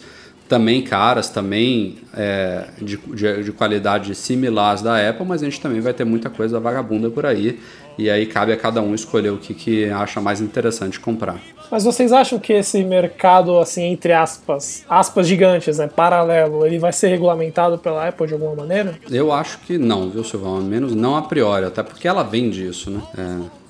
também 0.49 0.81
caras, 0.81 1.29
também 1.29 1.99
é, 2.17 2.65
de, 2.81 2.97
de, 2.97 3.43
de 3.43 3.51
qualidade 3.51 4.15
similar 4.15 4.73
às 4.73 4.81
da 4.81 4.97
Apple, 5.09 5.25
mas 5.27 5.43
a 5.43 5.45
gente 5.45 5.61
também 5.61 5.79
vai 5.79 5.93
ter 5.93 6.03
muita 6.03 6.27
coisa 6.27 6.59
vagabunda 6.59 7.07
por 7.11 7.23
aí, 7.23 7.59
e 7.99 8.09
aí 8.09 8.25
cabe 8.25 8.51
a 8.51 8.57
cada 8.57 8.81
um 8.81 8.95
escolher 8.95 9.29
o 9.29 9.37
que, 9.37 9.53
que 9.53 9.91
acha 9.91 10.19
mais 10.19 10.41
interessante 10.41 10.99
comprar. 10.99 11.39
Mas 11.69 11.83
vocês 11.83 12.11
acham 12.11 12.39
que 12.39 12.51
esse 12.51 12.83
mercado, 12.83 13.59
assim, 13.59 13.83
entre 13.83 14.11
aspas, 14.11 14.83
aspas 14.89 15.27
gigantes, 15.27 15.77
né, 15.77 15.87
paralelo, 15.87 16.65
ele 16.65 16.79
vai 16.79 16.91
ser 16.91 17.09
regulamentado 17.09 17.77
pela 17.77 18.07
Apple 18.07 18.25
de 18.25 18.33
alguma 18.33 18.55
maneira? 18.55 18.95
Eu 19.09 19.31
acho 19.31 19.59
que 19.59 19.77
não, 19.77 20.09
viu, 20.09 20.23
Silvão? 20.23 20.59
Menos 20.61 20.95
não 20.95 21.15
a 21.15 21.21
priori, 21.21 21.63
até 21.63 21.83
porque 21.83 22.07
ela 22.07 22.23
vende 22.23 22.67
isso, 22.67 22.89
né? 22.89 23.01
É, 23.15 23.60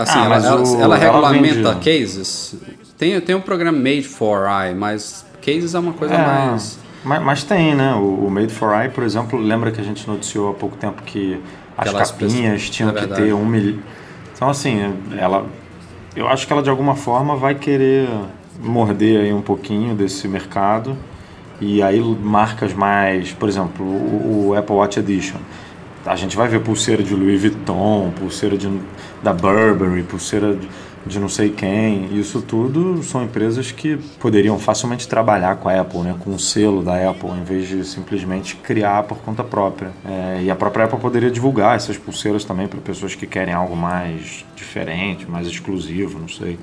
assim, 0.00 0.18
Ah, 0.18 0.24
ela, 0.24 0.36
ela- 0.36 0.62
o- 0.62 0.74
ela 0.80 0.82
ela 0.82 0.96
regulamenta 0.98 1.72
vende- 1.74 1.84
cases. 1.84 2.54
Tem, 2.98 3.20
tem 3.20 3.34
um 3.34 3.40
programa 3.40 3.76
Made 3.76 4.02
for 4.04 4.46
I, 4.48 4.74
mas 4.74 5.24
cases 5.44 5.74
é 5.74 5.78
uma 5.78 5.92
coisa 5.92 6.14
É, 6.14 6.18
mais. 6.26 6.78
mas, 7.04 7.22
mas 7.22 7.44
tem, 7.44 7.74
né? 7.74 7.94
O, 7.94 8.26
o 8.26 8.30
Made 8.30 8.52
for 8.52 8.72
I, 8.84 8.88
por 8.88 9.02
exemplo, 9.04 9.38
lembra 9.38 9.70
que 9.72 9.80
a 9.80 9.84
gente 9.84 10.06
noticiou 10.08 10.50
há 10.50 10.54
pouco 10.54 10.76
tempo 10.76 11.02
que 11.02 11.40
as 11.76 11.88
Aquelas 11.88 12.10
capinhas 12.12 12.68
tinham 12.70 12.90
é 12.90 12.92
que 12.94 13.00
verdade. 13.00 13.22
ter 13.22 13.32
um 13.32 13.44
milhão. 13.46 13.78
Então, 14.34 14.48
assim, 14.48 14.94
ela. 15.18 15.46
Eu 16.14 16.28
acho 16.28 16.46
que 16.46 16.52
ela 16.52 16.62
de 16.62 16.68
alguma 16.70 16.94
forma 16.94 17.34
vai 17.36 17.54
querer 17.54 18.08
morder 18.60 19.20
aí 19.22 19.32
um 19.32 19.40
pouquinho 19.42 19.94
desse 19.94 20.28
mercado. 20.28 20.96
E 21.60 21.82
aí 21.82 22.00
marcas 22.00 22.74
mais, 22.74 23.32
por 23.32 23.48
exemplo, 23.48 23.84
o, 23.86 24.48
o 24.50 24.54
Apple 24.56 24.74
Watch 24.76 24.98
Edition. 24.98 25.38
A 26.04 26.16
gente 26.16 26.36
vai 26.36 26.48
ver 26.48 26.60
pulseira 26.60 27.02
de 27.02 27.14
Louis 27.14 27.40
Vuitton, 27.40 28.12
pulseira 28.18 28.56
de, 28.56 28.68
da 29.22 29.32
Burberry, 29.32 30.02
pulseira 30.02 30.56
de, 30.56 30.68
de 31.06 31.20
não 31.20 31.28
sei 31.28 31.50
quem. 31.50 32.18
Isso 32.18 32.42
tudo 32.42 33.02
são 33.04 33.22
empresas 33.22 33.70
que 33.70 33.96
poderiam 34.18 34.58
facilmente 34.58 35.06
trabalhar 35.06 35.56
com 35.56 35.68
a 35.68 35.80
Apple, 35.80 36.00
né? 36.00 36.16
com 36.18 36.30
o 36.30 36.38
selo 36.38 36.82
da 36.82 37.08
Apple, 37.08 37.30
em 37.30 37.44
vez 37.44 37.68
de 37.68 37.84
simplesmente 37.84 38.56
criar 38.56 39.04
por 39.04 39.18
conta 39.18 39.44
própria. 39.44 39.90
É, 40.04 40.42
e 40.42 40.50
a 40.50 40.56
própria 40.56 40.86
Apple 40.86 40.98
poderia 40.98 41.30
divulgar 41.30 41.76
essas 41.76 41.96
pulseiras 41.96 42.44
também 42.44 42.66
para 42.66 42.80
pessoas 42.80 43.14
que 43.14 43.26
querem 43.26 43.54
algo 43.54 43.76
mais 43.76 44.44
diferente, 44.56 45.30
mais 45.30 45.46
exclusivo, 45.46 46.18
não 46.18 46.28
sei. 46.28 46.58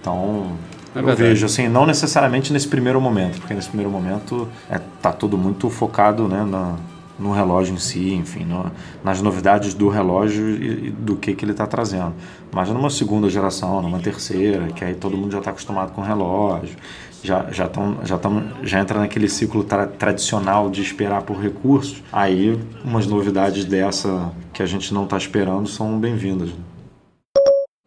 Então, 0.00 0.52
É 0.96 1.00
eu 1.00 1.14
vejo 1.14 1.44
assim, 1.44 1.68
não 1.68 1.84
necessariamente 1.84 2.50
nesse 2.50 2.66
primeiro 2.66 2.98
momento, 2.98 3.38
porque 3.38 3.52
nesse 3.52 3.68
primeiro 3.68 3.90
momento 3.90 4.48
é, 4.70 4.80
tá 5.02 5.12
tudo 5.12 5.36
muito 5.36 5.68
focado 5.68 6.26
né, 6.26 6.42
na, 6.44 6.76
no 7.20 7.32
relógio 7.32 7.74
em 7.74 7.78
si, 7.78 8.14
enfim, 8.14 8.44
no- 8.44 8.70
nas 9.04 9.20
novidades 9.20 9.74
do 9.74 9.88
relógio 9.88 10.48
e, 10.50 10.88
e 10.88 10.90
do 10.90 11.16
que, 11.16 11.34
que 11.34 11.44
ele 11.44 11.52
está 11.52 11.66
trazendo. 11.66 12.14
Mas 12.52 12.68
numa 12.70 12.90
segunda 12.90 13.28
geração, 13.28 13.80
numa 13.82 13.98
terceira, 13.98 14.68
que 14.68 14.84
aí 14.84 14.94
todo 14.94 15.16
mundo 15.16 15.30
já 15.32 15.38
está 15.38 15.50
acostumado 15.50 15.92
com 15.92 16.00
relógio, 16.00 16.76
já 17.22 17.46
já 17.52 17.68
tão, 17.68 17.98
já 18.04 18.16
tão, 18.18 18.42
já 18.62 18.80
entra 18.80 18.98
naquele 18.98 19.28
ciclo 19.28 19.62
tra- 19.62 19.86
tradicional 19.86 20.70
de 20.70 20.80
esperar 20.82 21.22
por 21.22 21.36
recursos, 21.38 22.02
aí 22.10 22.58
umas 22.84 23.06
novidades 23.06 23.64
dessa 23.66 24.32
que 24.52 24.62
a 24.62 24.66
gente 24.66 24.92
não 24.94 25.04
está 25.04 25.16
esperando 25.18 25.68
são 25.68 25.98
bem-vindas. 25.98 26.48
né? 26.48 26.54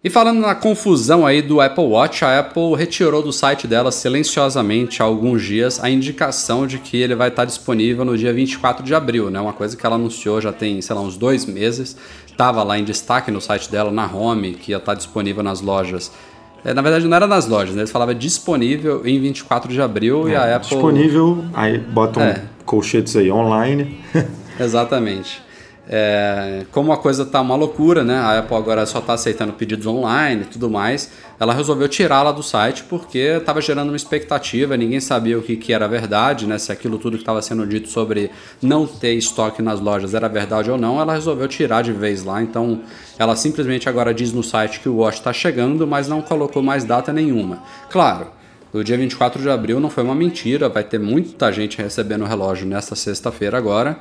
E 0.03 0.09
falando 0.09 0.41
na 0.41 0.53
confusão 0.53 1.25
aí 1.25 1.41
do 1.41 1.61
Apple 1.61 1.85
Watch, 1.85 2.25
a 2.25 2.39
Apple 2.39 2.75
retirou 2.75 3.23
do 3.23 3.31
site 3.31 3.65
dela 3.67 3.89
silenciosamente 3.89 5.01
há 5.01 5.05
alguns 5.05 5.41
dias 5.41 5.81
a 5.81 5.89
indicação 5.89 6.67
de 6.67 6.77
que 6.77 6.97
ele 6.97 7.15
vai 7.15 7.29
estar 7.29 7.45
disponível 7.45 8.03
no 8.03 8.17
dia 8.17 8.33
24 8.33 8.83
de 8.83 8.93
abril, 8.93 9.29
né? 9.31 9.39
Uma 9.39 9.53
coisa 9.53 9.77
que 9.77 9.85
ela 9.85 9.95
anunciou 9.95 10.41
já 10.41 10.51
tem, 10.51 10.81
sei 10.81 10.93
lá, 10.93 11.01
uns 11.01 11.15
dois 11.15 11.45
meses. 11.45 11.95
Estava 12.27 12.63
lá 12.63 12.77
em 12.77 12.83
destaque 12.83 13.31
no 13.31 13.39
site 13.39 13.71
dela, 13.71 13.91
na 13.91 14.05
home, 14.05 14.55
que 14.55 14.71
ia 14.71 14.77
estar 14.77 14.93
disponível 14.93 15.41
nas 15.41 15.61
lojas. 15.61 16.11
É, 16.65 16.73
na 16.73 16.81
verdade, 16.81 17.07
não 17.07 17.15
era 17.15 17.27
nas 17.27 17.47
lojas, 17.47 17.73
né? 17.73 17.81
Eles 17.83 17.91
falavam 17.91 18.13
disponível 18.13 19.07
em 19.07 19.21
24 19.21 19.71
de 19.71 19.81
abril 19.81 20.27
e 20.27 20.35
a 20.35 20.53
Apple. 20.57 20.69
Disponível, 20.69 21.45
aí 21.53 21.77
botam 21.77 22.21
É. 22.23 22.41
colchetes 22.65 23.15
aí 23.15 23.31
online. 23.31 23.97
Exatamente. 24.59 25.41
É, 25.85 26.65
como 26.71 26.93
a 26.93 26.97
coisa 26.97 27.25
tá 27.25 27.41
uma 27.41 27.55
loucura, 27.55 28.05
né? 28.05 28.15
A 28.15 28.39
Apple 28.39 28.55
agora 28.55 28.85
só 28.85 29.01
tá 29.01 29.13
aceitando 29.13 29.51
pedidos 29.51 29.85
online 29.85 30.43
e 30.43 30.45
tudo 30.45 30.69
mais. 30.69 31.11
Ela 31.37 31.53
resolveu 31.53 31.89
tirá-la 31.89 32.31
do 32.31 32.41
site 32.41 32.83
porque 32.83 33.17
estava 33.17 33.59
gerando 33.59 33.89
uma 33.89 33.97
expectativa, 33.97 34.77
ninguém 34.77 35.01
sabia 35.01 35.37
o 35.37 35.41
que, 35.41 35.57
que 35.57 35.73
era 35.73 35.85
verdade, 35.87 36.47
né? 36.47 36.57
Se 36.57 36.71
aquilo 36.71 36.97
tudo 36.97 37.17
que 37.17 37.23
estava 37.23 37.41
sendo 37.41 37.67
dito 37.67 37.89
sobre 37.89 38.31
não 38.61 38.87
ter 38.87 39.13
estoque 39.13 39.61
nas 39.61 39.81
lojas 39.81 40.13
era 40.13 40.29
verdade 40.29 40.71
ou 40.71 40.77
não, 40.77 41.01
ela 41.01 41.13
resolveu 41.13 41.47
tirar 41.49 41.81
de 41.81 41.91
vez 41.91 42.23
lá. 42.23 42.41
Então 42.41 42.81
ela 43.19 43.35
simplesmente 43.35 43.89
agora 43.89 44.13
diz 44.13 44.31
no 44.31 44.43
site 44.43 44.79
que 44.79 44.87
o 44.87 44.97
watch 44.97 45.17
está 45.17 45.33
chegando, 45.33 45.85
mas 45.85 46.07
não 46.07 46.21
colocou 46.21 46.63
mais 46.63 46.85
data 46.85 47.11
nenhuma. 47.11 47.61
Claro. 47.89 48.27
O 48.73 48.83
dia 48.83 48.97
24 48.97 49.39
de 49.39 49.49
abril 49.51 49.79
não 49.79 49.87
foi 49.87 50.03
uma 50.03 50.15
mentira, 50.15 50.67
vai 50.67 50.83
ter 50.83 50.99
muita 50.99 51.51
gente 51.51 51.77
recebendo 51.77 52.23
o 52.23 52.25
relógio 52.25 52.65
nesta 52.65 52.95
sexta-feira 52.95 53.55
agora. 53.55 53.99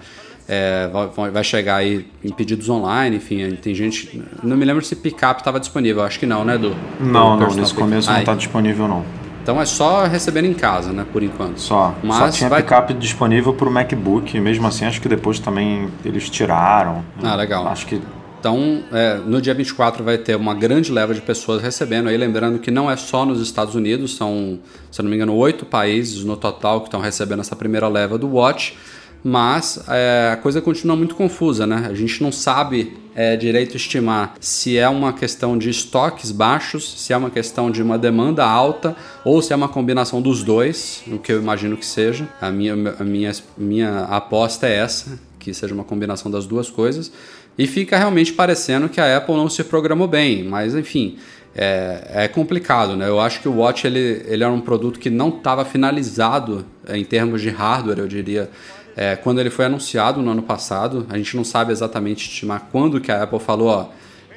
É, 0.49 0.91
vai, 1.33 1.45
chegar 1.45 1.77
aí 1.77 2.07
em 2.23 2.31
pedidos 2.33 2.69
online, 2.69 3.17
enfim, 3.17 3.51
tem 3.57 3.75
gente. 3.75 4.23
Não 4.43 4.57
me 4.57 4.65
lembro 4.65 4.85
se 4.85 4.97
picape 4.97 5.41
estava 5.41 5.61
disponível, 5.61 6.03
acho 6.03 6.19
que 6.19 6.27
não, 6.27 6.45
né, 6.45 6.57
Edu? 6.57 6.75
Não, 7.01 7.39
Do 7.39 7.47
não, 7.47 7.55
nesse 7.55 7.73
começo 7.75 8.11
não 8.11 8.19
está 8.19 8.35
disponível 8.35 8.89
não. 8.89 9.05
Então 9.43 9.61
é 9.61 9.65
só 9.65 10.05
recebendo 10.07 10.45
em 10.47 10.55
casa, 10.55 10.93
né, 10.93 11.05
por 11.13 11.23
enquanto. 11.23 11.59
Só. 11.59 11.95
Mas 12.03 12.17
Só 12.19 12.31
tinha 12.31 12.51
vai- 12.51 12.63
pickup 12.63 12.95
disponível 12.95 13.53
para 13.53 13.69
o 13.69 13.73
MacBook. 13.73 14.37
E 14.37 14.41
mesmo 14.41 14.67
assim, 14.69 14.85
acho 14.85 15.01
que 15.01 15.09
depois 15.09 15.41
também 15.41 15.89
eles 16.05 16.31
tiraram. 16.31 17.05
Ah, 17.23 17.35
legal. 17.35 17.67
Acho 17.67 17.87
que 17.87 18.01
Então, 18.39 18.83
é, 18.93 19.19
no 19.25 19.41
dia 19.41 19.55
24 19.55 20.03
vai 20.03 20.19
ter 20.19 20.35
uma 20.35 20.53
grande 20.53 20.91
leva 20.91 21.15
de 21.15 21.21
pessoas 21.21 21.63
recebendo 21.63 22.09
aí, 22.09 22.17
lembrando 22.17 22.59
que 22.59 22.73
não 22.73 22.91
é 22.91 22.97
só 22.97 23.25
nos 23.25 23.41
Estados 23.41 23.77
Unidos, 23.77 24.17
são, 24.17 24.59
se 24.91 25.01
eu 25.01 25.05
não 25.05 25.11
me 25.11 25.15
engano, 25.17 25.33
oito 25.37 25.65
países 25.65 26.25
no 26.25 26.37
total 26.37 26.81
que 26.81 26.89
estão 26.89 27.01
recebendo 27.01 27.39
essa 27.39 27.55
primeira 27.55 27.87
leva 27.87 28.19
do 28.19 28.29
Watch, 28.29 28.77
mas 29.25 29.83
é, 29.89 30.31
a 30.33 30.37
coisa 30.37 30.61
continua 30.61 30.97
muito 30.97 31.15
confusa, 31.15 31.67
né? 31.67 31.87
A 31.89 31.95
gente 31.95 32.23
não 32.23 32.33
sabe 32.33 32.97
é, 33.15 33.37
direito 33.37 33.77
estimar 33.77 34.35
se 34.41 34.77
é 34.77 34.89
uma 34.89 35.13
questão 35.13 35.57
de 35.57 35.71
estoques 35.71 36.33
baixos, 36.33 37.01
se 37.01 37.13
é 37.13 37.17
uma 37.17 37.31
questão 37.31 37.71
de 37.71 37.83
uma 37.83 37.99
demanda 37.99 38.45
alta 38.45 38.97
ou 39.25 39.41
se 39.41 39.53
é 39.53 39.57
uma 39.57 39.69
combinação 39.69 40.21
dos 40.21 40.43
dois, 40.43 41.03
o 41.07 41.19
que 41.19 41.33
eu 41.33 41.41
imagino 41.41 41.77
que 41.77 41.87
seja. 41.87 42.29
A 42.41 42.51
minha, 42.51 42.75
a 42.99 43.05
minha, 43.05 43.33
minha 43.57 44.01
aposta 44.05 44.67
é 44.67 44.77
essa, 44.77 45.19
que 45.39 45.55
seja 45.55 45.75
uma 45.75 45.85
combinação 45.85 46.31
das 46.31 46.47
duas 46.47 46.71
coisas. 46.71 47.13
E 47.57 47.67
fica 47.67 47.99
realmente 47.99 48.33
parecendo 48.33 48.89
que 48.89 49.01
a 49.01 49.17
Apple 49.19 49.35
não 49.35 49.49
se 49.49 49.63
programou 49.63 50.09
bem, 50.09 50.43
mas 50.43 50.75
enfim, 50.75 51.19
é, 51.55 52.25
é 52.25 52.29
complicado, 52.29 52.97
né? 52.97 53.07
Eu 53.09 53.21
acho 53.21 53.41
que 53.41 53.49
o 53.49 53.57
Watch 53.59 53.87
ele, 53.87 54.25
ele 54.27 54.43
era 54.43 54.53
um 54.53 54.61
produto 54.61 54.99
que 54.99 55.11
não 55.11 55.29
estava 55.29 55.65
finalizado 55.65 56.65
em 56.89 57.05
termos 57.05 57.43
de 57.43 57.51
hardware, 57.51 57.99
eu 57.99 58.09
diria, 58.09 58.51
é, 58.97 59.17
quando 59.17 59.41
ele 59.41 59.51
foi 59.51 59.65
anunciado 59.65 60.21
no 60.23 60.31
ano 60.31 60.43
passado. 60.43 61.07
A 61.09 61.17
gente 61.17 61.37
não 61.37 61.45
sabe 61.45 61.73
exatamente 61.73 62.29
estimar 62.29 62.69
quando 62.71 63.01
que 63.01 63.11
a 63.11 63.23
Apple 63.23 63.39
falou, 63.41 63.69
ó, 63.69 63.89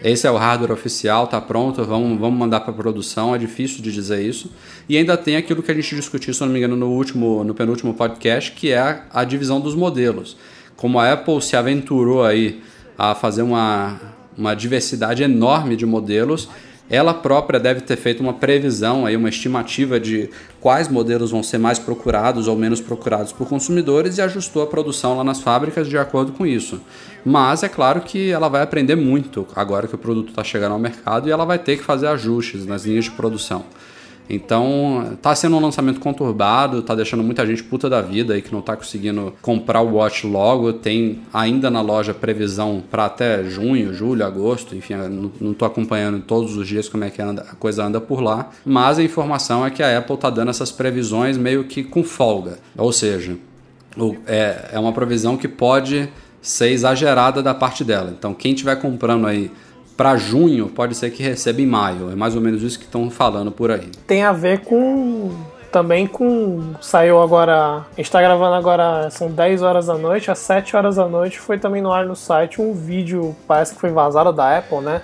esse 0.04 0.28
é 0.28 0.32
o 0.32 0.36
hardware 0.36 0.72
oficial, 0.72 1.28
tá 1.28 1.40
pronto, 1.40 1.84
vamos, 1.84 2.20
vamos 2.20 2.38
mandar 2.38 2.60
para 2.62 2.74
produção, 2.74 3.34
é 3.34 3.38
difícil 3.38 3.82
de 3.82 3.92
dizer 3.92 4.22
isso. 4.22 4.52
E 4.90 4.98
ainda 4.98 5.16
tem 5.18 5.36
aquilo 5.36 5.64
que 5.64 5.72
a 5.72 5.74
gente 5.74 5.96
discutiu, 5.96 6.34
se 6.34 6.42
não 6.42 6.50
me 6.50 6.60
engano, 6.60 6.76
no 6.76 6.90
último, 6.90 7.44
no 7.44 7.56
penúltimo 7.56 7.94
podcast, 7.94 8.52
que 8.52 8.72
é 8.72 9.04
a, 9.12 9.24
divisão 9.24 9.60
dos 9.60 9.74
modelos. 9.74 10.38
Como 10.76 11.00
a 11.00 11.12
Apple 11.12 11.42
se 11.42 11.56
aventurou 11.56 12.24
aí 12.24 12.62
a 12.98 13.16
fazer 13.16 13.42
uma, 13.42 14.00
uma 14.38 14.54
diversidade 14.54 15.24
enorme 15.24 15.76
de 15.76 15.86
modelos, 15.86 16.50
ela 16.90 17.14
própria 17.14 17.60
deve 17.60 17.82
ter 17.82 17.96
feito 17.96 18.22
uma 18.22 18.34
previsão, 18.34 19.06
aí, 19.06 19.16
uma 19.16 19.30
estimativa 19.30 20.00
de 20.00 20.30
quais 20.62 20.88
modelos 20.88 21.32
vão 21.32 21.42
ser 21.42 21.58
mais 21.58 21.80
procurados 21.80 22.48
ou 22.48 22.56
menos 22.56 22.80
procurados 22.80 23.32
por 23.32 23.48
consumidores 23.48 24.18
e 24.18 24.22
ajustou 24.22 24.62
a 24.62 24.68
produção 24.68 25.18
lá 25.18 25.24
nas 25.24 25.42
fábricas 25.42 25.88
de 25.88 25.98
acordo 25.98 26.32
com 26.32 26.46
isso. 26.46 26.80
Mas 27.26 27.64
é 27.64 27.70
claro 27.70 28.02
que 28.02 28.30
ela 28.30 28.48
vai 28.48 28.62
aprender 28.62 28.96
muito 28.96 29.48
agora 29.56 29.88
que 29.88 29.96
o 29.96 29.98
produto 29.98 30.30
está 30.30 30.44
chegando 30.44 30.74
ao 30.74 30.80
mercado 30.80 31.28
e 31.28 31.32
ela 31.32 31.46
vai 31.46 31.58
ter 31.58 31.78
que 31.78 31.84
fazer 31.84 32.08
ajustes 32.08 32.66
nas 32.66 32.86
linhas 32.86 33.06
de 33.06 33.12
produção. 33.12 33.66
Então, 34.30 35.18
tá 35.22 35.36
sendo 35.36 35.56
um 35.56 35.60
lançamento 35.60 36.00
conturbado, 36.00 36.82
tá 36.82 36.96
deixando 36.96 37.24
muita 37.24 37.46
gente 37.46 37.64
puta 37.64 37.90
da 37.90 38.02
vida 38.02 38.34
aí 38.34 38.42
que 38.42 38.52
não 38.52 38.62
tá 38.62 38.76
conseguindo 38.76 39.34
comprar 39.42 39.82
o 39.82 39.96
Watch 39.96 40.26
logo. 40.26 40.74
Tem 40.74 41.22
ainda 41.34 41.70
na 41.70 41.82
loja 41.82 42.14
previsão 42.14 42.84
para 42.90 43.06
até 43.06 43.44
junho, 43.44 43.94
julho, 43.94 44.26
agosto, 44.26 44.76
enfim, 44.76 44.96
não, 45.40 45.54
tô 45.54 45.66
acompanhando 45.66 46.22
todos 46.22 46.58
os 46.58 46.68
dias 46.68 46.90
como 46.90 47.04
é 47.04 47.10
que 47.10 47.22
anda, 47.22 47.46
a 47.52 47.56
coisa 47.56 47.86
anda 47.86 48.02
por 48.02 48.20
lá. 48.20 48.50
Mas 48.66 48.98
a 48.98 49.04
informação 49.04 49.66
é 49.66 49.70
que 49.70 49.84
a 49.84 49.98
Apple 49.98 50.18
tá 50.18 50.30
dando 50.30 50.50
essas 50.50 50.72
previsões 50.72 51.38
meio 51.38 51.64
que 51.66 51.84
com 51.84 52.04
folga. 52.04 52.58
Ou 52.78 52.92
seja, 52.92 53.38
é, 54.26 54.70
é 54.74 54.80
uma 54.80 54.92
previsão 54.92 55.38
que 55.38 55.48
pode 55.48 56.10
ser 56.42 56.70
exagerada 56.70 57.42
da 57.42 57.54
parte 57.54 57.84
dela. 57.84 58.14
Então, 58.18 58.34
quem 58.34 58.54
estiver 58.54 58.76
comprando 58.76 59.26
aí 59.26 59.52
para 59.96 60.16
junho, 60.18 60.68
pode 60.68 60.96
ser 60.96 61.10
que 61.12 61.24
receba 61.24 61.62
em 61.62 61.66
maio. 61.66 62.12
É 62.12 62.16
mais 62.16 62.36
ou 62.36 62.42
menos 62.42 62.62
isso 62.62 62.78
que 62.78 62.86
estão 62.86 63.10
falando 63.10 63.52
por 63.52 63.72
aí. 63.72 63.90
Tem 64.08 64.24
a 64.24 64.32
ver 64.32 64.60
com. 64.60 65.32
Também 65.72 66.08
com. 66.08 66.74
Saiu 66.80 67.22
agora. 67.22 67.78
A 67.80 67.84
gente 67.98 68.10
tá 68.10 68.22
gravando 68.22 68.56
agora, 68.56 69.10
são 69.10 69.30
10 69.30 69.62
horas 69.62 69.88
da 69.88 69.98
noite, 69.98 70.32
às 70.32 70.40
7 70.40 70.76
horas 70.76 70.96
da 70.96 71.08
noite 71.08 71.40
foi 71.40 71.58
também 71.58 71.82
no 71.82 71.92
ar 71.92 72.06
no 72.06 72.16
site 72.16 72.62
um 72.62 72.74
vídeo, 72.74 73.36
parece 73.48 73.74
que 73.74 73.82
foi 73.82 73.90
vazado 73.90 74.32
da 74.32 74.58
Apple, 74.58 74.80
né? 74.80 75.02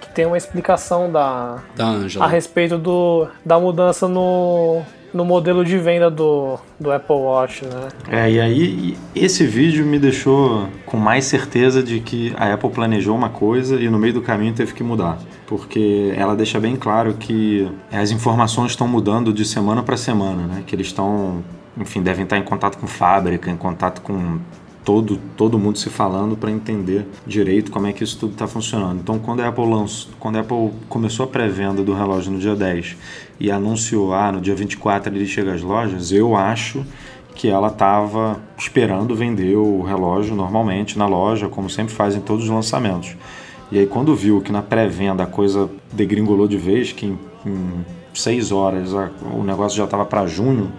Que 0.00 0.08
tem 0.10 0.24
uma 0.26 0.36
explicação 0.36 1.10
da, 1.10 1.58
Da 1.74 1.86
Ângela. 1.86 2.24
a 2.26 2.28
respeito 2.28 2.78
do, 2.78 3.26
da 3.44 3.58
mudança 3.58 4.06
no, 4.06 4.82
no 5.14 5.24
modelo 5.24 5.64
de 5.64 5.78
venda 5.78 6.10
do, 6.10 6.58
do 6.78 6.90
Apple 6.90 7.14
Watch, 7.14 7.64
né? 7.64 7.88
É, 8.10 8.30
e 8.30 8.40
aí 8.40 8.98
esse 9.14 9.46
vídeo 9.46 9.86
me 9.86 9.98
deixou 9.98 10.68
com 10.84 10.96
mais 10.96 11.24
certeza 11.24 11.82
de 11.82 12.00
que 12.00 12.34
a 12.36 12.52
Apple 12.52 12.70
planejou 12.70 13.16
uma 13.16 13.28
coisa 13.28 13.76
e 13.76 13.88
no 13.88 13.96
meio 13.96 14.12
do 14.12 14.20
caminho 14.20 14.52
teve 14.52 14.74
que 14.74 14.82
mudar. 14.82 15.18
Porque 15.46 16.12
ela 16.16 16.34
deixa 16.34 16.58
bem 16.58 16.74
claro 16.74 17.14
que 17.14 17.70
as 17.92 18.10
informações 18.10 18.72
estão 18.72 18.88
mudando 18.88 19.32
de 19.32 19.44
semana 19.44 19.84
para 19.84 19.96
semana, 19.96 20.48
né? 20.48 20.64
Que 20.66 20.74
eles 20.74 20.88
estão, 20.88 21.44
enfim, 21.78 22.02
devem 22.02 22.24
estar 22.24 22.36
em 22.36 22.42
contato 22.42 22.76
com 22.76 22.88
fábrica, 22.88 23.48
em 23.48 23.56
contato 23.56 24.02
com 24.02 24.40
todo, 24.84 25.18
todo 25.36 25.58
mundo 25.58 25.78
se 25.78 25.88
falando 25.88 26.36
para 26.36 26.50
entender 26.50 27.06
direito 27.26 27.72
como 27.72 27.86
é 27.86 27.92
que 27.92 28.04
isso 28.04 28.18
tudo 28.18 28.32
está 28.32 28.46
funcionando. 28.46 29.00
Então, 29.00 29.18
quando 29.18 29.40
a 29.40 29.48
Apple 29.48 29.66
lançou, 29.66 30.12
quando 30.20 30.36
a 30.36 30.40
Apple 30.40 30.70
começou 30.88 31.24
a 31.24 31.26
pré-venda 31.26 31.82
do 31.82 31.94
relógio 31.94 32.30
no 32.30 32.38
dia 32.38 32.54
10 32.54 32.96
e 33.40 33.50
anunciou, 33.50 34.12
ah, 34.12 34.30
no 34.30 34.40
dia 34.40 34.54
24 34.54 35.12
ele 35.12 35.26
chega 35.26 35.54
às 35.54 35.62
lojas, 35.62 36.12
eu 36.12 36.36
acho 36.36 36.84
que 37.34 37.48
ela 37.48 37.68
estava 37.68 38.40
esperando 38.56 39.14
vender 39.16 39.56
o 39.56 39.82
relógio 39.82 40.36
normalmente 40.36 40.98
na 40.98 41.06
loja, 41.06 41.48
como 41.48 41.68
sempre 41.68 41.92
faz 41.92 42.14
em 42.14 42.20
todos 42.20 42.44
os 42.44 42.50
lançamentos. 42.50 43.16
E 43.72 43.78
aí 43.78 43.86
quando 43.86 44.14
viu 44.14 44.40
que 44.40 44.52
na 44.52 44.62
pré-venda 44.62 45.24
a 45.24 45.26
coisa 45.26 45.68
degringolou 45.92 46.46
de 46.46 46.58
vez, 46.58 46.92
que 46.92 47.06
em, 47.06 47.18
em 47.44 47.84
seis 48.12 48.52
horas 48.52 48.92
o 48.92 49.42
negócio 49.42 49.76
já 49.76 49.84
estava 49.84 50.04
para 50.04 50.26
junho, 50.26 50.70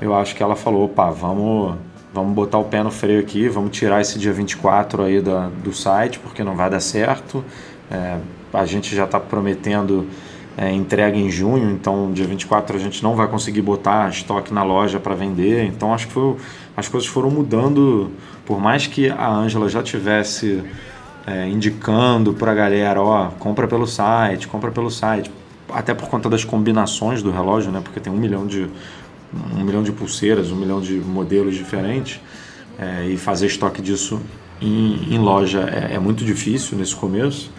eu 0.00 0.14
acho 0.14 0.34
que 0.34 0.42
ela 0.42 0.54
falou, 0.54 0.84
opa, 0.84 1.10
vamos, 1.10 1.76
vamos 2.12 2.34
botar 2.34 2.58
o 2.58 2.64
pé 2.64 2.82
no 2.82 2.90
freio 2.90 3.20
aqui, 3.20 3.48
vamos 3.48 3.76
tirar 3.76 4.00
esse 4.00 4.18
dia 4.18 4.32
24 4.32 5.02
aí 5.02 5.20
da, 5.20 5.48
do 5.48 5.72
site, 5.72 6.18
porque 6.18 6.42
não 6.42 6.56
vai 6.56 6.70
dar 6.70 6.80
certo. 6.80 7.44
É, 7.90 8.18
a 8.52 8.64
gente 8.64 8.94
já 8.94 9.04
está 9.04 9.20
prometendo 9.20 10.06
é, 10.56 10.72
entrega 10.72 11.16
em 11.16 11.30
junho, 11.30 11.70
então 11.70 12.10
dia 12.12 12.26
24 12.26 12.76
a 12.76 12.80
gente 12.80 13.00
não 13.02 13.14
vai 13.14 13.28
conseguir 13.28 13.62
botar 13.62 14.08
estoque 14.08 14.52
na 14.52 14.64
loja 14.64 14.98
para 14.98 15.14
vender. 15.14 15.64
Então 15.64 15.94
acho 15.94 16.08
que 16.08 16.12
foi, 16.12 16.36
as 16.76 16.88
coisas 16.88 17.08
foram 17.08 17.30
mudando, 17.30 18.10
por 18.44 18.60
mais 18.60 18.86
que 18.86 19.08
a 19.08 19.28
Ângela 19.28 19.68
já 19.68 19.82
tivesse 19.82 20.64
é, 21.24 21.46
indicando 21.46 22.32
para 22.32 22.50
a 22.50 22.54
galera, 22.54 23.00
ó, 23.00 23.28
compra 23.38 23.68
pelo 23.68 23.86
site, 23.86 24.48
compra 24.48 24.72
pelo 24.72 24.90
site, 24.90 25.30
até 25.68 25.94
por 25.94 26.08
conta 26.08 26.28
das 26.28 26.42
combinações 26.42 27.22
do 27.22 27.30
relógio, 27.30 27.70
né? 27.70 27.80
Porque 27.82 28.00
tem 28.00 28.12
um 28.12 28.16
milhão 28.16 28.46
de 28.46 28.68
um 29.54 29.62
milhão 29.62 29.82
de 29.82 29.92
pulseiras, 29.92 30.50
um 30.50 30.56
milhão 30.56 30.80
de 30.80 30.94
modelos 30.94 31.54
diferentes 31.54 32.20
é, 32.78 33.06
e 33.06 33.16
fazer 33.16 33.46
estoque 33.46 33.82
disso 33.82 34.20
em, 34.60 35.14
em 35.14 35.18
loja 35.18 35.60
é, 35.60 35.94
é 35.94 35.98
muito 35.98 36.24
difícil 36.24 36.76
nesse 36.78 36.94
começo. 36.94 37.50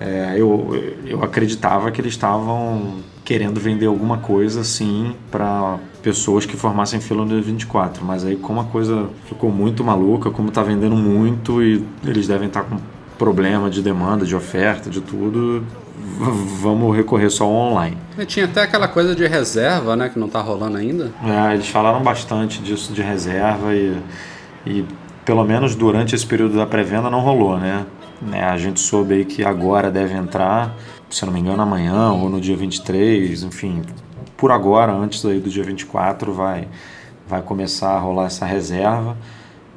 É, 0.00 0.34
eu, 0.36 0.70
eu 1.04 1.22
acreditava 1.22 1.90
que 1.90 2.00
eles 2.00 2.14
estavam 2.14 3.00
querendo 3.22 3.60
vender 3.60 3.86
alguma 3.86 4.18
coisa 4.18 4.62
assim 4.62 5.14
para 5.30 5.78
pessoas 6.02 6.46
que 6.46 6.56
formassem 6.56 7.00
fila 7.00 7.22
no 7.24 7.28
dia 7.28 7.42
24, 7.42 8.04
mas 8.04 8.24
aí 8.24 8.34
como 8.34 8.60
a 8.60 8.64
coisa 8.64 9.08
ficou 9.26 9.50
muito 9.50 9.84
maluca, 9.84 10.30
como 10.30 10.48
está 10.48 10.62
vendendo 10.62 10.96
muito 10.96 11.62
e 11.62 11.84
eles 12.04 12.26
devem 12.26 12.48
estar 12.48 12.62
com 12.62 12.78
problema 13.18 13.68
de 13.68 13.82
demanda, 13.82 14.24
de 14.24 14.34
oferta, 14.34 14.88
de 14.88 15.02
tudo, 15.02 15.62
vamos 16.60 16.96
recorrer 16.96 17.30
só 17.30 17.44
ao 17.44 17.52
online. 17.52 17.96
E 18.18 18.24
tinha 18.26 18.44
até 18.44 18.62
aquela 18.62 18.88
coisa 18.88 19.14
de 19.14 19.26
reserva, 19.26 19.96
né, 19.96 20.08
que 20.08 20.18
não 20.18 20.28
tá 20.28 20.40
rolando 20.40 20.76
ainda. 20.76 21.10
É, 21.24 21.54
eles 21.54 21.68
falaram 21.68 22.02
bastante 22.02 22.60
disso 22.60 22.92
de 22.92 23.02
reserva 23.02 23.74
e, 23.74 23.96
e 24.66 24.84
pelo 25.24 25.44
menos 25.44 25.74
durante 25.74 26.14
esse 26.14 26.26
período 26.26 26.56
da 26.56 26.66
pré-venda 26.66 27.10
não 27.10 27.20
rolou, 27.20 27.58
né? 27.58 27.86
Né, 28.20 28.44
A 28.44 28.56
gente 28.58 28.80
soube 28.80 29.14
aí 29.14 29.24
que 29.24 29.44
agora 29.44 29.90
deve 29.90 30.14
entrar, 30.14 30.74
se 31.08 31.24
não 31.24 31.32
me 31.32 31.40
engano, 31.40 31.62
amanhã 31.62 32.10
ou 32.10 32.28
no 32.28 32.38
dia 32.40 32.56
23, 32.56 33.42
enfim, 33.44 33.82
por 34.36 34.50
agora, 34.52 34.92
antes 34.92 35.24
aí 35.24 35.40
do 35.40 35.48
dia 35.48 35.64
24, 35.64 36.32
vai, 36.32 36.68
vai 37.26 37.40
começar 37.40 37.90
a 37.90 37.98
rolar 37.98 38.26
essa 38.26 38.44
reserva, 38.44 39.16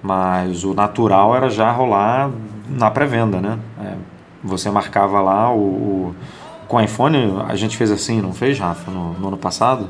mas 0.01 0.63
o 0.65 0.73
natural 0.73 1.35
era 1.35 1.49
já 1.49 1.71
rolar 1.71 2.31
na 2.69 2.91
pré-venda, 2.91 3.39
né? 3.39 3.59
É, 3.81 3.93
você 4.43 4.69
marcava 4.69 5.21
lá 5.21 5.51
o, 5.53 5.59
o- 5.59 6.15
Com 6.67 6.77
o 6.77 6.81
iPhone, 6.81 7.35
a 7.47 7.55
gente 7.55 7.77
fez 7.77 7.91
assim, 7.91 8.21
não 8.21 8.33
fez, 8.33 8.57
Rafa, 8.59 8.89
no, 8.91 9.13
no 9.13 9.27
ano 9.27 9.37
passado? 9.37 9.89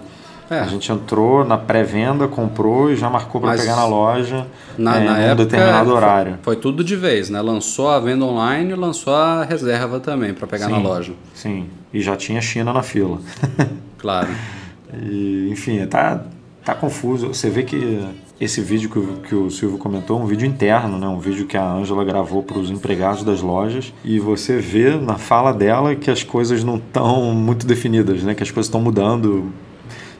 É. 0.49 0.59
A 0.59 0.65
gente 0.65 0.91
entrou 0.91 1.45
na 1.45 1.57
pré-venda, 1.57 2.27
comprou 2.27 2.91
e 2.91 2.95
já 2.97 3.09
marcou 3.09 3.39
para 3.39 3.55
pegar 3.55 3.75
na 3.77 3.85
loja 3.87 4.45
Na, 4.77 4.97
é, 4.97 5.03
na 5.05 5.11
num 5.13 5.17
época, 5.19 5.35
determinado 5.45 5.85
foi- 5.85 5.95
horário. 5.97 6.39
Foi, 6.43 6.55
tudo 6.57 6.83
de 6.83 6.95
vez, 6.97 7.29
né? 7.29 7.41
Lançou 7.41 7.89
a 7.89 7.99
venda 7.99 8.25
online 8.25 8.71
e 8.71 8.75
lançou 8.75 9.15
a 9.15 9.43
reserva 9.45 9.99
também 10.01 10.33
para 10.33 10.45
pegar 10.45 10.67
na 10.67 10.77
Sim, 10.77 10.83
loja. 10.83 11.13
Sim, 11.33 11.69
e 11.93 12.01
já 12.01 12.15
tinha 12.17 12.41
China 12.41 12.73
na 12.73 12.83
fila. 12.83 13.19
Claro. 13.97 14.27
E, 14.95 15.49
enfim, 15.51 15.83
tá, 15.87 16.21
tá 16.63 16.75
confuso. 16.75 17.29
Você 17.29 17.49
vê 17.49 17.63
que 17.63 18.07
esse 18.39 18.61
vídeo 18.61 18.89
que 18.89 18.99
o, 18.99 19.17
que 19.17 19.35
o 19.35 19.49
Silvio 19.49 19.77
comentou 19.77 20.19
um 20.19 20.25
vídeo 20.25 20.45
interno, 20.45 20.97
né? 20.97 21.07
um 21.07 21.19
vídeo 21.19 21.45
que 21.45 21.55
a 21.55 21.71
Ângela 21.71 22.03
gravou 22.03 22.43
para 22.43 22.57
os 22.57 22.69
empregados 22.69 23.23
das 23.23 23.41
lojas. 23.41 23.93
E 24.03 24.19
você 24.19 24.57
vê 24.57 24.95
na 24.95 25.17
fala 25.17 25.53
dela 25.53 25.95
que 25.95 26.09
as 26.09 26.23
coisas 26.23 26.63
não 26.63 26.77
estão 26.77 27.33
muito 27.33 27.65
definidas, 27.65 28.23
né? 28.23 28.33
que 28.35 28.43
as 28.43 28.51
coisas 28.51 28.67
estão 28.67 28.81
mudando 28.81 29.51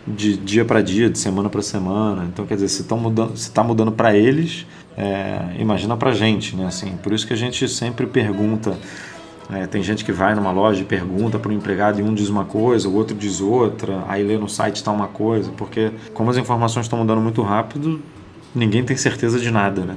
de 0.06 0.38
dia 0.38 0.66
para 0.66 0.82
dia, 0.82 1.10
de 1.10 1.18
semana 1.18 1.50
para 1.50 1.62
semana. 1.62 2.28
Então, 2.32 2.46
quer 2.46 2.56
dizer, 2.56 2.68
se 2.68 2.82
está 2.82 2.96
mudando, 2.96 3.38
se 3.38 3.52
tá 3.52 3.64
mudando 3.64 3.92
para 3.92 4.16
eles, 4.16 4.66
é, 4.98 5.56
imagina 5.58 5.96
para 5.98 6.12
gente, 6.12 6.56
né? 6.56 6.66
Assim, 6.66 6.98
por 7.02 7.14
isso 7.14 7.26
que 7.26 7.34
a 7.34 7.38
gente 7.38 7.68
sempre 7.68 8.06
pergunta. 8.06 8.78
É, 9.54 9.68
tem 9.68 9.84
gente 9.84 10.04
que 10.04 10.12
vai 10.12 10.34
numa 10.34 10.52
loja 10.52 10.82
e 10.82 10.86
pergunta 10.86 11.38
para 11.38 11.50
o 11.50 11.54
empregado 11.54 12.00
e 12.00 12.04
um 12.04 12.14
diz 12.14 12.28
uma 12.28 12.44
coisa, 12.44 12.90
o 12.90 12.96
outro 12.96 13.16
diz 13.16 13.40
outra, 13.40 14.04
aí 14.08 14.24
lê 14.24 14.36
no 14.38 14.50
site 14.50 14.78
está 14.78 14.92
uma 14.92 15.08
coisa, 15.08 15.52
porque 15.56 15.92
como 16.14 16.32
as 16.32 16.38
informações 16.38 16.86
estão 16.86 16.98
mudando 16.98 17.22
muito 17.22 17.42
rápido, 17.44 18.02
ninguém 18.56 18.84
tem 18.84 18.98
certeza 18.98 19.40
de 19.40 19.52
nada, 19.52 19.82
né? 19.82 19.96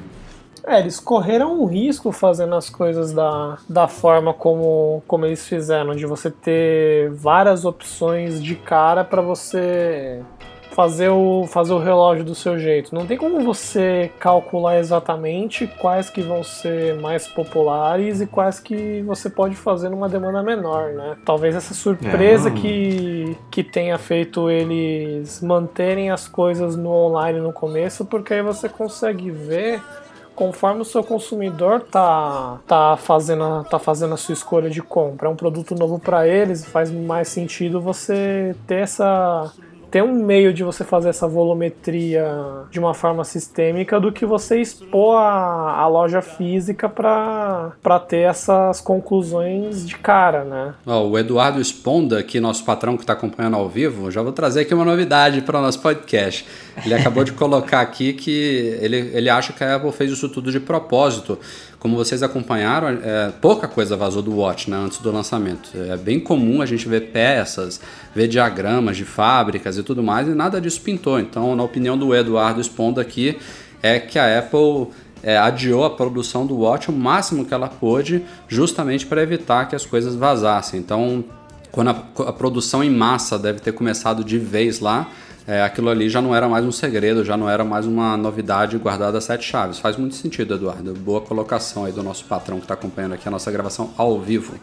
É, 0.67 0.81
eles 0.81 0.99
correram 0.99 1.61
um 1.61 1.65
risco 1.65 2.11
fazendo 2.11 2.57
as 2.57 2.69
coisas 2.69 3.13
da, 3.13 3.57
da 3.69 3.87
forma 3.87 4.35
como, 4.35 5.01
como 5.07 5.25
eles 5.25 5.47
fizeram, 5.47 5.95
de 5.95 6.05
você 6.05 6.29
ter 6.29 7.09
várias 7.13 7.65
opções 7.65 8.43
de 8.43 8.57
cara 8.57 9.05
para 9.05 9.23
você 9.23 10.23
fazer 10.77 11.09
o, 11.09 11.47
fazer 11.47 11.73
o 11.73 11.79
relógio 11.79 12.23
do 12.23 12.35
seu 12.35 12.59
jeito. 12.59 12.95
Não 12.95 13.07
tem 13.07 13.17
como 13.17 13.41
você 13.41 14.13
calcular 14.19 14.79
exatamente 14.79 15.67
quais 15.67 16.11
que 16.11 16.21
vão 16.21 16.45
ser 16.45 17.01
mais 17.01 17.27
populares 17.27 18.21
e 18.21 18.27
quais 18.27 18.61
que 18.61 19.01
você 19.01 19.31
pode 19.31 19.57
fazer 19.57 19.89
numa 19.89 20.07
demanda 20.07 20.43
menor, 20.43 20.93
né? 20.93 21.17
Talvez 21.25 21.55
essa 21.55 21.73
surpresa 21.73 22.51
é. 22.51 22.53
que, 22.53 23.39
que 23.51 23.65
tenha 23.65 23.97
feito 23.97 24.51
eles 24.51 25.41
manterem 25.41 26.11
as 26.11 26.29
coisas 26.29 26.77
no 26.77 26.91
online 26.91 27.41
no 27.41 27.55
começo, 27.55 28.05
porque 28.05 28.35
aí 28.35 28.43
você 28.43 28.69
consegue 28.69 29.31
ver 29.31 29.83
conforme 30.35 30.83
o 30.83 30.85
seu 30.85 31.03
consumidor 31.03 31.81
tá, 31.91 32.59
tá, 32.67 32.99
fazendo, 32.99 33.43
a, 33.43 33.65
tá 33.65 33.79
fazendo 33.79 34.13
a 34.13 34.19
sua 34.19 34.35
escolha 34.35 34.69
de 34.69 34.83
compra, 34.83 35.27
é 35.27 35.33
um 35.33 35.37
produto 35.37 35.75
novo 35.75 35.99
para 35.99 36.29
eles, 36.29 36.67
faz 36.67 36.91
mais 36.91 37.29
sentido 37.29 37.81
você 37.81 38.55
ter 38.67 38.83
essa 38.83 39.51
ter 39.97 40.03
um 40.03 40.13
meio 40.13 40.53
de 40.53 40.63
você 40.63 40.85
fazer 40.85 41.09
essa 41.09 41.27
volumetria 41.27 42.29
de 42.71 42.79
uma 42.79 42.93
forma 42.93 43.25
sistêmica 43.25 43.99
do 43.99 44.13
que 44.13 44.27
você 44.27 44.61
expor 44.61 45.17
a, 45.17 45.73
a 45.81 45.87
loja 45.87 46.21
física 46.21 46.87
para 46.87 47.73
ter 48.07 48.29
essas 48.29 48.79
conclusões 48.83 49.89
de 49.89 49.97
cara, 49.97 50.45
né? 50.45 50.75
Oh, 50.85 51.09
o 51.09 51.19
Eduardo 51.19 51.63
Esponda, 51.63 52.19
aqui 52.19 52.39
nosso 52.39 52.63
patrão 52.63 52.95
que 52.95 53.05
está 53.05 53.15
acompanhando 53.15 53.57
ao 53.57 53.71
vivo, 53.71 54.11
já 54.11 54.21
vou 54.21 54.33
trazer 54.33 54.61
aqui 54.61 54.75
uma 54.75 54.85
novidade 54.85 55.41
para 55.41 55.59
o 55.59 55.63
nosso 55.63 55.81
podcast. 55.81 56.47
Ele 56.85 56.93
acabou 56.93 57.25
de 57.25 57.33
colocar 57.33 57.81
aqui 57.81 58.13
que 58.13 58.77
ele, 58.83 58.99
ele 59.15 59.31
acha 59.31 59.55
que 59.55 59.65
a 59.65 59.77
Apple 59.77 59.93
fez 59.93 60.13
isso 60.13 60.29
tudo 60.29 60.53
de 60.53 60.61
propósito. 60.61 61.39
Como 61.79 61.97
vocês 61.97 62.23
acompanharam, 62.23 62.89
é, 62.89 63.33
pouca 63.41 63.69
coisa 63.69 63.97
vazou 63.97 64.23
do 64.23 64.35
Watch 64.37 64.71
né, 64.71 64.77
antes 64.77 64.99
do 64.99 65.13
lançamento. 65.13 65.71
É 65.75 65.97
bem 65.97 66.19
comum 66.19 66.63
a 66.63 66.67
gente 66.67 66.89
ver 66.89 67.13
peças, 67.13 67.81
ver 68.15 68.29
diagramas 68.29 68.97
de 68.97 69.05
fábricas 69.05 69.77
e 69.77 69.83
tudo 69.83 70.03
mais, 70.03 70.27
e 70.27 70.31
nada 70.31 70.61
disso 70.61 70.81
pintou. 70.81 71.21
Então, 71.21 71.55
na 71.55 71.63
opinião 71.63 71.99
do 71.99 72.15
Eduardo 72.15 72.61
Esponda 72.61 73.01
aqui, 73.01 73.39
é 73.83 74.01
que 74.01 74.19
a 74.19 74.39
Apple 74.39 74.89
é, 75.23 75.37
adiou 75.37 75.85
a 75.85 75.91
produção 75.91 76.47
do 76.47 76.57
Watch 76.57 76.89
o 76.89 76.93
máximo 76.93 77.45
que 77.45 77.53
ela 77.53 77.69
pôde, 77.69 78.25
justamente 78.49 79.07
para 79.07 79.23
evitar 79.23 79.67
que 79.67 79.77
as 79.77 79.85
coisas 79.85 80.15
vazassem. 80.15 80.81
Então, 80.81 81.25
quando 81.71 81.91
a, 81.91 82.03
a 82.29 82.33
produção 82.33 82.83
em 82.83 82.91
massa 82.91 83.39
deve 83.39 83.61
ter 83.61 83.73
começado 83.73 84.25
de 84.25 84.39
vez 84.39 84.81
lá, 84.81 85.09
é, 85.47 85.63
aquilo 85.63 85.89
ali 85.89 86.09
já 86.09 86.21
não 86.21 86.35
era 86.35 86.49
mais 86.49 86.65
um 86.65 86.73
segredo, 86.73 87.25
já 87.25 87.37
não 87.37 87.49
era 87.49 87.63
mais 87.63 87.87
uma 87.87 88.17
novidade 88.17 88.77
guardada 88.79 89.19
a 89.19 89.21
sete 89.21 89.45
chaves. 89.45 89.79
Faz 89.79 89.97
muito 89.97 90.17
sentido, 90.17 90.55
Eduardo. 90.55 90.93
Boa 90.95 91.21
colocação 91.21 91.85
aí 91.85 91.93
do 91.93 92.03
nosso 92.03 92.25
patrão 92.25 92.59
que 92.59 92.65
está 92.65 92.75
acompanhando 92.75 93.15
aqui 93.15 93.29
a 93.29 93.31
nossa 93.31 93.51
gravação 93.51 93.91
ao 93.97 94.21
vivo. 94.21 94.55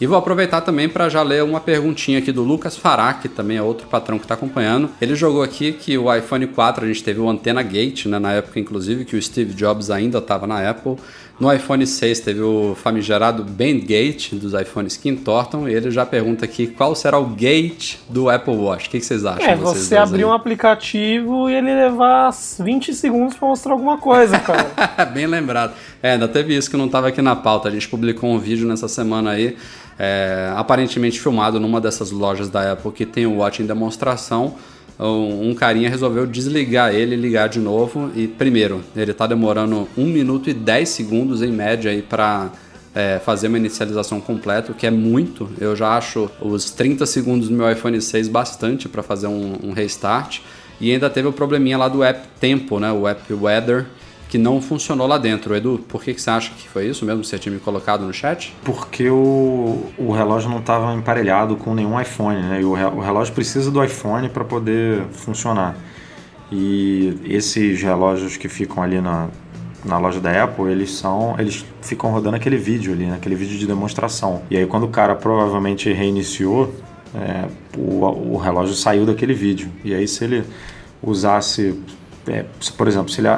E 0.00 0.06
vou 0.06 0.16
aproveitar 0.16 0.62
também 0.62 0.88
para 0.88 1.10
já 1.10 1.22
ler 1.22 1.44
uma 1.44 1.60
perguntinha 1.60 2.18
aqui 2.18 2.32
do 2.32 2.42
Lucas 2.42 2.74
Fará, 2.74 3.12
que 3.12 3.28
também 3.28 3.58
é 3.58 3.62
outro 3.62 3.86
patrão 3.86 4.18
que 4.18 4.24
está 4.24 4.32
acompanhando. 4.32 4.88
Ele 5.00 5.14
jogou 5.14 5.42
aqui 5.42 5.72
que 5.72 5.98
o 5.98 6.14
iPhone 6.14 6.46
4 6.46 6.84
a 6.84 6.88
gente 6.88 7.04
teve 7.04 7.20
o 7.20 7.28
Antena 7.28 7.62
Gate, 7.62 8.06
né, 8.06 8.18
na 8.18 8.32
época 8.32 8.58
inclusive 8.58 9.04
que 9.04 9.14
o 9.14 9.22
Steve 9.22 9.52
Jobs 9.52 9.90
ainda 9.90 10.16
estava 10.16 10.46
na 10.46 10.68
Apple. 10.68 10.96
No 11.40 11.50
iPhone 11.50 11.86
6 11.86 12.20
teve 12.20 12.42
o 12.42 12.74
famigerado 12.74 13.42
Bandgate 13.42 14.36
dos 14.36 14.52
iPhones 14.52 14.98
que 14.98 15.08
entortam 15.08 15.66
e 15.66 15.72
ele 15.72 15.90
já 15.90 16.04
pergunta 16.04 16.44
aqui 16.44 16.66
qual 16.66 16.94
será 16.94 17.18
o 17.18 17.24
gate 17.24 17.96
do 18.10 18.28
Apple 18.28 18.54
Watch. 18.54 18.88
O 18.88 18.90
que, 18.90 19.00
vocês 19.00 19.24
acham? 19.24 19.48
É, 19.48 19.56
você 19.56 19.96
abrir 19.96 20.26
um 20.26 20.34
aplicativo 20.34 21.48
e 21.48 21.54
ele 21.54 21.74
levar 21.74 22.30
20 22.58 22.92
segundos 22.92 23.36
para 23.36 23.48
mostrar 23.48 23.72
alguma 23.72 23.96
coisa, 23.96 24.36
cara. 24.44 25.06
Bem 25.06 25.26
lembrado. 25.26 25.72
É, 26.02 26.12
ainda 26.12 26.28
teve 26.28 26.54
isso 26.54 26.70
que 26.70 26.76
não 26.76 26.84
estava 26.86 27.08
aqui 27.08 27.22
na 27.22 27.34
pauta. 27.34 27.68
A 27.68 27.72
gente 27.72 27.88
publicou 27.88 28.28
um 28.28 28.38
vídeo 28.38 28.68
nessa 28.68 28.86
semana 28.86 29.30
aí, 29.30 29.56
é, 29.98 30.52
aparentemente 30.54 31.18
filmado 31.18 31.58
numa 31.58 31.80
dessas 31.80 32.10
lojas 32.10 32.50
da 32.50 32.72
Apple 32.72 32.92
que 32.92 33.06
tem 33.06 33.24
o 33.24 33.38
Watch 33.38 33.62
em 33.62 33.66
demonstração 33.66 34.56
um, 35.08 35.54
carinha 35.54 35.88
resolveu 35.88 36.26
desligar 36.26 36.94
ele 36.94 37.14
e 37.14 37.18
ligar 37.18 37.48
de 37.48 37.58
novo. 37.58 38.10
E 38.14 38.26
primeiro, 38.26 38.84
ele 38.94 39.12
está 39.12 39.26
demorando 39.26 39.88
1 39.96 40.04
minuto 40.04 40.50
e 40.50 40.54
10 40.54 40.88
segundos 40.88 41.42
em 41.42 41.50
média 41.50 41.90
aí 41.90 42.02
para 42.02 42.50
é, 42.94 43.18
fazer 43.24 43.48
uma 43.48 43.56
inicialização 43.56 44.20
completa, 44.20 44.72
o 44.72 44.74
que 44.74 44.86
é 44.86 44.90
muito. 44.90 45.48
Eu 45.58 45.74
já 45.74 45.96
acho 45.96 46.30
os 46.40 46.70
30 46.70 47.06
segundos 47.06 47.48
do 47.48 47.54
meu 47.54 47.70
iPhone 47.70 48.00
6 48.00 48.28
bastante 48.28 48.88
para 48.88 49.02
fazer 49.02 49.26
um, 49.26 49.54
um, 49.62 49.72
restart. 49.72 50.40
E 50.80 50.92
ainda 50.92 51.08
teve 51.08 51.28
o 51.28 51.32
probleminha 51.32 51.78
lá 51.78 51.88
do 51.88 52.02
app 52.02 52.26
Tempo, 52.38 52.78
né? 52.78 52.90
O 52.90 53.06
app 53.06 53.32
Weather, 53.32 53.86
que 54.30 54.38
não 54.38 54.62
funcionou 54.62 55.08
lá 55.08 55.18
dentro. 55.18 55.56
Edu, 55.56 55.84
por 55.88 56.04
que, 56.04 56.14
que 56.14 56.22
você 56.22 56.30
acha 56.30 56.52
que 56.54 56.68
foi 56.68 56.86
isso 56.86 57.04
mesmo? 57.04 57.24
Você 57.24 57.36
tinha 57.36 57.52
me 57.52 57.60
colocado 57.60 58.06
no 58.06 58.12
chat? 58.12 58.54
Porque 58.64 59.10
o, 59.10 59.84
o 59.98 60.12
relógio 60.12 60.48
não 60.48 60.60
estava 60.60 60.94
emparelhado 60.94 61.56
com 61.56 61.74
nenhum 61.74 62.00
iPhone, 62.00 62.40
né? 62.40 62.60
E 62.60 62.64
o, 62.64 62.70
o 62.70 63.00
relógio 63.00 63.34
precisa 63.34 63.72
do 63.72 63.82
iPhone 63.82 64.28
para 64.28 64.44
poder 64.44 65.02
funcionar. 65.10 65.76
E 66.50 67.18
esses 67.24 67.82
relógios 67.82 68.36
que 68.36 68.48
ficam 68.48 68.84
ali 68.84 69.00
na, 69.00 69.28
na 69.84 69.98
loja 69.98 70.20
da 70.20 70.44
Apple, 70.44 70.70
eles 70.70 70.92
são, 70.92 71.34
eles 71.36 71.66
ficam 71.82 72.12
rodando 72.12 72.36
aquele 72.36 72.56
vídeo 72.56 72.92
ali, 72.92 73.06
né? 73.06 73.16
aquele 73.16 73.34
vídeo 73.34 73.58
de 73.58 73.66
demonstração. 73.66 74.42
E 74.48 74.56
aí 74.56 74.66
quando 74.66 74.84
o 74.84 74.88
cara 74.88 75.16
provavelmente 75.16 75.92
reiniciou, 75.92 76.72
é, 77.16 77.48
o, 77.76 78.34
o 78.34 78.36
relógio 78.36 78.76
saiu 78.76 79.04
daquele 79.04 79.34
vídeo. 79.34 79.70
E 79.84 79.92
aí 79.92 80.06
se 80.06 80.22
ele 80.22 80.44
usasse, 81.02 81.82
é, 82.28 82.44
por 82.76 82.86
exemplo, 82.86 83.08
se 83.08 83.20
ele 83.20 83.28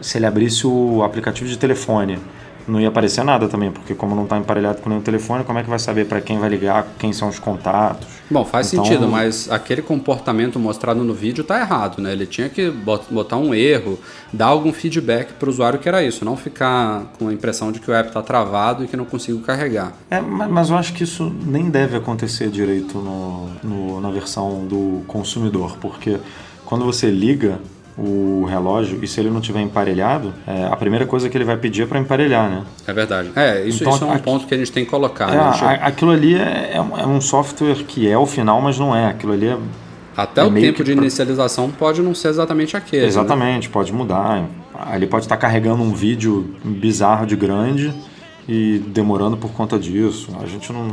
se 0.00 0.18
ele 0.18 0.26
abrisse 0.26 0.66
o 0.66 1.02
aplicativo 1.02 1.48
de 1.48 1.58
telefone, 1.58 2.18
não 2.66 2.80
ia 2.80 2.88
aparecer 2.88 3.24
nada 3.24 3.48
também, 3.48 3.70
porque 3.70 3.94
como 3.94 4.14
não 4.14 4.24
está 4.24 4.38
emparelhado 4.38 4.80
com 4.80 4.88
nenhum 4.88 5.02
telefone, 5.02 5.44
como 5.44 5.58
é 5.58 5.62
que 5.62 5.68
vai 5.68 5.78
saber 5.78 6.06
para 6.06 6.20
quem 6.20 6.38
vai 6.38 6.48
ligar, 6.48 6.86
quem 6.98 7.12
são 7.12 7.28
os 7.28 7.38
contatos? 7.38 8.06
Bom, 8.30 8.44
faz 8.44 8.72
então... 8.72 8.84
sentido, 8.84 9.06
mas 9.06 9.50
aquele 9.50 9.82
comportamento 9.82 10.58
mostrado 10.58 11.04
no 11.04 11.12
vídeo 11.12 11.42
está 11.42 11.60
errado, 11.60 12.00
né? 12.00 12.12
Ele 12.12 12.26
tinha 12.26 12.48
que 12.48 12.70
botar 12.70 13.36
um 13.36 13.54
erro, 13.54 13.98
dar 14.32 14.46
algum 14.46 14.72
feedback 14.72 15.34
para 15.34 15.46
o 15.46 15.50
usuário 15.50 15.78
que 15.78 15.88
era 15.88 16.02
isso, 16.02 16.24
não 16.24 16.36
ficar 16.36 17.12
com 17.18 17.28
a 17.28 17.32
impressão 17.32 17.70
de 17.70 17.80
que 17.80 17.90
o 17.90 17.94
app 17.94 18.08
está 18.08 18.22
travado 18.22 18.84
e 18.84 18.88
que 18.88 18.96
não 18.96 19.04
consigo 19.04 19.40
carregar. 19.40 19.92
É, 20.10 20.20
mas 20.20 20.70
eu 20.70 20.76
acho 20.76 20.94
que 20.94 21.04
isso 21.04 21.32
nem 21.44 21.68
deve 21.68 21.96
acontecer 21.96 22.48
direito 22.48 22.98
no, 22.98 23.50
no 23.62 24.00
na 24.00 24.10
versão 24.10 24.66
do 24.66 25.02
consumidor, 25.06 25.76
porque 25.80 26.18
quando 26.64 26.84
você 26.84 27.10
liga 27.10 27.58
o 27.96 28.44
relógio 28.44 28.98
e 29.02 29.06
se 29.06 29.20
ele 29.20 29.30
não 29.30 29.40
tiver 29.40 29.60
emparelhado, 29.60 30.34
é, 30.46 30.64
a 30.64 30.76
primeira 30.76 31.06
coisa 31.06 31.28
que 31.28 31.36
ele 31.36 31.44
vai 31.44 31.56
pedir 31.56 31.82
é 31.82 31.86
para 31.86 31.98
emparelhar, 31.98 32.50
né? 32.50 32.64
É 32.86 32.92
verdade. 32.92 33.30
É, 33.36 33.64
isso, 33.64 33.82
então, 33.82 33.94
isso 33.94 34.04
é 34.04 34.06
um 34.06 34.12
aqui, 34.12 34.22
ponto 34.22 34.46
que 34.46 34.54
a 34.54 34.58
gente 34.58 34.72
tem 34.72 34.84
que 34.84 34.90
colocar. 34.90 35.32
É, 35.32 35.36
né? 35.36 35.78
Aquilo 35.80 36.10
ali 36.10 36.34
é, 36.34 36.72
é, 36.74 37.06
um 37.06 37.20
software 37.20 37.84
que 37.86 38.08
é 38.08 38.18
o 38.18 38.26
final, 38.26 38.60
mas 38.60 38.78
não 38.78 38.94
é. 38.94 39.06
Aquilo 39.06 39.32
ali 39.32 39.46
é. 39.46 39.56
Até 40.16 40.40
é 40.40 40.44
o 40.44 40.52
tempo 40.52 40.82
de 40.84 40.92
pra... 40.92 41.02
inicialização 41.02 41.70
pode 41.70 42.02
não 42.02 42.14
ser 42.14 42.28
exatamente 42.28 42.76
aquele. 42.76 43.02
Né? 43.02 43.08
Exatamente, 43.08 43.68
né? 43.68 43.72
pode 43.72 43.92
mudar. 43.92 44.44
Ali 44.74 45.06
pode 45.06 45.24
estar 45.24 45.36
carregando 45.36 45.82
um 45.82 45.92
vídeo 45.92 46.56
bizarro 46.64 47.26
de 47.26 47.36
grande 47.36 47.94
e 48.48 48.78
demorando 48.88 49.36
por 49.36 49.52
conta 49.52 49.78
disso. 49.78 50.30
A 50.42 50.46
gente 50.46 50.72
não 50.72 50.88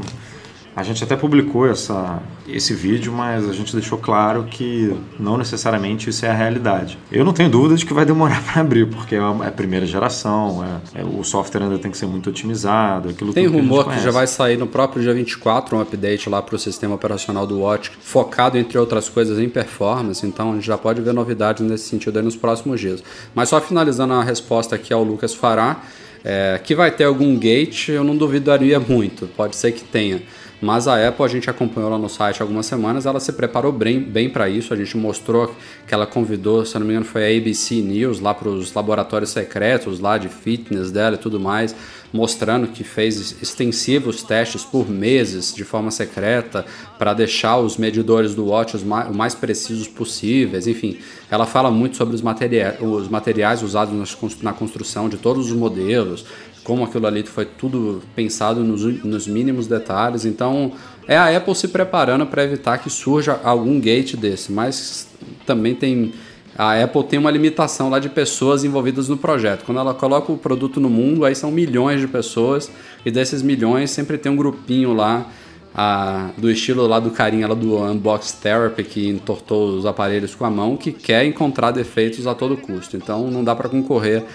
a 0.76 0.84
gente 0.84 1.04
até 1.04 1.18
publicou 1.18 1.68
essa, 1.68 2.22
esse 2.48 2.74
vídeo, 2.74 3.12
mas 3.12 3.48
a 3.50 3.54
gente 3.54 3.74
deixou 3.74 3.98
claro 3.98 4.46
que 4.50 4.96
não 5.20 5.38
necessariamente 5.38 6.10
isso 6.10 6.26
é 6.26 6.30
a 6.30 6.34
realidade. 6.34 6.98
Eu 7.12 7.26
não 7.26 7.34
tenho 7.34 7.50
dúvida 7.50 7.76
de 7.76 7.86
que 7.86 7.94
vai 7.94 8.06
demorar 8.06 8.42
para 8.48 8.62
abrir, 8.62 8.88
porque 8.88 9.16
é 9.16 9.20
a 9.20 9.48
é 9.48 9.52
primeira 9.52 9.86
geração, 9.86 10.64
é, 10.96 11.02
é, 11.02 11.04
o 11.04 11.24
software 11.24 11.64
ainda 11.64 11.78
tem 11.78 11.92
que 11.92 11.98
ser 11.98 12.06
muito 12.06 12.30
otimizado. 12.30 13.10
Aquilo 13.10 13.34
tem 13.34 13.48
rumor 13.48 13.90
que, 13.90 13.98
que, 13.98 14.04
já 14.04 14.12
vai 14.12 14.28
sair 14.28 14.58
no 14.58 14.66
próprio 14.66 15.02
dia 15.02 15.14
24 15.14 15.76
um 15.76 15.82
update 15.82 16.30
lá 16.30 16.42
para 16.42 16.56
o 16.56 16.60
sistema 16.60 16.96
operacional 16.96 17.46
do 17.46 17.60
Watch, 17.60 17.92
focado, 18.00 18.58
entre 18.58 18.78
outras 18.78 19.10
coisas, 19.10 19.40
em 19.40 19.50
performance, 19.50 20.26
então 20.26 20.52
a 20.52 20.56
gente 20.56 20.66
já 20.66 20.78
pode 20.78 21.02
ver 21.02 21.14
novidades 21.14 21.66
nesse 21.68 21.90
sentido 21.90 22.18
aí 22.18 22.24
nos 22.24 22.36
próximos 22.38 22.80
dias. 22.80 23.04
Mas 23.36 23.50
só 23.50 23.60
finalizando 23.60 24.14
a 24.14 24.24
resposta 24.24 24.76
aqui 24.76 24.94
ao 24.94 25.04
Lucas 25.04 25.34
Fará, 25.34 25.82
é, 26.24 26.60
que 26.64 26.76
vai 26.76 26.92
ter 26.92 27.04
algum 27.04 27.38
gate, 27.38 27.90
eu 27.90 28.04
não 28.04 28.16
duvidaria 28.16 28.80
muito, 28.80 29.28
pode 29.36 29.56
ser 29.56 29.72
que 29.72 29.84
tenha 29.84 30.22
Mas 30.62 30.88
a 30.88 31.08
Apple, 31.08 31.26
a 31.26 31.28
gente 31.28 31.50
acompanhou 31.50 31.90
lá 31.90 31.98
no 31.98 32.08
site 32.08 32.40
algumas 32.40 32.68
semanas, 32.68 33.08
ela 33.08 33.20
se 33.20 33.34
preparou 33.34 33.72
bem, 33.72 34.00
bem 34.00 34.30
para 34.30 34.48
isso. 34.48 34.72
A 34.72 34.78
gente 34.78 34.96
mostrou 34.96 35.56
que 35.88 35.94
ela 35.94 36.06
convidou, 36.06 36.64
se 36.64 36.78
não 36.78 36.86
me 36.86 36.94
engano, 36.94 37.06
foi 37.06 37.24
a 37.24 37.38
ABC 37.38 37.82
News 37.82 38.20
lá 38.20 38.32
para 38.32 38.48
os 38.48 38.72
laboratórios 38.72 39.32
secretos 39.32 40.00
lá 40.00 40.20
de 40.20 40.30
fitness 40.30 40.92
dela 40.92 41.16
e 41.16 41.18
tudo 41.18 41.40
mais, 41.40 41.76
mostrando 42.14 42.68
que 42.68 42.84
fez 42.84 43.42
extensivos 43.42 44.22
testes 44.22 44.64
por 44.64 44.88
meses 44.88 45.52
de 45.52 45.64
forma 45.64 45.90
secreta 45.90 46.64
para 47.00 47.16
deixar 47.16 47.58
os 47.58 47.78
medidores 47.78 48.36
do 48.36 48.46
Watch 48.46 48.76
os 48.76 48.84
mais, 48.84 49.10
mais 49.16 49.34
precisos 49.34 49.88
possíveis. 49.88 50.68
Enfim, 50.68 51.00
ela 51.32 51.48
fala 51.48 51.72
muito 51.72 51.98
sobre 51.98 52.14
os, 52.14 52.22
materia 52.22 52.78
os 52.80 53.08
materiais 53.08 53.64
usados 53.64 54.16
na 54.44 54.54
construção 54.54 55.10
de 55.10 55.18
todos 55.18 55.48
os 55.48 55.58
modelos, 55.58 56.24
como 56.64 56.84
aquilo 56.84 57.08
ali 57.08 57.24
foi 57.24 57.46
tudo 57.46 58.02
pensado 58.16 58.64
nos, 58.64 58.84
nos 59.04 59.28
mínimos 59.28 59.68
detalhes. 59.68 60.26
Então, 60.26 60.72
é 61.08 61.18
a 61.18 61.36
Apple 61.36 61.56
se 61.56 61.68
preparando 61.68 62.26
para 62.26 62.44
evitar 62.44 62.78
que 62.78 62.90
surja 62.90 63.40
algum 63.44 63.80
gate 63.80 64.16
desse, 64.16 64.52
mas 64.52 65.08
também 65.46 65.76
tem 65.76 66.14
a 66.58 66.84
Apple 66.84 67.04
tem 67.06 67.18
uma 67.18 67.32
limitação 67.32 67.90
lá 67.90 67.98
de 67.98 68.10
pessoas 68.10 68.64
envolvidas 68.64 69.08
no 69.08 69.18
projeto. 69.18 69.64
Quando 69.66 69.80
ela 69.80 69.94
coloca 69.94 70.32
o 70.32 70.38
produto 70.38 70.80
no 70.80 70.90
mundo, 70.90 71.24
aí 71.24 71.34
são 71.34 71.50
milhões 71.50 72.02
de 72.02 72.08
pessoas 72.08 72.70
e 73.06 73.10
desses 73.10 73.42
milhões 73.42 73.90
sempre 73.90 74.18
tem 74.18 74.32
um 74.32 74.36
grupinho 74.36 74.94
lá 74.94 75.26
a, 75.74 76.30
do 76.38 76.52
estilo 76.52 76.86
lá 76.86 77.00
do 77.00 77.10
carinha 77.12 77.48
lá 77.48 77.56
do 77.56 77.78
Unbox 77.78 78.34
Therapy 78.34 78.84
que 78.84 79.08
entortou 79.08 79.78
os 79.78 79.86
aparelhos 79.86 80.36
com 80.36 80.44
a 80.44 80.52
mão 80.52 80.76
que 80.76 80.92
quer 80.92 81.26
encontrar 81.26 81.72
defeitos 81.72 82.28
a 82.28 82.36
todo 82.36 82.58
custo. 82.58 82.98
Então 82.98 83.32
não 83.32 83.44
dá 83.44 83.56
para 83.56 83.70
concorrer 83.70 84.26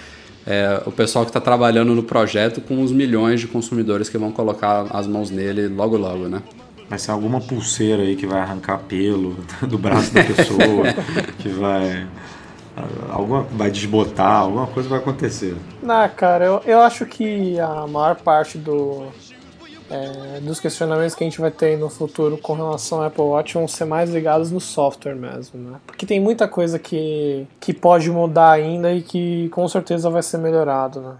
é, 0.47 0.81
o 0.85 0.91
pessoal 0.91 1.25
que 1.25 1.29
está 1.29 1.41
trabalhando 1.41 1.93
no 1.93 2.01
projeto 2.01 2.61
com 2.61 2.81
os 2.81 2.91
milhões 2.91 3.41
de 3.41 3.47
consumidores 3.47 4.07
que 4.07 4.17
vão 4.17 4.31
colocar 4.31 4.87
as 4.91 5.05
mãos 5.05 5.29
nele 5.29 5.67
logo 5.67 5.97
logo, 5.97 6.29
né? 6.29 6.41
Vai 6.89 6.97
ser 6.97 7.11
alguma 7.11 7.41
pulseira 7.41 8.01
aí 8.01 8.15
que 8.15 8.25
vai 8.25 8.39
arrancar 8.39 8.79
pelo 8.79 9.35
do 9.67 9.77
braço 9.77 10.13
da 10.13 10.23
pessoa, 10.23 10.85
que 11.37 11.49
vai 11.49 12.07
alguma 13.09 13.41
vai 13.43 13.69
desbotar, 13.69 14.43
alguma 14.43 14.67
coisa 14.67 14.87
vai 14.87 14.99
acontecer. 14.99 15.55
Não, 15.83 16.07
cara, 16.09 16.45
eu, 16.45 16.61
eu 16.65 16.79
acho 16.79 17.05
que 17.05 17.59
a 17.59 17.85
maior 17.85 18.15
parte 18.15 18.57
do, 18.57 19.07
é, 19.89 20.39
dos 20.41 20.59
questionamentos 20.59 21.15
que 21.15 21.23
a 21.23 21.27
gente 21.27 21.39
vai 21.39 21.51
ter 21.51 21.77
no 21.77 21.89
futuro 21.89 22.37
com 22.37 22.53
relação 22.53 22.99
ao 22.99 23.05
Apple 23.05 23.23
Watch 23.23 23.53
vão 23.53 23.67
ser 23.67 23.85
mais 23.85 24.09
ligados 24.09 24.51
no 24.51 24.59
software 24.59 25.15
mesmo, 25.15 25.59
né? 25.59 25.77
Porque 25.85 26.05
tem 26.05 26.19
muita 26.19 26.47
coisa 26.47 26.77
que, 26.77 27.47
que 27.59 27.73
pode 27.73 28.09
mudar 28.09 28.51
ainda 28.51 28.93
e 28.93 29.01
que 29.01 29.49
com 29.49 29.67
certeza 29.67 30.09
vai 30.09 30.23
ser 30.23 30.37
melhorado, 30.37 31.01
né? 31.01 31.15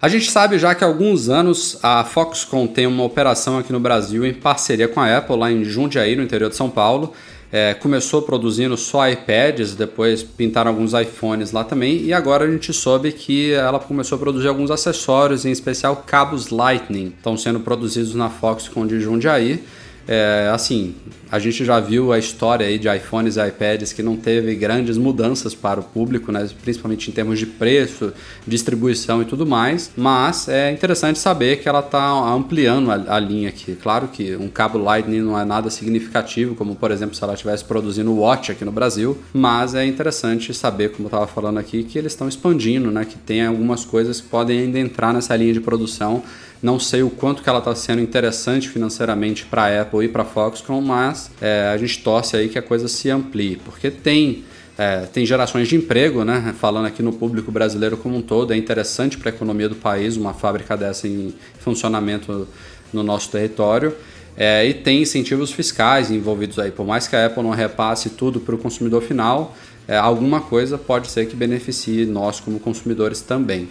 A 0.00 0.08
gente 0.08 0.30
sabe 0.30 0.58
já 0.58 0.74
que 0.74 0.82
há 0.82 0.86
alguns 0.86 1.28
anos 1.28 1.78
a 1.80 2.02
Foxconn 2.02 2.66
tem 2.66 2.88
uma 2.88 3.04
operação 3.04 3.58
aqui 3.58 3.72
no 3.72 3.78
Brasil 3.78 4.26
em 4.26 4.34
parceria 4.34 4.88
com 4.88 5.00
a 5.00 5.16
Apple, 5.16 5.36
lá 5.36 5.52
em 5.52 5.62
Jundiaí, 5.62 6.16
no 6.16 6.24
interior 6.24 6.50
de 6.50 6.56
São 6.56 6.68
Paulo. 6.68 7.12
É, 7.54 7.74
começou 7.74 8.22
produzindo 8.22 8.78
só 8.78 9.06
iPads, 9.06 9.74
depois 9.74 10.22
pintaram 10.22 10.70
alguns 10.70 10.94
iPhones 10.94 11.52
lá 11.52 11.62
também, 11.62 12.02
e 12.02 12.10
agora 12.10 12.46
a 12.46 12.50
gente 12.50 12.72
soube 12.72 13.12
que 13.12 13.52
ela 13.52 13.78
começou 13.78 14.16
a 14.16 14.18
produzir 14.18 14.48
alguns 14.48 14.70
acessórios, 14.70 15.44
em 15.44 15.50
especial 15.50 16.02
cabos 16.06 16.48
Lightning, 16.48 17.12
estão 17.14 17.36
sendo 17.36 17.60
produzidos 17.60 18.14
na 18.14 18.30
Foxconn 18.30 18.86
de 18.86 18.98
Jundiaí. 19.00 19.62
É, 20.06 20.50
assim, 20.52 20.94
a 21.30 21.38
gente 21.38 21.64
já 21.64 21.80
viu 21.80 22.12
a 22.12 22.18
história 22.18 22.66
aí 22.66 22.78
de 22.78 22.94
iPhones 22.94 23.36
e 23.36 23.46
iPads 23.46 23.92
que 23.92 24.02
não 24.02 24.16
teve 24.16 24.54
grandes 24.54 24.98
mudanças 24.98 25.54
para 25.54 25.80
o 25.80 25.82
público, 25.82 26.30
né? 26.30 26.46
principalmente 26.62 27.08
em 27.08 27.12
termos 27.12 27.38
de 27.38 27.46
preço, 27.46 28.12
distribuição 28.46 29.22
e 29.22 29.24
tudo 29.24 29.46
mais, 29.46 29.90
mas 29.96 30.48
é 30.48 30.70
interessante 30.70 31.18
saber 31.18 31.60
que 31.60 31.68
ela 31.68 31.80
está 31.80 32.10
ampliando 32.34 32.90
a, 32.90 33.16
a, 33.16 33.18
linha 33.18 33.48
aqui. 33.48 33.76
Claro 33.76 34.08
que 34.08 34.36
um 34.36 34.48
cabo 34.48 34.76
Lightning 34.76 35.20
não 35.20 35.38
é 35.38 35.44
nada 35.44 35.70
significativo, 35.70 36.54
como 36.54 36.74
por 36.74 36.90
exemplo 36.90 37.14
se 37.14 37.22
ela 37.22 37.34
estivesse 37.34 37.64
produzindo 37.64 38.10
o 38.10 38.18
Watch 38.18 38.52
aqui 38.52 38.64
no 38.64 38.72
Brasil, 38.72 39.16
mas 39.32 39.74
é 39.74 39.86
interessante 39.86 40.52
saber, 40.52 40.90
como 40.90 41.04
eu 41.04 41.08
estava 41.08 41.26
falando 41.26 41.58
aqui, 41.58 41.84
que 41.84 41.96
eles 41.96 42.12
estão 42.12 42.28
expandindo, 42.28 42.90
né? 42.90 43.04
que 43.04 43.16
tem 43.16 43.46
algumas 43.46 43.84
coisas 43.84 44.20
que 44.20 44.28
podem 44.28 44.60
ainda 44.60 44.78
entrar 44.78 45.14
nessa 45.14 45.34
linha 45.36 45.52
de 45.52 45.60
produção 45.60 46.22
não 46.62 46.78
sei 46.78 47.02
o 47.02 47.10
quanto 47.10 47.42
que 47.42 47.48
ela 47.48 47.58
está 47.58 47.74
sendo 47.74 48.00
interessante 48.00 48.68
financeiramente 48.68 49.44
para 49.44 49.64
a 49.64 49.82
Apple 49.82 50.04
e 50.04 50.08
para 50.08 50.22
a 50.22 50.24
Foxconn, 50.24 50.80
mas 50.80 51.30
é, 51.40 51.70
a 51.74 51.76
gente 51.76 51.98
torce 52.02 52.36
aí 52.36 52.48
que 52.48 52.58
a 52.58 52.62
coisa 52.62 52.86
se 52.86 53.10
amplie, 53.10 53.56
porque 53.56 53.90
tem 53.90 54.44
é, 54.78 55.00
tem 55.12 55.26
gerações 55.26 55.68
de 55.68 55.76
emprego, 55.76 56.24
né? 56.24 56.54
Falando 56.58 56.86
aqui 56.86 57.02
no 57.02 57.12
público 57.12 57.52
brasileiro 57.52 57.96
como 57.96 58.16
um 58.16 58.22
todo, 58.22 58.54
é 58.54 58.56
interessante 58.56 59.18
para 59.18 59.30
a 59.30 59.34
economia 59.34 59.68
do 59.68 59.74
país 59.74 60.16
uma 60.16 60.32
fábrica 60.32 60.76
dessa 60.76 61.06
em 61.06 61.34
funcionamento 61.58 62.48
no 62.92 63.02
nosso 63.02 63.30
território. 63.30 63.94
É, 64.34 64.66
e 64.66 64.72
tem 64.72 65.02
incentivos 65.02 65.52
fiscais 65.52 66.10
envolvidos 66.10 66.58
aí. 66.58 66.70
Por 66.70 66.86
mais 66.86 67.06
que 67.06 67.14
a 67.14 67.26
Apple 67.26 67.42
não 67.42 67.50
repasse 67.50 68.10
tudo 68.10 68.40
para 68.40 68.54
o 68.54 68.58
consumidor 68.58 69.02
final, 69.02 69.54
é, 69.86 69.96
alguma 69.96 70.40
coisa 70.40 70.78
pode 70.78 71.08
ser 71.08 71.26
que 71.26 71.36
beneficie 71.36 72.06
nós 72.06 72.40
como 72.40 72.58
consumidores 72.58 73.20
também. 73.20 73.68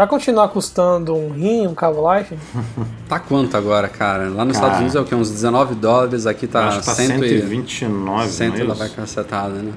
Vai 0.00 0.06
continuar 0.06 0.48
custando 0.48 1.14
um 1.14 1.28
rim, 1.30 1.66
um 1.66 1.74
cabo 1.74 2.10
Life? 2.10 2.34
tá 3.06 3.20
quanto 3.20 3.54
agora, 3.54 3.86
cara? 3.86 4.30
Lá 4.30 4.46
nos 4.46 4.56
cara, 4.56 4.68
Estados 4.68 4.78
Unidos 4.78 4.96
é 4.96 5.00
o 5.00 5.04
que? 5.04 5.14
Uns 5.14 5.30
19 5.30 5.74
dólares, 5.74 6.26
aqui 6.26 6.46
tá, 6.46 6.68
acho 6.68 6.80
que 6.80 6.86
tá 6.86 6.94
129, 6.94 8.28
100 8.30 8.48
não 8.48 8.56
é 8.56 8.62
lá 8.62 8.72
vai 8.72 8.88
cacetada, 8.88 9.56
né? 9.56 9.74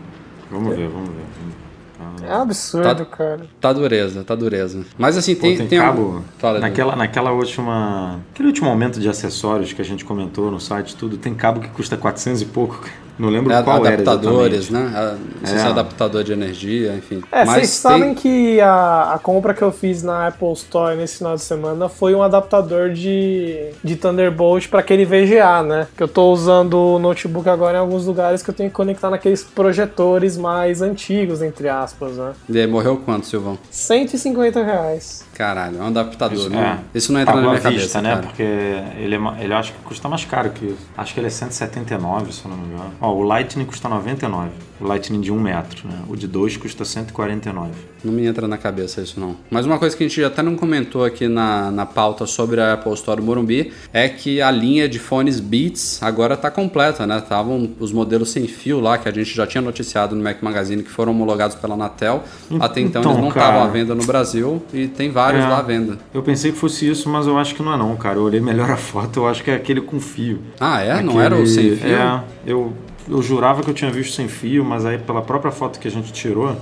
Vamos 0.50 0.78
ver, 0.78 0.88
vamos 0.88 1.10
ver. 1.10 2.26
É 2.26 2.38
um 2.38 2.42
absurdo, 2.42 3.04
tá, 3.04 3.06
cara. 3.06 3.42
Tá 3.60 3.74
dureza, 3.74 4.24
tá 4.24 4.34
dureza. 4.34 4.86
Mas 4.98 5.18
assim, 5.18 5.36
tem, 5.36 5.52
Pô, 5.52 5.58
tem, 5.58 5.68
tem 5.68 5.80
cabo. 5.80 6.24
Um... 6.42 6.60
naquela, 6.60 6.96
naquela 6.96 7.32
última. 7.34 8.22
Aquele 8.34 8.48
último 8.48 8.70
aumento 8.70 9.02
de 9.02 9.10
acessórios 9.10 9.74
que 9.74 9.82
a 9.82 9.86
gente 9.86 10.06
comentou 10.06 10.50
no 10.50 10.58
site, 10.58 10.96
tudo, 10.96 11.18
tem 11.18 11.36
cabo 11.36 11.60
que 11.60 11.68
custa 11.68 11.98
400 11.98 12.44
e 12.44 12.46
pouco. 12.46 12.80
Não 13.18 13.30
lembro 13.30 13.54
é, 13.54 13.62
qual 13.62 13.78
adaptadores, 13.78 14.74
era 14.74 14.80
né? 14.80 15.18
Não 15.42 15.48
sei 15.48 15.58
é. 15.58 15.60
se 15.60 15.66
é 15.66 15.70
adaptador 15.70 16.24
de 16.24 16.34
energia, 16.34 16.96
enfim. 16.96 17.22
É, 17.32 17.46
Mas 17.46 17.56
vocês 17.56 17.82
tem... 17.82 17.92
sabem 17.92 18.14
que 18.16 18.60
a, 18.60 19.14
a 19.14 19.20
compra 19.20 19.54
que 19.54 19.62
eu 19.62 19.72
fiz 19.72 20.02
na 20.02 20.28
Apple 20.28 20.52
Store 20.54 20.96
nesse 20.96 21.18
final 21.18 21.36
de 21.36 21.42
semana 21.42 21.88
foi 21.90 22.16
um 22.16 22.24
adaptador 22.24 22.92
de, 22.92 23.70
de 23.84 23.96
Thunderbolt 23.96 24.68
para 24.68 24.80
aquele 24.80 25.06
VGA, 25.06 25.62
né? 25.64 25.88
Que 25.96 26.04
eu 26.04 26.08
tô 26.08 26.32
usando 26.32 26.74
o 26.74 27.00
notebook 27.00 27.48
agora 27.48 27.78
em 27.78 27.82
alguns 27.82 28.06
lugares 28.06 28.42
que 28.42 28.50
eu 28.50 28.54
tenho 28.54 28.70
que 28.70 28.76
conectar 28.76 29.10
naqueles 29.10 29.44
projetores 29.44 30.38
mais 30.38 30.82
antigos, 30.82 31.42
entre 31.42 31.70
aspas, 31.70 32.18
né? 32.18 32.34
E 32.50 32.60
aí, 32.60 32.68
morreu 32.68 32.98
quanto, 32.98 33.28
Silvão? 33.28 33.58
150 33.70 34.64
reais. 34.64 35.24
Caralho, 35.34 35.78
é 35.78 35.82
um 35.82 35.88
adaptador, 35.88 36.38
isso, 36.38 36.50
né? 36.50 36.80
É. 36.94 36.98
Isso 36.98 37.12
não 37.12 37.20
entra 37.20 37.36
na 37.36 37.42
minha 37.42 37.54
vista, 37.54 37.70
cabeça, 37.70 38.02
né? 38.02 38.10
Cara. 38.10 38.22
Porque 38.22 38.44
ele, 38.44 39.16
é, 39.16 39.44
ele 39.44 39.54
acho 39.54 39.74
que 39.74 39.80
custa 39.80 40.08
mais 40.08 40.24
caro 40.26 40.52
que 40.52 40.66
isso. 40.66 40.88
Acho 40.96 41.14
que 41.14 41.20
ele 41.20 41.28
é 41.28 41.32
179, 41.32 42.32
se 42.32 42.46
eu 42.46 42.52
não 42.52 42.58
me 42.58 42.68
engano. 42.68 42.92
Ó, 43.02 43.14
o 43.14 43.24
Lightning 43.24 43.66
custa 43.66 43.90
99. 43.90 44.52
O 44.80 44.86
Lightning 44.86 45.22
de 45.22 45.32
1 45.32 45.40
metro, 45.40 45.88
né? 45.88 46.00
O 46.08 46.16
de 46.16 46.28
2 46.28 46.58
custa 46.58 46.86
149. 46.86 47.72
Não 48.04 48.12
me 48.12 48.26
entra 48.26 48.48
na 48.48 48.58
cabeça 48.58 49.02
isso 49.02 49.20
não. 49.20 49.36
Mas 49.50 49.66
uma 49.66 49.80
coisa 49.80 49.96
que 49.96 50.04
a 50.04 50.08
gente 50.08 50.24
até 50.24 50.44
não 50.44 50.56
comentou 50.56 51.06
aqui 51.06 51.28
na, 51.28 51.72
na 51.72 51.86
pauta 51.86 52.26
sobre 52.26 52.60
a 52.60 52.74
Apple 52.74 52.94
Store 52.94 53.22
Morumbi 53.22 53.72
é 53.94 54.10
que 54.10 54.42
a 54.42 54.52
linha 54.52 54.90
de 54.90 55.00
fones 55.00 55.40
Beats 55.40 56.04
agora 56.04 56.34
está 56.34 56.52
completa, 56.52 57.08
né? 57.08 57.18
Estavam 57.18 57.72
os 57.80 57.92
modelos 57.92 58.30
sem 58.30 58.46
fio 58.48 58.80
lá 58.80 58.98
que 58.98 59.08
a 59.08 59.12
gente 59.12 59.34
já 59.34 59.48
tinha 59.48 59.62
noticiado 59.62 60.16
no 60.16 60.24
Mac 60.24 60.42
Magazine 60.44 60.84
que 60.84 60.90
foram 60.90 61.12
homologados 61.12 61.56
pela 61.56 61.76
Anatel. 61.76 62.24
Até 62.60 62.82
então, 62.82 63.02
então 63.02 63.12
eles 63.14 63.22
não 63.22 63.30
estavam 63.30 63.64
à 63.64 63.68
venda 63.68 63.96
no 63.96 64.06
Brasil 64.06 64.62
e 64.74 64.88
tem 64.88 65.10
vários 65.10 65.23
é, 65.32 65.48
lá 65.48 65.60
à 65.60 65.62
venda. 65.62 65.98
Eu 66.14 66.24
pensei 66.24 66.52
que 66.52 66.58
fosse 66.58 66.90
isso, 66.90 67.10
mas 67.10 67.28
eu 67.28 67.38
acho 67.38 67.56
que 67.56 67.64
não 67.64 67.74
é 67.74 67.78
não, 67.78 67.96
cara. 67.96 68.18
Eu 68.18 68.24
olhei 68.24 68.42
melhor 68.42 68.70
a 68.70 68.78
foto, 68.78 69.22
eu 69.22 69.28
acho 69.28 69.44
que 69.44 69.52
é 69.52 69.56
aquele 69.56 69.82
com 69.82 70.00
fio. 70.00 70.40
Ah, 70.60 70.82
é? 70.82 70.92
Aquele... 70.92 71.08
Não 71.08 71.22
era 71.22 71.36
o 71.36 71.46
sem 71.46 71.76
fio? 71.76 71.96
É, 71.96 72.24
eu 72.46 72.74
eu 73.10 73.22
jurava 73.22 73.62
que 73.62 73.70
eu 73.70 73.74
tinha 73.74 73.92
visto 73.92 74.16
sem 74.16 74.28
fio, 74.28 74.64
mas 74.64 74.86
aí 74.86 74.98
pela 74.98 75.22
própria 75.22 75.52
foto 75.52 75.80
que 75.80 75.88
a 75.88 75.92
gente 75.92 76.12
tirou, 76.14 76.56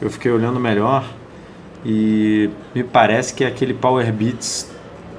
eu 0.00 0.10
fiquei 0.10 0.30
olhando 0.30 0.60
melhor 0.60 1.04
e 1.84 2.50
me 2.74 2.84
parece 2.84 3.34
que 3.34 3.44
é 3.44 3.48
aquele 3.48 3.74
Power 3.74 4.12
Beats 4.12 4.70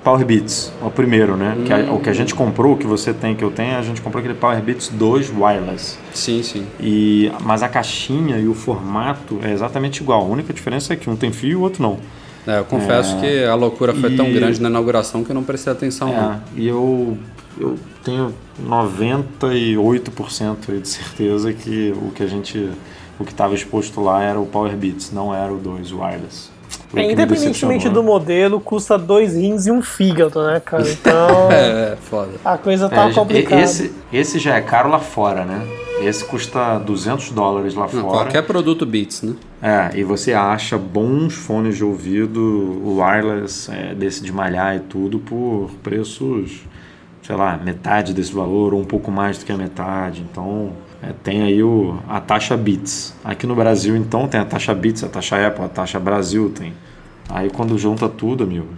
Power 0.04 0.26
Beats, 0.26 0.72
o 0.82 0.90
primeiro, 0.90 1.38
né? 1.38 1.56
Hum. 1.58 1.64
Que 1.64 1.72
a, 1.72 1.94
o 1.94 2.00
que 2.00 2.10
a 2.10 2.14
gente 2.14 2.36
comprou, 2.36 2.74
o 2.74 2.78
que 2.78 2.86
você 2.86 3.14
tem, 3.14 3.36
que 3.36 3.44
eu 3.44 3.50
tenho, 3.50 3.78
a 3.78 3.82
gente 3.82 4.02
comprou 4.02 4.20
aquele 4.20 4.38
Power 4.38 4.62
Beats 4.62 4.90
2 4.90 5.32
Wireless. 5.32 5.98
Sim, 6.14 6.44
sim. 6.44 6.68
E, 6.78 7.32
mas 7.42 7.64
a 7.64 7.70
caixinha 7.70 8.38
e 8.38 8.46
o 8.46 8.54
formato 8.54 9.40
é 9.42 9.54
exatamente 9.54 10.02
igual. 10.04 10.22
A 10.22 10.26
única 10.26 10.52
diferença 10.52 10.92
é 10.92 10.98
que 10.98 11.10
um 11.10 11.16
tem 11.16 11.32
fio 11.32 11.52
e 11.52 11.56
o 11.56 11.62
outro 11.62 11.82
não. 11.82 12.00
É, 12.46 12.60
eu 12.60 12.66
confesso 12.66 13.16
é, 13.18 13.22
que 13.22 13.44
a 13.46 13.56
loucura 13.56 13.94
foi 13.94 14.14
e, 14.14 14.18
tão 14.18 14.32
grande 14.32 14.62
na 14.62 14.70
inauguração 14.70 15.24
que 15.24 15.32
eu 15.32 15.36
não 15.36 15.44
prestei 15.44 15.72
atenção. 15.72 16.10
É. 16.10 16.40
E 16.56 16.68
eu 16.68 17.18
eu 17.58 17.78
tenho 18.04 18.34
98% 18.66 20.82
de 20.82 20.88
certeza 20.88 21.54
que 21.54 21.94
o 21.96 22.12
que 22.12 22.24
a 22.24 22.28
gente 22.28 22.70
o 23.20 23.24
que 23.24 23.32
estava 23.32 23.54
exposto 23.54 24.02
lá 24.02 24.24
era 24.24 24.40
o 24.40 24.46
Power 24.46 24.76
Beats, 24.76 25.12
não 25.12 25.34
era 25.34 25.54
o 25.54 25.58
2 25.58 25.92
wireless. 25.92 26.50
É, 26.96 27.12
independentemente 27.12 27.90
do 27.90 28.04
modelo, 28.04 28.60
custa 28.60 28.98
dois 28.98 29.36
rins 29.36 29.66
e 29.66 29.72
um 29.72 29.82
fígado, 29.82 30.46
né, 30.46 30.60
cara? 30.60 30.90
Então. 30.90 31.52
é, 31.52 31.98
foda. 32.02 32.32
A 32.46 32.58
coisa 32.58 32.88
tá 32.88 33.10
é, 33.10 33.14
complicada. 33.14 33.62
Esse, 33.62 33.92
esse 34.12 34.40
já 34.40 34.56
é 34.56 34.62
caro 34.62 34.90
lá 34.90 35.00
fora, 35.00 35.44
né? 35.44 35.66
Esse 36.02 36.26
custa 36.26 36.78
200 36.80 37.32
dólares 37.32 37.74
lá 37.76 37.84
Não, 37.84 37.90
fora. 37.90 38.04
Qualquer 38.04 38.44
produto 38.44 38.86
Beats, 38.86 39.22
né? 39.22 39.36
É, 39.62 39.98
e 39.98 40.04
você 40.04 40.34
acha 40.34 40.78
bons 40.78 41.34
fones 41.34 41.78
de 41.78 41.84
ouvido 41.84 42.82
wireless, 42.86 43.72
é, 43.72 43.96
desse 43.96 44.22
de 44.22 44.32
malhar 44.32 44.76
e 44.76 44.80
tudo, 44.82 45.20
por 45.20 45.72
preços 45.82 46.64
sei 47.24 47.36
lá, 47.36 47.58
metade 47.58 48.14
desse 48.14 48.34
valor 48.34 48.74
ou 48.74 48.82
um 48.82 48.86
pouco 48.86 49.10
mais 49.10 49.38
do 49.38 49.46
que 49.46 49.52
a 49.52 49.58
metade. 49.58 50.22
Então, 50.30 50.74
é, 51.04 51.12
tem 51.22 51.44
aí 51.44 51.62
o, 51.62 52.00
a 52.08 52.22
taxa 52.22 52.56
Bits. 52.56 53.14
Aqui 53.24 53.46
no 53.46 53.54
Brasil, 53.56 53.94
então, 53.98 54.26
tem 54.26 54.40
a 54.40 54.46
taxa 54.46 54.74
Bits, 54.74 55.04
a 55.04 55.10
taxa 55.10 55.48
Apple, 55.48 55.66
a 55.66 55.68
taxa 55.68 56.00
Brasil 56.00 56.50
tem. 56.50 56.74
Aí 57.30 57.50
quando 57.50 57.78
junta 57.78 58.08
tudo, 58.08 58.46
amigo. 58.46 58.70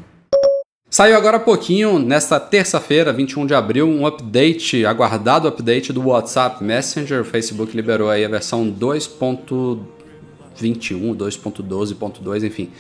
Saiu 0.89 1.15
agora 1.15 1.37
há 1.37 1.39
pouquinho, 1.39 1.99
nesta 1.99 2.39
terça-feira, 2.39 3.13
21 3.13 3.45
de 3.45 3.53
abril, 3.53 3.87
um 3.87 4.07
update, 4.07 4.85
aguardado 4.85 5.47
update 5.47 5.93
do 5.93 6.07
WhatsApp 6.07 6.63
Messenger. 6.63 7.21
O 7.21 7.25
Facebook 7.25 7.75
liberou 7.75 8.09
aí 8.09 8.25
a 8.25 8.29
versão 8.29 8.65
2.21, 8.71 9.79
2.12.2, 11.15 12.43
enfim 12.43 12.71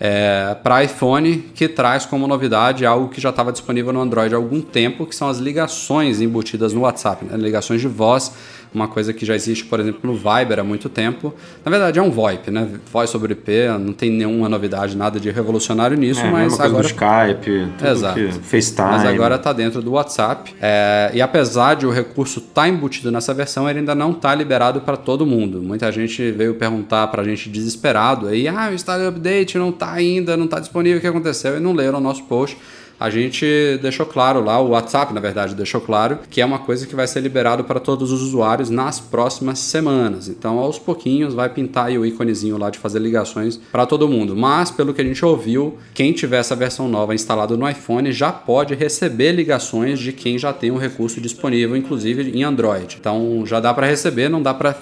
é, 0.00 0.56
para 0.62 0.82
iPhone, 0.82 1.36
que 1.54 1.68
traz 1.68 2.06
como 2.06 2.26
novidade 2.26 2.86
algo 2.86 3.10
que 3.10 3.20
já 3.20 3.28
estava 3.28 3.52
disponível 3.52 3.92
no 3.92 4.00
Android 4.00 4.34
há 4.34 4.38
algum 4.38 4.62
tempo, 4.62 5.04
que 5.04 5.14
são 5.14 5.28
as 5.28 5.36
ligações 5.36 6.22
embutidas 6.22 6.72
no 6.72 6.80
WhatsApp, 6.80 7.26
né? 7.26 7.36
ligações 7.36 7.82
de 7.82 7.88
voz 7.88 8.32
uma 8.72 8.88
coisa 8.88 9.12
que 9.12 9.26
já 9.26 9.34
existe, 9.34 9.64
por 9.64 9.80
exemplo, 9.80 10.00
no 10.02 10.14
Viber 10.14 10.60
há 10.60 10.64
muito 10.64 10.88
tempo. 10.88 11.34
Na 11.64 11.70
verdade, 11.70 11.98
é 11.98 12.02
um 12.02 12.10
VoIP, 12.10 12.50
né? 12.50 12.68
Voz 12.92 13.10
sobre 13.10 13.32
IP, 13.32 13.50
não 13.80 13.92
tem 13.92 14.10
nenhuma 14.10 14.48
novidade, 14.48 14.96
nada 14.96 15.18
de 15.18 15.30
revolucionário 15.30 15.96
nisso, 15.96 16.20
é, 16.20 16.30
mas 16.30 16.58
agora. 16.60 16.86
Skype, 16.86 17.68
tudo 17.78 17.90
Exato. 17.90 18.14
Que... 18.14 18.32
FaceTime. 18.32 18.88
Mas 18.88 19.04
agora 19.04 19.34
está 19.36 19.52
dentro 19.52 19.82
do 19.82 19.92
WhatsApp. 19.92 20.54
É... 20.60 21.10
E 21.14 21.20
apesar 21.20 21.74
de 21.74 21.86
o 21.86 21.90
recurso 21.90 22.38
estar 22.38 22.62
tá 22.62 22.68
embutido 22.68 23.10
nessa 23.10 23.34
versão, 23.34 23.68
ele 23.68 23.80
ainda 23.80 23.94
não 23.94 24.12
está 24.12 24.34
liberado 24.34 24.80
para 24.80 24.96
todo 24.96 25.26
mundo. 25.26 25.60
Muita 25.62 25.90
gente 25.90 26.30
veio 26.30 26.54
perguntar 26.54 27.06
para 27.08 27.22
a 27.22 27.24
gente 27.24 27.48
desesperado 27.48 28.28
aí, 28.28 28.46
ah, 28.48 28.68
o 28.70 28.74
Instagram 28.74 29.08
Update 29.08 29.58
não 29.58 29.70
está 29.70 29.92
ainda, 29.92 30.36
não 30.36 30.44
está 30.44 30.60
disponível, 30.60 30.98
o 30.98 31.00
que 31.00 31.06
aconteceu? 31.06 31.56
E 31.56 31.60
não 31.60 31.72
leram 31.72 31.98
o 31.98 32.00
nosso 32.00 32.24
post 32.24 32.56
a 33.00 33.08
gente 33.08 33.46
deixou 33.80 34.04
claro 34.04 34.44
lá, 34.44 34.60
o 34.60 34.68
WhatsApp, 34.68 35.14
na 35.14 35.20
verdade, 35.22 35.54
deixou 35.54 35.80
claro 35.80 36.18
que 36.28 36.38
é 36.38 36.44
uma 36.44 36.58
coisa 36.58 36.86
que 36.86 36.94
vai 36.94 37.06
ser 37.06 37.20
liberado 37.20 37.64
para 37.64 37.80
todos 37.80 38.12
os 38.12 38.20
usuários 38.20 38.68
nas 38.68 39.00
próximas 39.00 39.58
semanas. 39.58 40.28
Então, 40.28 40.58
aos 40.58 40.78
pouquinhos, 40.78 41.32
vai 41.32 41.48
pintar 41.48 41.90
o 41.92 42.04
íconezinho 42.04 42.58
lá 42.58 42.68
de 42.68 42.78
fazer 42.78 42.98
ligações 42.98 43.58
para 43.72 43.86
todo 43.86 44.06
mundo. 44.06 44.36
Mas, 44.36 44.70
pelo 44.70 44.92
que 44.92 45.00
a 45.00 45.04
gente 45.04 45.24
ouviu, 45.24 45.78
quem 45.94 46.12
tiver 46.12 46.40
essa 46.40 46.54
versão 46.54 46.90
nova 46.90 47.14
instalada 47.14 47.56
no 47.56 47.66
iPhone 47.66 48.12
já 48.12 48.30
pode 48.30 48.74
receber 48.74 49.32
ligações 49.32 49.98
de 49.98 50.12
quem 50.12 50.38
já 50.38 50.52
tem 50.52 50.70
um 50.70 50.76
recurso 50.76 51.22
disponível, 51.22 51.74
inclusive 51.78 52.30
em 52.38 52.44
Android. 52.44 52.98
Então, 53.00 53.44
já 53.46 53.60
dá 53.60 53.72
para 53.72 53.86
receber, 53.86 54.28
não 54.28 54.42
dá 54.42 54.52
para 54.52 54.76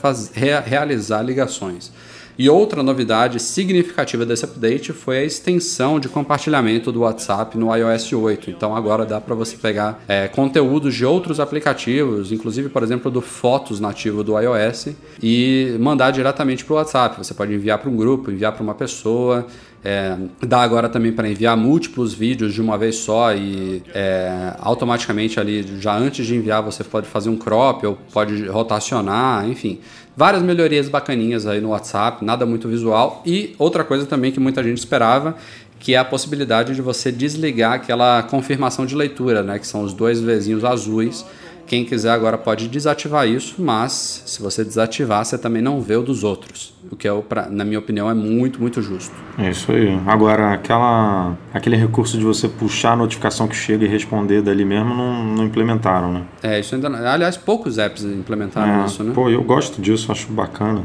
realizar 0.64 1.22
ligações. 1.22 1.92
E 2.38 2.48
outra 2.48 2.84
novidade 2.84 3.40
significativa 3.40 4.24
desse 4.24 4.44
update 4.44 4.92
foi 4.92 5.18
a 5.18 5.24
extensão 5.24 5.98
de 5.98 6.08
compartilhamento 6.08 6.92
do 6.92 7.00
WhatsApp 7.00 7.58
no 7.58 7.74
iOS 7.74 8.12
8. 8.12 8.50
Então 8.50 8.76
agora 8.76 9.04
dá 9.04 9.20
para 9.20 9.34
você 9.34 9.56
pegar 9.56 10.04
é, 10.06 10.28
conteúdos 10.28 10.94
de 10.94 11.04
outros 11.04 11.40
aplicativos, 11.40 12.30
inclusive, 12.30 12.68
por 12.68 12.84
exemplo, 12.84 13.10
do 13.10 13.20
Fotos 13.20 13.80
nativo 13.80 14.22
do 14.22 14.38
iOS, 14.38 14.90
e 15.20 15.76
mandar 15.80 16.12
diretamente 16.12 16.64
para 16.64 16.74
o 16.74 16.76
WhatsApp. 16.76 17.18
Você 17.18 17.34
pode 17.34 17.52
enviar 17.52 17.78
para 17.78 17.90
um 17.90 17.96
grupo, 17.96 18.30
enviar 18.30 18.52
para 18.52 18.62
uma 18.62 18.74
pessoa. 18.74 19.44
É, 19.84 20.16
dá 20.40 20.60
agora 20.60 20.88
também 20.88 21.12
para 21.12 21.28
enviar 21.28 21.56
múltiplos 21.56 22.12
vídeos 22.12 22.52
de 22.52 22.60
uma 22.60 22.76
vez 22.76 22.96
só 22.96 23.32
e 23.32 23.82
é, 23.94 24.54
automaticamente 24.58 25.38
ali, 25.38 25.64
já 25.80 25.96
antes 25.96 26.26
de 26.26 26.34
enviar, 26.34 26.62
você 26.62 26.82
pode 26.82 27.06
fazer 27.06 27.30
um 27.30 27.36
crop 27.36 27.86
ou 27.86 27.98
pode 28.12 28.46
rotacionar, 28.46 29.48
enfim. 29.48 29.78
Várias 30.18 30.42
melhorias 30.42 30.88
bacaninhas 30.88 31.46
aí 31.46 31.60
no 31.60 31.68
WhatsApp, 31.68 32.24
nada 32.24 32.44
muito 32.44 32.66
visual. 32.66 33.22
E 33.24 33.54
outra 33.56 33.84
coisa 33.84 34.04
também 34.04 34.32
que 34.32 34.40
muita 34.40 34.64
gente 34.64 34.78
esperava, 34.78 35.36
que 35.78 35.94
é 35.94 35.96
a 35.96 36.04
possibilidade 36.04 36.74
de 36.74 36.82
você 36.82 37.12
desligar 37.12 37.74
aquela 37.74 38.24
confirmação 38.24 38.84
de 38.84 38.96
leitura, 38.96 39.44
né? 39.44 39.60
Que 39.60 39.66
são 39.68 39.82
os 39.82 39.94
dois 39.94 40.20
vezinhos 40.20 40.64
azuis 40.64 41.24
quem 41.68 41.84
quiser 41.84 42.10
agora 42.10 42.38
pode 42.38 42.66
desativar 42.66 43.28
isso, 43.28 43.56
mas 43.62 44.22
se 44.26 44.40
você 44.40 44.64
desativar, 44.64 45.24
você 45.24 45.36
também 45.36 45.62
não 45.62 45.80
vê 45.80 45.96
o 45.96 46.02
dos 46.02 46.24
outros. 46.24 46.72
O 46.90 46.96
que, 46.96 47.06
é, 47.06 47.12
na 47.50 47.64
minha 47.64 47.78
opinião, 47.78 48.08
é 48.10 48.14
muito, 48.14 48.60
muito 48.60 48.80
justo. 48.80 49.14
É 49.38 49.50
isso 49.50 49.70
aí. 49.70 50.00
Agora, 50.06 50.54
aquela, 50.54 51.36
aquele 51.52 51.76
recurso 51.76 52.16
de 52.16 52.24
você 52.24 52.48
puxar 52.48 52.92
a 52.92 52.96
notificação 52.96 53.46
que 53.46 53.54
chega 53.54 53.84
e 53.84 53.88
responder 53.88 54.40
dali 54.40 54.64
mesmo, 54.64 54.94
não, 54.94 55.24
não 55.24 55.44
implementaram, 55.44 56.12
né? 56.12 56.22
É, 56.42 56.58
isso 56.58 56.74
ainda. 56.74 56.88
Aliás, 57.12 57.36
poucos 57.36 57.78
apps 57.78 58.04
implementaram 58.04 58.82
é, 58.82 58.86
isso, 58.86 59.04
né? 59.04 59.12
Pô, 59.14 59.28
eu 59.28 59.42
gosto 59.42 59.82
disso, 59.82 60.10
acho 60.10 60.32
bacana. 60.32 60.84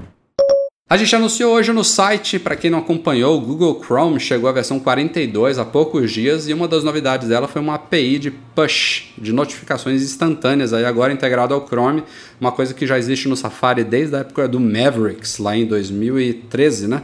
A 0.93 0.97
gente 0.97 1.15
anunciou 1.15 1.55
hoje 1.55 1.73
no 1.73 1.83
site, 1.83 2.37
para 2.37 2.55
quem 2.55 2.69
não 2.69 2.77
acompanhou, 2.77 3.35
o 3.35 3.41
Google 3.41 3.81
Chrome 3.83 4.19
chegou 4.19 4.47
à 4.47 4.53
versão 4.53 4.79
42 4.79 5.57
há 5.57 5.65
poucos 5.65 6.11
dias 6.11 6.47
e 6.47 6.53
uma 6.53 6.67
das 6.67 6.83
novidades 6.83 7.29
dela 7.29 7.47
foi 7.47 7.63
uma 7.63 7.73
API 7.73 8.19
de 8.19 8.29
push, 8.29 9.11
de 9.17 9.33
notificações 9.33 10.03
instantâneas, 10.03 10.71
aí 10.71 10.85
agora 10.85 11.11
integrado 11.11 11.51
ao 11.51 11.65
Chrome, 11.67 12.03
uma 12.39 12.51
coisa 12.51 12.75
que 12.75 12.85
já 12.85 12.95
existe 12.95 13.27
no 13.27 13.35
Safari 13.35 13.83
desde 13.83 14.15
a 14.15 14.19
época 14.19 14.47
do 14.47 14.59
Mavericks, 14.59 15.39
lá 15.39 15.57
em 15.57 15.65
2013, 15.65 16.87
né? 16.87 17.01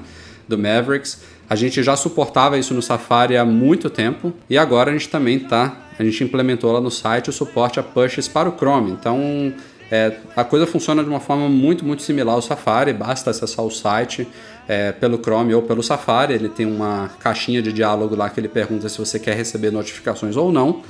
Do 0.47 0.55
Mavericks. 0.55 1.21
A 1.49 1.55
gente 1.55 1.81
já 1.81 1.95
suportava 1.95 2.59
isso 2.59 2.75
no 2.75 2.83
Safari 2.83 3.37
há 3.37 3.43
muito 3.43 3.89
tempo 3.89 4.31
e 4.47 4.55
agora 4.55 4.91
a 4.91 4.93
gente 4.93 5.09
também 5.09 5.39
tá, 5.39 5.89
a 5.97 6.03
gente 6.03 6.23
implementou 6.23 6.71
lá 6.71 6.79
no 6.79 6.91
site 6.91 7.31
o 7.31 7.33
suporte 7.33 7.79
a 7.79 7.83
pushes 7.83 8.27
para 8.27 8.47
o 8.47 8.55
Chrome. 8.55 8.91
Então, 8.91 9.51
é, 9.91 10.17
a 10.35 10.43
coisa 10.43 10.67
funciona 10.67 11.03
de 11.03 11.09
uma 11.09 11.19
forma 11.19 11.49
muito, 11.49 11.83
muito 11.83 12.03
similar 12.03 12.35
ao 12.35 12.41
Safari, 12.41 12.93
basta 12.93 13.31
acessar 13.31 13.65
o 13.65 13.71
site 13.71 14.27
é, 14.67 14.91
pelo 14.91 15.17
Chrome 15.17 15.53
ou 15.53 15.63
pelo 15.63 15.81
Safari. 15.81 16.33
Ele 16.33 16.49
tem 16.49 16.65
uma 16.65 17.09
caixinha 17.19 17.61
de 17.61 17.73
diálogo 17.73 18.15
lá 18.15 18.29
que 18.29 18.39
ele 18.39 18.47
pergunta 18.47 18.87
se 18.87 18.97
você 18.97 19.19
quer 19.19 19.35
receber 19.35 19.71
notificações 19.71 20.37
ou 20.37 20.51
não. 20.51 20.83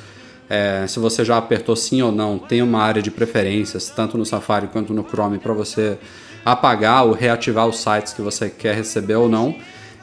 É, 0.49 0.85
se 0.87 0.99
você 0.99 1.23
já 1.23 1.37
apertou 1.37 1.75
sim 1.75 2.01
ou 2.01 2.11
não, 2.11 2.37
tem 2.37 2.61
uma 2.61 2.81
área 2.81 3.01
de 3.01 3.11
preferências, 3.11 3.89
tanto 3.89 4.17
no 4.17 4.25
Safari 4.25 4.67
quanto 4.67 4.93
no 4.93 5.03
Chrome, 5.07 5.37
para 5.37 5.53
você 5.53 5.97
apagar 6.43 7.05
ou 7.05 7.13
reativar 7.13 7.67
os 7.67 7.79
sites 7.79 8.13
que 8.13 8.21
você 8.21 8.49
quer 8.49 8.75
receber 8.75 9.15
ou 9.15 9.29
não. 9.29 9.55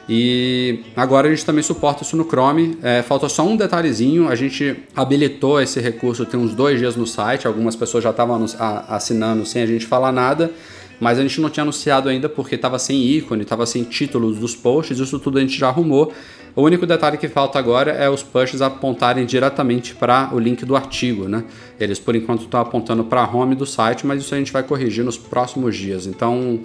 E 0.08 0.84
agora 0.94 1.26
a 1.26 1.30
gente 1.30 1.44
também 1.44 1.62
suporta 1.62 2.04
isso 2.04 2.16
no 2.16 2.24
Chrome. 2.24 2.78
É, 2.82 3.02
falta 3.02 3.28
só 3.28 3.44
um 3.44 3.56
detalhezinho: 3.56 4.28
a 4.28 4.34
gente 4.36 4.76
habilitou 4.94 5.60
esse 5.60 5.80
recurso 5.80 6.24
tem 6.24 6.38
uns 6.38 6.54
dois 6.54 6.78
dias 6.78 6.94
no 6.94 7.06
site. 7.06 7.46
Algumas 7.46 7.74
pessoas 7.74 8.04
já 8.04 8.10
estavam 8.10 8.44
assinando 8.88 9.44
sem 9.44 9.62
a 9.62 9.66
gente 9.66 9.84
falar 9.84 10.12
nada, 10.12 10.52
mas 11.00 11.18
a 11.18 11.22
gente 11.22 11.40
não 11.40 11.50
tinha 11.50 11.62
anunciado 11.62 12.08
ainda 12.08 12.28
porque 12.28 12.54
estava 12.54 12.78
sem 12.78 13.02
ícone, 13.02 13.42
estava 13.42 13.66
sem 13.66 13.82
títulos 13.82 14.38
dos 14.38 14.54
posts. 14.54 14.98
Isso 14.98 15.18
tudo 15.18 15.38
a 15.38 15.40
gente 15.40 15.58
já 15.58 15.68
arrumou. 15.68 16.12
O 16.54 16.62
único 16.62 16.86
detalhe 16.86 17.18
que 17.18 17.28
falta 17.28 17.58
agora 17.58 17.90
é 17.90 18.08
os 18.08 18.22
pushes 18.22 18.62
apontarem 18.62 19.26
diretamente 19.26 19.94
para 19.94 20.30
o 20.32 20.38
link 20.38 20.64
do 20.64 20.74
artigo, 20.74 21.28
né? 21.28 21.44
Eles 21.78 21.98
por 21.98 22.16
enquanto 22.16 22.44
estão 22.44 22.60
apontando 22.60 23.04
para 23.04 23.22
a 23.22 23.30
home 23.30 23.54
do 23.54 23.66
site, 23.66 24.06
mas 24.06 24.22
isso 24.22 24.34
a 24.34 24.38
gente 24.38 24.50
vai 24.50 24.62
corrigir 24.62 25.04
nos 25.04 25.18
próximos 25.18 25.76
dias. 25.76 26.06
Então 26.06 26.60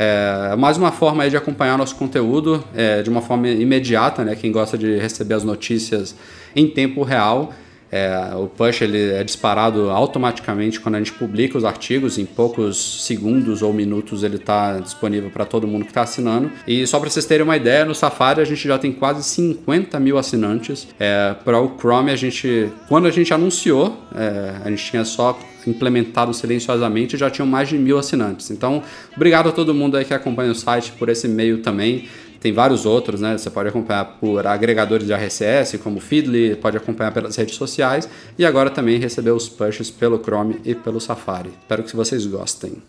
é 0.00 0.54
mais 0.54 0.78
uma 0.78 0.92
forma 0.92 1.24
aí 1.24 1.30
de 1.30 1.36
acompanhar 1.36 1.76
nosso 1.76 1.96
conteúdo 1.96 2.62
é, 2.72 3.02
de 3.02 3.10
uma 3.10 3.20
forma 3.20 3.48
imediata, 3.48 4.24
né? 4.24 4.36
Quem 4.36 4.52
gosta 4.52 4.78
de 4.78 4.96
receber 4.96 5.34
as 5.34 5.42
notícias 5.42 6.14
em 6.54 6.68
tempo 6.68 7.02
real. 7.02 7.52
É, 7.90 8.34
o 8.34 8.46
push 8.46 8.82
ele 8.82 9.12
é 9.12 9.24
disparado 9.24 9.90
automaticamente 9.90 10.80
quando 10.80 10.96
a 10.96 10.98
gente 10.98 11.12
publica 11.12 11.56
os 11.56 11.64
artigos, 11.64 12.18
em 12.18 12.26
poucos 12.26 13.04
segundos 13.04 13.62
ou 13.62 13.72
minutos 13.72 14.22
ele 14.22 14.36
está 14.36 14.78
disponível 14.78 15.30
para 15.30 15.44
todo 15.44 15.66
mundo 15.66 15.84
que 15.84 15.90
está 15.90 16.02
assinando. 16.02 16.50
E 16.66 16.86
só 16.86 17.00
para 17.00 17.08
vocês 17.08 17.24
terem 17.24 17.44
uma 17.44 17.56
ideia, 17.56 17.84
no 17.84 17.94
Safari 17.94 18.40
a 18.40 18.44
gente 18.44 18.66
já 18.66 18.78
tem 18.78 18.92
quase 18.92 19.22
50 19.24 19.98
mil 20.00 20.18
assinantes. 20.18 20.86
É, 20.98 21.34
para 21.44 21.60
o 21.60 21.76
Chrome 21.78 22.10
a 22.10 22.16
gente, 22.16 22.70
quando 22.88 23.06
a 23.06 23.10
gente 23.10 23.32
anunciou, 23.32 23.96
é, 24.14 24.56
a 24.64 24.70
gente 24.70 24.84
tinha 24.90 25.04
só 25.04 25.38
implementado 25.66 26.32
silenciosamente 26.32 27.16
já 27.16 27.30
tinham 27.30 27.46
mais 27.46 27.68
de 27.68 27.76
mil 27.76 27.98
assinantes. 27.98 28.50
Então, 28.50 28.82
obrigado 29.14 29.48
a 29.48 29.52
todo 29.52 29.74
mundo 29.74 29.96
aí 29.96 30.04
que 30.04 30.14
acompanha 30.14 30.50
o 30.50 30.54
site 30.54 30.92
por 30.92 31.08
esse 31.08 31.28
meio 31.28 31.58
também. 31.58 32.08
Tem 32.40 32.52
vários 32.52 32.86
outros, 32.86 33.20
né? 33.20 33.36
Você 33.36 33.50
pode 33.50 33.68
acompanhar 33.68 34.04
por 34.20 34.46
agregadores 34.46 35.06
de 35.06 35.12
RSS, 35.12 35.78
como 35.78 36.00
Feedly, 36.00 36.56
pode 36.56 36.76
acompanhar 36.76 37.12
pelas 37.12 37.36
redes 37.36 37.56
sociais 37.56 38.08
e 38.38 38.44
agora 38.44 38.70
também 38.70 38.98
receber 38.98 39.32
os 39.32 39.48
pushes 39.48 39.90
pelo 39.90 40.22
Chrome 40.22 40.60
e 40.64 40.74
pelo 40.74 41.00
Safari. 41.00 41.50
Espero 41.60 41.82
que 41.82 41.96
vocês 41.96 42.26
gostem. 42.26 42.80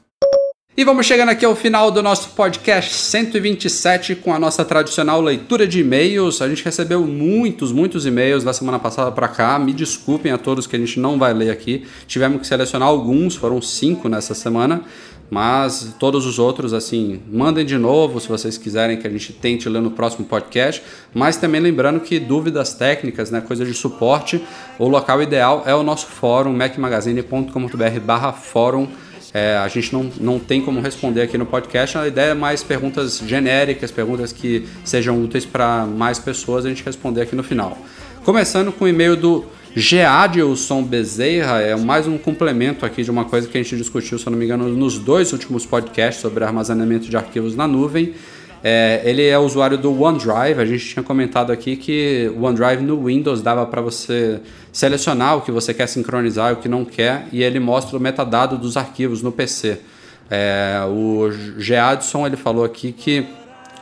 E 0.79 0.83
vamos 0.85 1.05
chegando 1.05 1.27
aqui 1.27 1.43
ao 1.43 1.57
final 1.57 1.91
do 1.91 2.01
nosso 2.01 2.29
podcast 2.29 2.93
127 2.93 4.15
com 4.15 4.33
a 4.33 4.39
nossa 4.39 4.63
tradicional 4.63 5.19
leitura 5.19 5.67
de 5.67 5.81
e-mails. 5.81 6.41
A 6.41 6.47
gente 6.47 6.63
recebeu 6.63 7.05
muitos, 7.05 7.73
muitos 7.73 8.05
e-mails 8.05 8.45
da 8.45 8.53
semana 8.53 8.79
passada 8.79 9.11
para 9.11 9.27
cá. 9.27 9.59
Me 9.59 9.73
desculpem 9.73 10.31
a 10.31 10.37
todos 10.37 10.65
que 10.65 10.77
a 10.77 10.79
gente 10.79 10.97
não 10.97 11.19
vai 11.19 11.33
ler 11.33 11.49
aqui. 11.49 11.85
Tivemos 12.07 12.39
que 12.39 12.47
selecionar 12.47 12.87
alguns, 12.87 13.35
foram 13.35 13.61
cinco 13.61 14.07
nessa 14.07 14.33
semana. 14.33 14.81
Mas 15.29 15.95
todos 15.99 16.25
os 16.25 16.39
outros, 16.39 16.73
assim, 16.73 17.21
mandem 17.31 17.65
de 17.65 17.77
novo 17.77 18.19
se 18.19 18.27
vocês 18.27 18.57
quiserem 18.57 18.97
que 18.97 19.05
a 19.05 19.09
gente 19.09 19.31
tente 19.31 19.69
ler 19.69 19.81
no 19.81 19.91
próximo 19.91 20.25
podcast. 20.25 20.81
Mas 21.13 21.37
também 21.37 21.61
lembrando 21.61 21.99
que 21.99 22.19
dúvidas 22.19 22.73
técnicas, 22.73 23.29
né, 23.29 23.39
coisa 23.41 23.63
de 23.63 23.73
suporte, 23.73 24.43
o 24.79 24.87
local 24.87 25.21
ideal 25.21 25.63
é 25.65 25.75
o 25.75 25.83
nosso 25.83 26.07
fórum, 26.07 26.51
macmagazine.com.br 26.53 27.99
barra 28.03 28.33
fórum. 28.33 28.87
É, 29.31 29.57
a 29.57 29.67
gente 29.67 29.93
não, 29.93 30.09
não 30.19 30.39
tem 30.39 30.59
como 30.61 30.81
responder 30.81 31.21
aqui 31.21 31.37
no 31.37 31.45
podcast. 31.45 31.97
A 31.97 32.07
ideia 32.07 32.31
é 32.31 32.33
mais 32.33 32.63
perguntas 32.63 33.19
genéricas, 33.19 33.91
perguntas 33.91 34.31
que 34.31 34.67
sejam 34.83 35.23
úteis 35.23 35.45
para 35.45 35.85
mais 35.85 36.17
pessoas, 36.17 36.65
a 36.65 36.69
gente 36.69 36.83
responder 36.83 37.21
aqui 37.21 37.35
no 37.35 37.43
final. 37.43 37.77
Começando 38.25 38.71
com 38.71 38.85
o 38.85 38.87
e-mail 38.87 39.15
do 39.15 39.45
Geadilson 39.75 40.83
Bezerra 40.83 41.61
é 41.61 41.75
mais 41.75 42.07
um 42.07 42.17
complemento 42.17 42.85
aqui 42.85 43.03
de 43.03 43.11
uma 43.11 43.25
coisa 43.25 43.47
que 43.47 43.57
a 43.57 43.61
gente 43.61 43.77
discutiu, 43.77 44.17
se 44.17 44.25
eu 44.25 44.31
não 44.31 44.37
me 44.37 44.45
engano, 44.45 44.67
nos 44.69 44.97
dois 44.97 45.31
últimos 45.31 45.65
podcasts 45.65 46.21
sobre 46.21 46.43
armazenamento 46.43 47.07
de 47.07 47.15
arquivos 47.15 47.55
na 47.55 47.67
nuvem. 47.67 48.15
É, 48.63 49.01
ele 49.05 49.25
é 49.25 49.37
usuário 49.37 49.77
do 49.77 50.01
OneDrive. 50.01 50.59
A 50.59 50.65
gente 50.65 50.85
tinha 50.85 51.03
comentado 51.03 51.51
aqui 51.51 51.75
que 51.75 52.31
o 52.35 52.43
OneDrive 52.43 52.83
no 52.83 53.05
Windows 53.05 53.41
dava 53.41 53.65
para 53.65 53.79
você 53.79 54.41
selecionar 54.73 55.37
o 55.37 55.41
que 55.41 55.51
você 55.51 55.73
quer 55.73 55.87
sincronizar 55.87 56.49
e 56.49 56.53
o 56.53 56.57
que 56.57 56.67
não 56.67 56.83
quer, 56.83 57.27
e 57.31 57.43
ele 57.43 57.59
mostra 57.59 57.95
o 57.95 57.99
metadado 57.99 58.57
dos 58.57 58.75
arquivos 58.75 59.21
no 59.21 59.31
PC. 59.31 59.79
É, 60.31 60.81
o 60.87 61.29
Geadson 61.57 62.25
ele 62.25 62.35
falou 62.35 62.65
aqui 62.65 62.91
que 62.91 63.25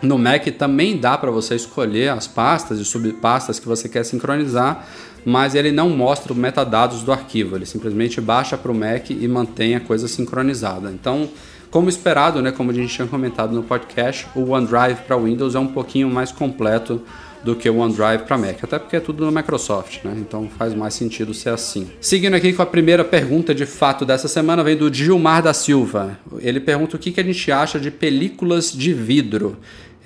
no 0.01 0.17
Mac 0.17 0.45
também 0.57 0.97
dá 0.97 1.17
para 1.17 1.31
você 1.31 1.55
escolher 1.55 2.09
as 2.09 2.27
pastas 2.27 2.79
e 2.79 2.85
subpastas 2.85 3.59
que 3.59 3.67
você 3.67 3.89
quer 3.89 4.03
sincronizar, 4.03 4.87
mas 5.27 5.55
ele 5.55 5.73
não 5.73 5.89
mostra 5.89 6.31
o 6.31 6.35
metadados 6.35 7.03
do 7.03 7.11
arquivo. 7.11 7.57
Ele 7.57 7.65
simplesmente 7.65 8.21
baixa 8.21 8.57
para 8.57 8.71
o 8.71 8.73
Mac 8.73 9.09
e 9.09 9.27
mantém 9.27 9.75
a 9.75 9.79
coisa 9.81 10.07
sincronizada. 10.07 10.89
Então 10.89 11.27
como 11.69 11.89
esperado, 11.89 12.41
né, 12.41 12.53
como 12.53 12.71
a 12.71 12.73
gente 12.73 12.95
tinha 12.95 13.05
comentado 13.05 13.53
no 13.53 13.61
podcast, 13.61 14.25
o 14.33 14.51
OneDrive 14.51 15.01
para 15.05 15.17
Windows 15.17 15.53
é 15.53 15.59
um 15.59 15.67
pouquinho 15.67 16.09
mais 16.09 16.31
completo 16.31 17.01
do 17.43 17.57
que 17.57 17.69
o 17.69 17.77
OneDrive 17.77 18.23
para 18.23 18.37
Mac, 18.37 18.63
até 18.63 18.79
porque 18.79 18.95
é 18.95 18.99
tudo 19.01 19.25
no 19.25 19.31
Microsoft, 19.31 20.03
né? 20.05 20.15
Então 20.17 20.49
faz 20.57 20.73
mais 20.73 20.93
sentido 20.93 21.33
ser 21.33 21.49
assim. 21.49 21.89
Seguindo 21.99 22.33
aqui 22.33 22.53
com 22.53 22.61
a 22.61 22.65
primeira 22.65 23.03
pergunta 23.03 23.53
de 23.53 23.65
fato 23.65 24.05
dessa 24.05 24.29
semana, 24.29 24.63
vem 24.63 24.77
do 24.77 24.91
Gilmar 24.91 25.43
da 25.43 25.53
Silva. 25.53 26.17
Ele 26.39 26.61
pergunta 26.61 26.95
o 26.95 26.99
que, 26.99 27.11
que 27.11 27.19
a 27.19 27.23
gente 27.23 27.51
acha 27.51 27.79
de 27.79 27.91
películas 27.91 28.71
de 28.71 28.93
vidro 28.93 29.57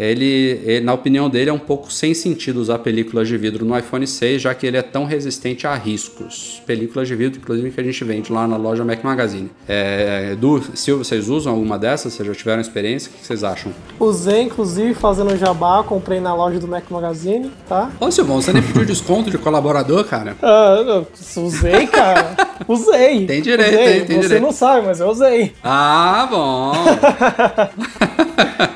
ele, 0.01 0.61
ele, 0.65 0.85
na 0.85 0.93
opinião 0.93 1.29
dele, 1.29 1.49
é 1.49 1.53
um 1.53 1.59
pouco 1.59 1.91
sem 1.91 2.13
sentido 2.13 2.57
usar 2.59 2.79
películas 2.79 3.27
de 3.27 3.37
vidro 3.37 3.65
no 3.65 3.77
iPhone 3.77 4.07
6, 4.07 4.41
já 4.41 4.53
que 4.55 4.65
ele 4.65 4.77
é 4.77 4.81
tão 4.81 5.05
resistente 5.05 5.67
a 5.67 5.75
riscos. 5.75 6.61
Películas 6.65 7.07
de 7.07 7.15
vidro, 7.15 7.39
inclusive, 7.39 7.69
que 7.69 7.79
a 7.79 7.83
gente 7.83 8.03
vende 8.03 8.31
lá 8.31 8.47
na 8.47 8.57
loja 8.57 8.83
Mac 8.83 9.03
Magazine. 9.03 9.51
É, 9.67 10.29
Edu, 10.33 10.63
se 10.73 10.91
vocês 10.91 11.29
usam 11.29 11.53
alguma 11.53 11.77
dessas, 11.77 12.13
vocês 12.13 12.27
já 12.27 12.33
tiveram 12.33 12.61
experiência, 12.61 13.11
o 13.11 13.19
que 13.19 13.25
vocês 13.25 13.43
acham? 13.43 13.71
Usei, 13.99 14.41
inclusive, 14.41 14.93
fazendo 14.93 15.37
jabá, 15.37 15.83
comprei 15.83 16.19
na 16.19 16.33
loja 16.33 16.59
do 16.59 16.67
Mac 16.67 16.89
Magazine, 16.89 17.51
tá? 17.67 17.91
Ô, 17.99 18.09
Silvão, 18.09 18.41
você 18.41 18.51
nem 18.51 18.63
pediu 18.63 18.85
desconto 18.85 19.29
de 19.29 19.37
colaborador, 19.37 20.03
cara? 20.05 20.35
Ah, 20.41 21.03
usei, 21.37 21.85
cara. 21.87 22.35
usei. 22.67 23.25
Tem 23.27 23.41
direito, 23.41 23.73
usei. 23.73 23.85
Tem, 23.85 24.05
tem 24.05 24.15
você 24.17 24.21
direito. 24.21 24.41
não 24.41 24.51
sabe, 24.51 24.87
mas 24.87 24.99
eu 24.99 25.07
usei. 25.09 25.53
Ah, 25.63 26.27
bom. 26.29 26.71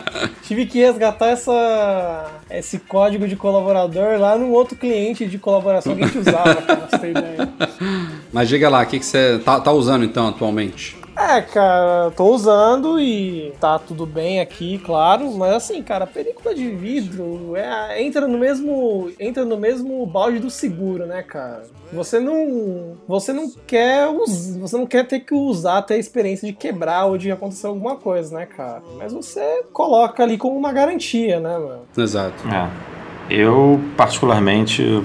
Tive 0.43 0.65
que 0.65 0.79
resgatar 0.79 1.27
essa, 1.27 2.31
esse 2.49 2.79
código 2.79 3.27
de 3.27 3.35
colaborador 3.35 4.19
lá 4.19 4.37
num 4.37 4.51
outro 4.51 4.75
cliente 4.75 5.25
de 5.25 5.37
colaboração 5.37 5.95
que 5.95 6.03
a 6.03 6.07
gente 6.07 6.19
usava, 6.19 6.61
você 6.91 7.11
ideia. 7.11 7.49
Mas 8.31 8.49
diga 8.49 8.69
lá, 8.69 8.81
o 8.81 8.85
que, 8.85 8.99
que 8.99 9.05
você 9.05 9.39
tá, 9.43 9.59
tá 9.59 9.71
usando 9.71 10.03
então 10.03 10.27
atualmente? 10.27 11.04
É, 11.17 11.41
cara, 11.41 12.11
tô 12.11 12.25
usando 12.25 12.99
e 12.99 13.53
tá 13.59 13.79
tudo 13.79 14.05
bem 14.05 14.41
aqui, 14.41 14.77
claro, 14.79 15.31
mas 15.31 15.53
assim, 15.53 15.81
cara, 15.81 16.05
película 16.05 16.53
de 16.53 16.69
vidro 16.69 17.55
é, 17.55 18.03
entra 18.03 18.27
no 18.27 18.37
mesmo 18.37 19.09
entra 19.17 19.45
no 19.45 19.57
mesmo 19.57 20.05
balde 20.05 20.39
do 20.39 20.49
seguro, 20.49 21.05
né, 21.05 21.23
cara? 21.23 21.63
Você 21.93 22.19
não 22.19 22.97
você 23.07 23.31
não 23.31 23.49
quer 23.65 24.09
us, 24.09 24.57
você 24.57 24.77
não 24.77 24.85
quer 24.85 25.07
ter 25.07 25.21
que 25.21 25.33
usar 25.33 25.77
até 25.77 25.95
a 25.95 25.97
experiência 25.97 26.47
de 26.47 26.53
quebrar 26.53 27.05
ou 27.05 27.17
de 27.17 27.31
acontecer 27.31 27.67
alguma 27.67 27.95
coisa, 27.95 28.37
né, 28.37 28.45
cara? 28.45 28.81
Mas 28.97 29.13
você 29.13 29.63
coloca 29.71 30.21
ali 30.21 30.37
como 30.37 30.57
uma 30.57 30.73
garantia, 30.73 31.39
né, 31.39 31.57
mano? 31.57 31.81
Exato. 31.97 32.43
É. 32.49 32.69
Eu, 33.29 33.79
particularmente, 33.95 35.01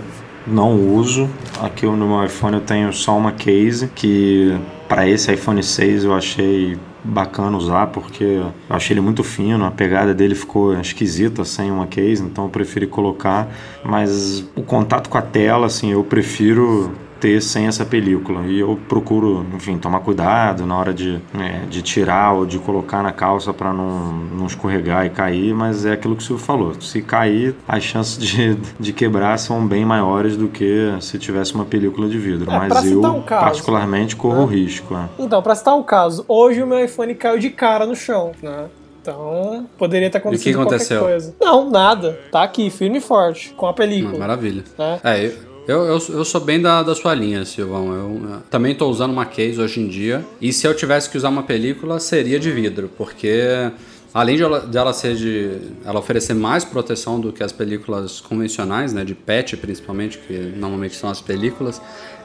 não 0.47 0.75
uso. 0.95 1.31
Aqui 1.63 1.87
no 1.87 1.97
meu 1.97 2.25
iPhone 2.25 2.57
eu 2.57 2.63
tenho 2.63 2.93
só 2.93 3.17
uma 3.17 3.33
case 3.33 3.89
que 3.89 4.59
para 4.91 5.09
esse 5.09 5.33
iPhone 5.33 5.63
6 5.63 6.03
eu 6.03 6.13
achei 6.13 6.77
bacana 7.05 7.57
usar 7.57 7.87
porque 7.87 8.25
eu 8.25 8.53
achei 8.69 8.93
ele 8.93 9.01
muito 9.01 9.23
fino, 9.23 9.65
a 9.65 9.71
pegada 9.71 10.13
dele 10.13 10.35
ficou 10.35 10.75
esquisita 10.81 11.45
sem 11.45 11.71
uma 11.71 11.87
case, 11.87 12.21
então 12.21 12.47
eu 12.47 12.51
preferi 12.51 12.89
colocar, 12.89 13.49
mas 13.85 14.45
o 14.57 14.63
contato 14.63 15.09
com 15.09 15.17
a 15.17 15.23
tela, 15.23 15.67
assim, 15.67 15.93
eu 15.93 16.03
prefiro 16.03 16.91
ter 17.21 17.41
sem 17.43 17.67
essa 17.67 17.85
película. 17.85 18.43
E 18.47 18.59
eu 18.59 18.79
procuro, 18.89 19.45
enfim, 19.55 19.79
tomar 19.79 20.01
cuidado 20.01 20.65
na 20.67 20.77
hora 20.77 20.93
de, 20.95 21.21
é, 21.39 21.67
de 21.69 21.83
tirar 21.83 22.33
ou 22.33 22.47
de 22.47 22.59
colocar 22.59 23.03
na 23.03 23.13
calça 23.13 23.53
para 23.53 23.73
não, 23.73 24.13
não 24.13 24.47
escorregar 24.47 25.05
e 25.07 25.11
cair, 25.11 25.55
mas 25.55 25.85
é 25.85 25.93
aquilo 25.93 26.17
que 26.17 26.23
o 26.23 26.27
Silvio 26.27 26.45
falou. 26.45 26.81
Se 26.81 27.03
cair, 27.03 27.55
as 27.69 27.83
chances 27.83 28.19
de, 28.19 28.57
de 28.79 28.93
quebrar 28.93 29.39
são 29.39 29.67
bem 29.67 29.85
maiores 29.85 30.37
do 30.37 30.49
que 30.49 30.95
se 31.01 31.19
tivesse 31.19 31.55
uma 31.55 31.65
película 31.65 32.09
de 32.09 32.19
vidro. 32.19 32.51
É, 32.51 32.69
mas 32.69 32.87
eu, 32.91 33.01
um 33.01 33.23
caso, 33.23 33.45
particularmente, 33.45 34.17
corro 34.17 34.43
o 34.43 34.47
risco. 34.47 34.95
é. 34.97 35.09
Então, 35.19 35.43
pra 35.43 35.55
citar 35.55 35.77
um 35.77 35.83
caso, 35.83 36.25
hoje 36.27 36.63
o 36.63 36.67
meu 36.67 36.83
iPhone 36.85 37.15
caiu 37.15 37.39
de 37.39 37.51
cara 37.51 37.87
no 37.87 37.95
chão, 37.95 38.33
né? 38.43 38.67
Então, 39.03 39.67
poderia 39.79 40.11
ter 40.11 40.19
acontecido 40.19 40.57
qualquer 40.57 40.75
aconteceu? 40.75 41.01
coisa. 41.01 41.35
Não, 41.41 41.71
nada. 41.71 42.19
Tá 42.31 42.43
aqui, 42.43 42.69
firme 42.69 42.99
e 42.99 43.01
forte, 43.01 43.55
com 43.57 43.67
a 43.67 43.73
película. 43.73 44.15
Hum, 44.15 44.19
maravilha. 44.19 44.63
né? 44.79 45.01
É, 45.03 45.27
eu, 45.27 45.33
eu, 45.71 45.85
eu, 45.85 45.99
eu 46.09 46.25
sou 46.25 46.41
bem 46.41 46.61
da, 46.61 46.83
da 46.83 46.95
sua 46.95 47.15
linha, 47.15 47.45
Silvão. 47.45 47.93
Eu, 47.93 48.31
eu 48.33 48.41
também 48.51 48.73
estou 48.73 48.91
usando 48.91 49.13
uma 49.13 49.25
case 49.25 49.61
hoje 49.61 49.81
em 49.81 49.87
dia. 49.87 50.25
E 50.41 50.53
se 50.53 50.67
eu 50.67 50.75
tivesse 50.75 51.09
que 51.09 51.17
usar 51.17 51.29
uma 51.29 51.45
película, 51.45 52.01
seria 52.01 52.41
de 52.41 52.51
vidro, 52.51 52.91
porque 52.99 53.71
além 54.13 54.37
de 54.37 54.43
ela, 54.43 54.61
de 54.61 54.77
ela 54.77 54.93
ser 54.93 55.15
de. 55.15 55.59
ela 55.85 56.01
oferecer 56.01 56.35
mais 56.35 56.65
proteção 56.65 57.21
do 57.21 57.33
que 57.33 57.43
as 57.43 57.53
películas 57.53 58.21
convencionais, 58.21 58.93
né? 58.93 59.05
De 59.05 59.15
PET 59.15 59.57
principalmente, 59.57 60.19
que 60.19 60.35
normalmente 60.57 60.97
são 60.97 61.09
as 61.09 61.21
películas. 61.21 61.81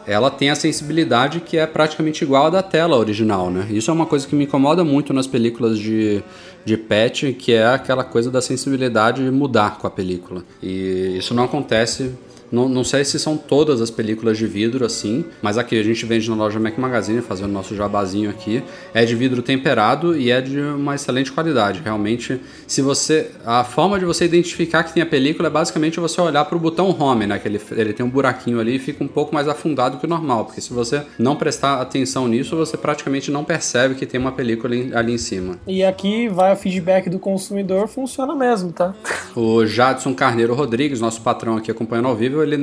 Ela 0.08 0.30
tem 0.30 0.50
a 0.50 0.56
sensibilidade 0.56 1.40
que 1.40 1.58
é 1.58 1.66
praticamente 1.66 2.24
igual 2.24 2.48
à 2.48 2.50
da 2.50 2.64
tela 2.64 2.98
original, 2.98 3.50
né? 3.50 3.68
Isso 3.70 3.92
é 3.92 3.94
uma 3.94 4.06
coisa 4.06 4.28
que 4.28 4.36
me 4.36 4.46
incomoda 4.46 4.84
muito 4.84 5.14
nas 5.14 5.28
películas 5.28 5.78
de, 5.78 6.24
de 6.64 6.78
patch, 6.78 7.34
que 7.38 7.54
é 7.54 7.66
aquela 7.66 8.04
coisa 8.04 8.30
da 8.30 8.42
sensibilidade 8.42 9.22
mudar 9.32 9.78
com 9.78 9.88
a 9.88 9.90
película. 9.90 10.44
E 10.62 11.16
isso 11.18 11.34
não 11.34 11.44
acontece 11.44 12.12
não, 12.56 12.70
não 12.70 12.84
sei 12.86 13.04
se 13.04 13.20
são 13.20 13.36
todas 13.36 13.82
as 13.82 13.92
películas 13.92 14.38
de 14.38 14.48
vidro 14.48 14.86
assim, 14.86 15.26
mas 15.42 15.58
aqui 15.58 15.78
a 15.78 15.84
gente 15.84 16.06
vende 16.06 16.30
na 16.30 16.36
loja 16.38 16.58
Mac 16.58 16.78
Magazine, 16.78 17.22
fazendo 17.22 17.52
nosso 17.52 17.76
jabazinho 17.76 18.30
aqui. 18.30 18.64
É 18.94 19.04
de 19.04 19.14
vidro 19.14 19.42
temperado 19.42 20.18
e 20.18 20.32
é 20.32 20.40
de 20.40 20.60
uma 20.62 20.96
excelente 20.96 21.32
qualidade. 21.32 21.82
Realmente, 21.84 22.40
se 22.66 22.82
você. 22.82 23.32
A 23.46 23.66
forma 23.66 24.00
de 24.00 24.06
você 24.06 24.24
identificar 24.24 24.84
que 24.84 24.94
tem 24.94 25.04
a 25.04 25.06
película 25.06 25.50
é 25.50 25.52
basicamente 25.52 26.00
você 26.00 26.22
olhar 26.22 26.46
para 26.46 26.56
o 26.56 26.60
botão 26.60 26.90
home, 26.98 27.28
né? 27.28 27.38
Que 27.38 27.48
ele, 27.48 27.62
ele 27.72 27.92
tem 27.92 28.06
um 28.06 28.10
buraquinho 28.10 28.60
ali 28.60 28.76
e 28.76 28.80
fica 28.80 29.04
um 29.04 29.08
pouco 29.08 29.36
mais 29.36 29.50
afundado 29.50 29.98
que 29.98 30.06
o 30.06 30.10
normal. 30.10 30.46
Porque 30.46 30.62
se 30.62 30.72
você 30.72 31.04
não 31.20 31.36
prestar 31.36 31.82
atenção 31.82 32.26
nisso, 32.28 32.56
você 32.56 32.78
praticamente 32.78 33.30
não 33.30 33.44
percebe 33.44 33.96
que 33.96 34.06
tem 34.06 34.20
uma 34.20 34.32
película 34.32 34.74
ali, 34.94 35.14
em 35.14 35.18
cima. 35.18 35.60
E 35.68 35.84
aqui 35.84 36.30
vai 36.30 36.54
o 36.54 36.56
feedback 36.56 37.10
do 37.10 37.20
consumidor, 37.20 37.88
funciona 37.90 38.34
mesmo, 38.34 38.72
tá? 38.72 38.96
O 39.36 39.66
Jadson 39.66 40.14
Carneiro 40.14 40.54
Rodrigues, 40.54 41.02
nosso 41.02 41.22
patrão 41.22 41.58
aqui 41.58 41.70
acompanhando 41.70 42.08
ao 42.08 42.16
vivo, 42.16 42.45
ele 42.46 42.58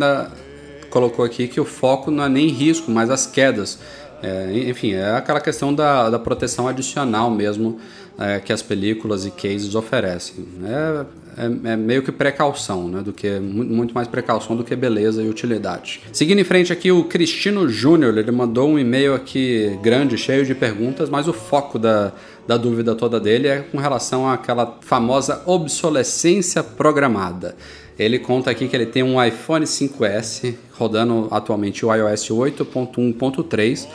colocou 0.91 1.24
aqui 1.24 1.49
que 1.49 1.61
o 1.61 1.64
foco 1.64 2.11
não 2.11 2.24
é 2.24 2.28
nem 2.28 2.49
risco, 2.49 2.91
mas 2.91 3.11
as 3.11 3.26
quedas. 3.26 3.78
É, 4.22 4.53
enfim, 4.68 4.93
é 4.93 5.16
aquela 5.16 5.41
questão 5.41 5.74
da, 5.74 6.09
da 6.09 6.18
proteção 6.18 6.68
adicional 6.68 7.28
mesmo 7.28 7.80
é, 8.18 8.39
que 8.39 8.53
as 8.53 8.62
películas 8.62 9.26
e 9.26 9.30
cases 9.30 9.74
oferecem. 9.74 10.47
É, 10.64 11.05
é, 11.37 11.72
é 11.72 11.76
meio 11.76 12.03
que 12.03 12.12
precaução, 12.12 12.89
né? 12.89 13.03
Do 13.03 13.12
que 13.12 13.41
muito 13.41 13.95
mais 13.95 14.07
precaução 14.07 14.55
do 14.55 14.62
que 14.62 14.76
beleza 14.76 15.22
e 15.22 15.28
utilidade. 15.28 16.03
Seguindo 16.12 16.39
em 16.39 16.45
frente 16.45 16.72
aqui, 16.72 16.93
o 16.93 17.05
Cristino 17.05 17.68
Júnior, 17.68 18.16
ele 18.16 18.30
mandou 18.30 18.68
um 18.68 18.78
e-mail 18.78 19.14
aqui 19.14 19.78
grande, 19.83 20.16
cheio 20.16 20.45
de 20.45 20.55
perguntas, 20.55 21.09
mas 21.09 21.26
o 21.26 21.33
foco 21.33 21.78
da, 21.78 22.12
da 22.47 22.57
dúvida 22.57 22.95
toda 22.95 23.18
dele 23.18 23.49
é 23.49 23.61
com 23.61 23.78
relação 23.78 24.28
àquela 24.28 24.78
famosa 24.83 25.43
obsolescência 25.47 26.62
programada. 26.62 27.57
Ele 27.99 28.18
conta 28.18 28.51
aqui 28.51 28.68
que 28.68 28.74
ele 28.74 28.86
tem 28.86 29.03
um 29.03 29.22
iPhone 29.22 29.64
5S 29.64 30.55
rodando 30.72 31.28
atualmente 31.30 31.84
o 31.84 31.95
iOS 31.95 32.28
8.1.3 32.28 33.86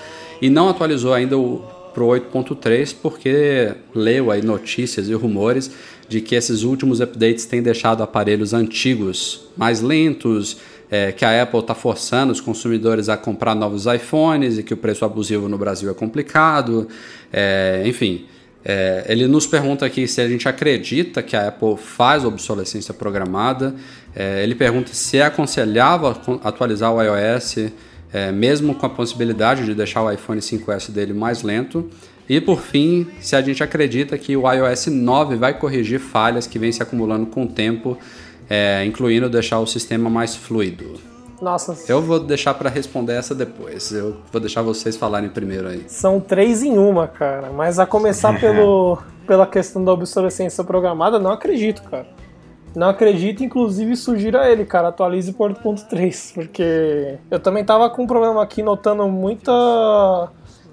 e 0.41 0.49
não 0.49 0.69
atualizou 0.69 1.13
ainda 1.13 1.37
o 1.37 1.77
para 1.97 2.03
o 2.03 2.09
8.3 2.09 2.95
porque 3.01 3.73
leu 3.95 4.29
aí 4.29 4.43
notícias 4.43 5.09
e 5.09 5.13
rumores 5.15 5.71
de 6.07 6.21
que 6.21 6.35
esses 6.35 6.61
últimos 6.61 7.01
updates 7.01 7.45
têm 7.45 7.59
deixado 7.59 8.03
aparelhos 8.03 8.53
antigos 8.53 9.47
mais 9.57 9.81
lentos, 9.81 10.57
é, 10.91 11.11
que 11.11 11.25
a 11.25 11.41
Apple 11.41 11.59
está 11.59 11.73
forçando 11.73 12.31
os 12.31 12.39
consumidores 12.39 13.09
a 13.09 13.17
comprar 13.17 13.55
novos 13.55 13.87
iPhones 13.87 14.59
e 14.59 14.63
que 14.63 14.75
o 14.75 14.77
preço 14.77 15.03
abusivo 15.05 15.49
no 15.49 15.57
Brasil 15.57 15.89
é 15.89 15.93
complicado, 15.95 16.87
é, 17.33 17.81
enfim. 17.83 18.25
É, 18.69 19.05
ele 19.07 19.29
nos 19.29 19.47
pergunta 19.47 19.85
aqui 19.85 20.05
se 20.09 20.19
a 20.19 20.27
gente 20.27 20.45
acredita 20.45 21.23
que 21.23 21.37
a 21.37 21.47
Apple 21.47 21.77
faz 21.77 22.25
obsolescência 22.25 22.93
programada. 22.93 23.73
É, 24.13 24.43
ele 24.43 24.55
pergunta 24.55 24.89
se 24.93 25.19
é 25.19 25.23
aconselhável 25.23 26.13
atualizar 26.43 26.93
o 26.93 27.01
iOS, 27.01 27.71
é, 28.11 28.29
mesmo 28.29 28.75
com 28.75 28.85
a 28.85 28.89
possibilidade 28.89 29.63
de 29.63 29.73
deixar 29.73 30.03
o 30.03 30.11
iPhone 30.11 30.41
5S 30.41 30.91
dele 30.91 31.13
mais 31.13 31.43
lento. 31.43 31.89
E 32.27 32.41
por 32.41 32.59
fim, 32.59 33.07
se 33.21 33.37
a 33.37 33.41
gente 33.41 33.63
acredita 33.63 34.17
que 34.17 34.35
o 34.35 34.51
iOS 34.51 34.87
9 34.87 35.37
vai 35.37 35.57
corrigir 35.57 36.01
falhas 36.01 36.45
que 36.45 36.59
vêm 36.59 36.73
se 36.73 36.83
acumulando 36.83 37.27
com 37.27 37.45
o 37.45 37.47
tempo, 37.47 37.97
é, 38.49 38.83
incluindo 38.83 39.29
deixar 39.29 39.59
o 39.59 39.65
sistema 39.65 40.09
mais 40.09 40.35
fluido. 40.35 41.16
Nossa, 41.41 41.75
Eu 41.91 42.01
vou 42.01 42.19
deixar 42.19 42.53
pra 42.53 42.69
responder 42.69 43.13
essa 43.13 43.35
depois. 43.35 43.91
Eu 43.91 44.17
vou 44.31 44.41
deixar 44.41 44.61
vocês 44.61 44.95
falarem 44.95 45.29
primeiro 45.29 45.67
aí. 45.67 45.85
são 45.87 46.19
três 46.19 46.63
em 46.63 46.77
uma, 46.77 47.07
cara. 47.07 47.51
Mas 47.51 47.79
a 47.79 47.85
começar 47.85 48.37
pelo, 48.41 48.97
pela 49.25 49.45
questão 49.45 49.83
da 49.83 49.93
obsolescência 49.93 50.63
programada, 50.63 51.19
não 51.19 51.31
acredito, 51.31 51.83
cara. 51.83 52.07
Não 52.75 52.89
acredito, 52.89 53.43
inclusive 53.43 53.95
sugiro 53.95 54.37
a 54.37 54.49
ele, 54.49 54.63
cara, 54.63 54.89
atualize 54.89 55.33
por 55.33 55.51
8.3, 55.51 56.33
porque 56.35 57.17
eu 57.31 57.39
também 57.39 57.65
tava 57.65 57.89
com 57.89 58.03
um 58.03 58.07
problema 58.07 58.43
aqui 58.43 58.61
notando 58.61 59.07
muita 59.07 60.29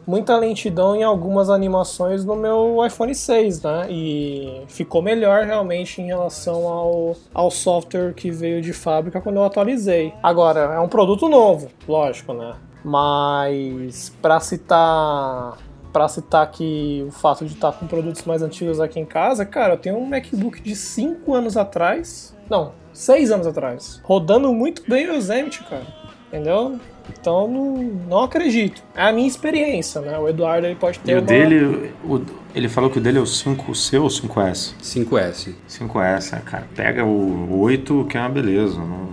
muita 0.07 0.37
lentidão 0.37 0.95
em 0.95 1.03
algumas 1.03 1.51
animações 1.51 2.25
no 2.25 2.37
meu 2.37 2.85
iPhone 2.85 3.15
6, 3.15 3.63
né? 3.63 3.87
E 3.91 4.63
ficou 4.69 5.03
melhor 5.03 5.45
realmente 5.45 6.01
em 6.01 6.07
relação 6.07 6.69
ao, 6.69 7.17
ao 7.33 7.51
software 7.51 8.13
que 8.15 8.31
veio 8.31 8.61
de 8.61 8.73
fábrica 8.73 9.21
quando 9.21 9.37
eu 9.37 9.45
atualizei. 9.45 10.13
Agora, 10.23 10.75
é 10.75 10.81
um 10.81 10.89
produto 10.89 11.29
novo, 11.29 11.69
lógico, 11.89 12.33
né? 12.33 12.55
Mas 12.85 14.11
para 14.21 14.39
citar 14.41 15.57
para 15.95 16.09
citar 16.09 16.43
aqui 16.43 17.05
o 17.07 17.13
fato 17.13 17.47
de 17.47 17.55
estar 17.55 17.71
com 17.71 17.87
produtos 17.87 18.25
mais 18.25 18.43
antigos 18.43 18.81
aqui 18.81 18.99
em 18.99 19.05
casa, 19.05 19.47
cara, 19.47 19.75
eu 19.75 19.79
tenho 19.79 19.97
um 19.97 20.05
MacBook 20.05 20.61
de 20.61 20.75
5 20.75 21.33
anos 21.33 21.57
atrás, 21.57 22.37
não, 22.51 22.73
6 22.93 23.31
anos 23.31 23.47
atrás, 23.47 24.01
rodando 24.03 24.53
muito 24.53 24.83
bem 24.89 25.09
o 25.09 25.15
Yosemite, 25.15 25.63
cara, 25.63 25.87
entendeu? 26.27 26.81
Então 27.21 27.49
não, 27.49 27.77
não 28.09 28.23
acredito. 28.23 28.83
É 28.95 29.03
a 29.09 29.13
minha 29.13 29.27
experiência, 29.29 30.01
né? 30.01 30.19
O 30.19 30.29
Eduardo 30.29 30.67
ele 30.67 30.75
pode 30.77 30.99
ter 30.99 31.13
E 31.13 31.15
o 31.15 31.19
uma... 31.19 31.27
dele, 31.27 31.93
o- 32.05 32.21
ele 32.55 32.69
falou 32.69 32.89
que 32.91 32.99
o 32.99 33.01
dele 33.01 33.19
é 33.19 33.21
o 33.21 33.27
5, 33.27 33.71
o 33.71 33.75
seu 33.75 34.03
ou 34.05 34.09
5S? 34.09 34.75
5S. 34.83 35.55
5S, 35.69 36.41
cara. 36.43 36.67
Pega 36.75 37.05
o 37.05 37.61
8, 37.61 38.07
que 38.09 38.17
é 38.17 38.21
uma 38.21 38.29
beleza. 38.29 38.79
Não, 38.79 39.09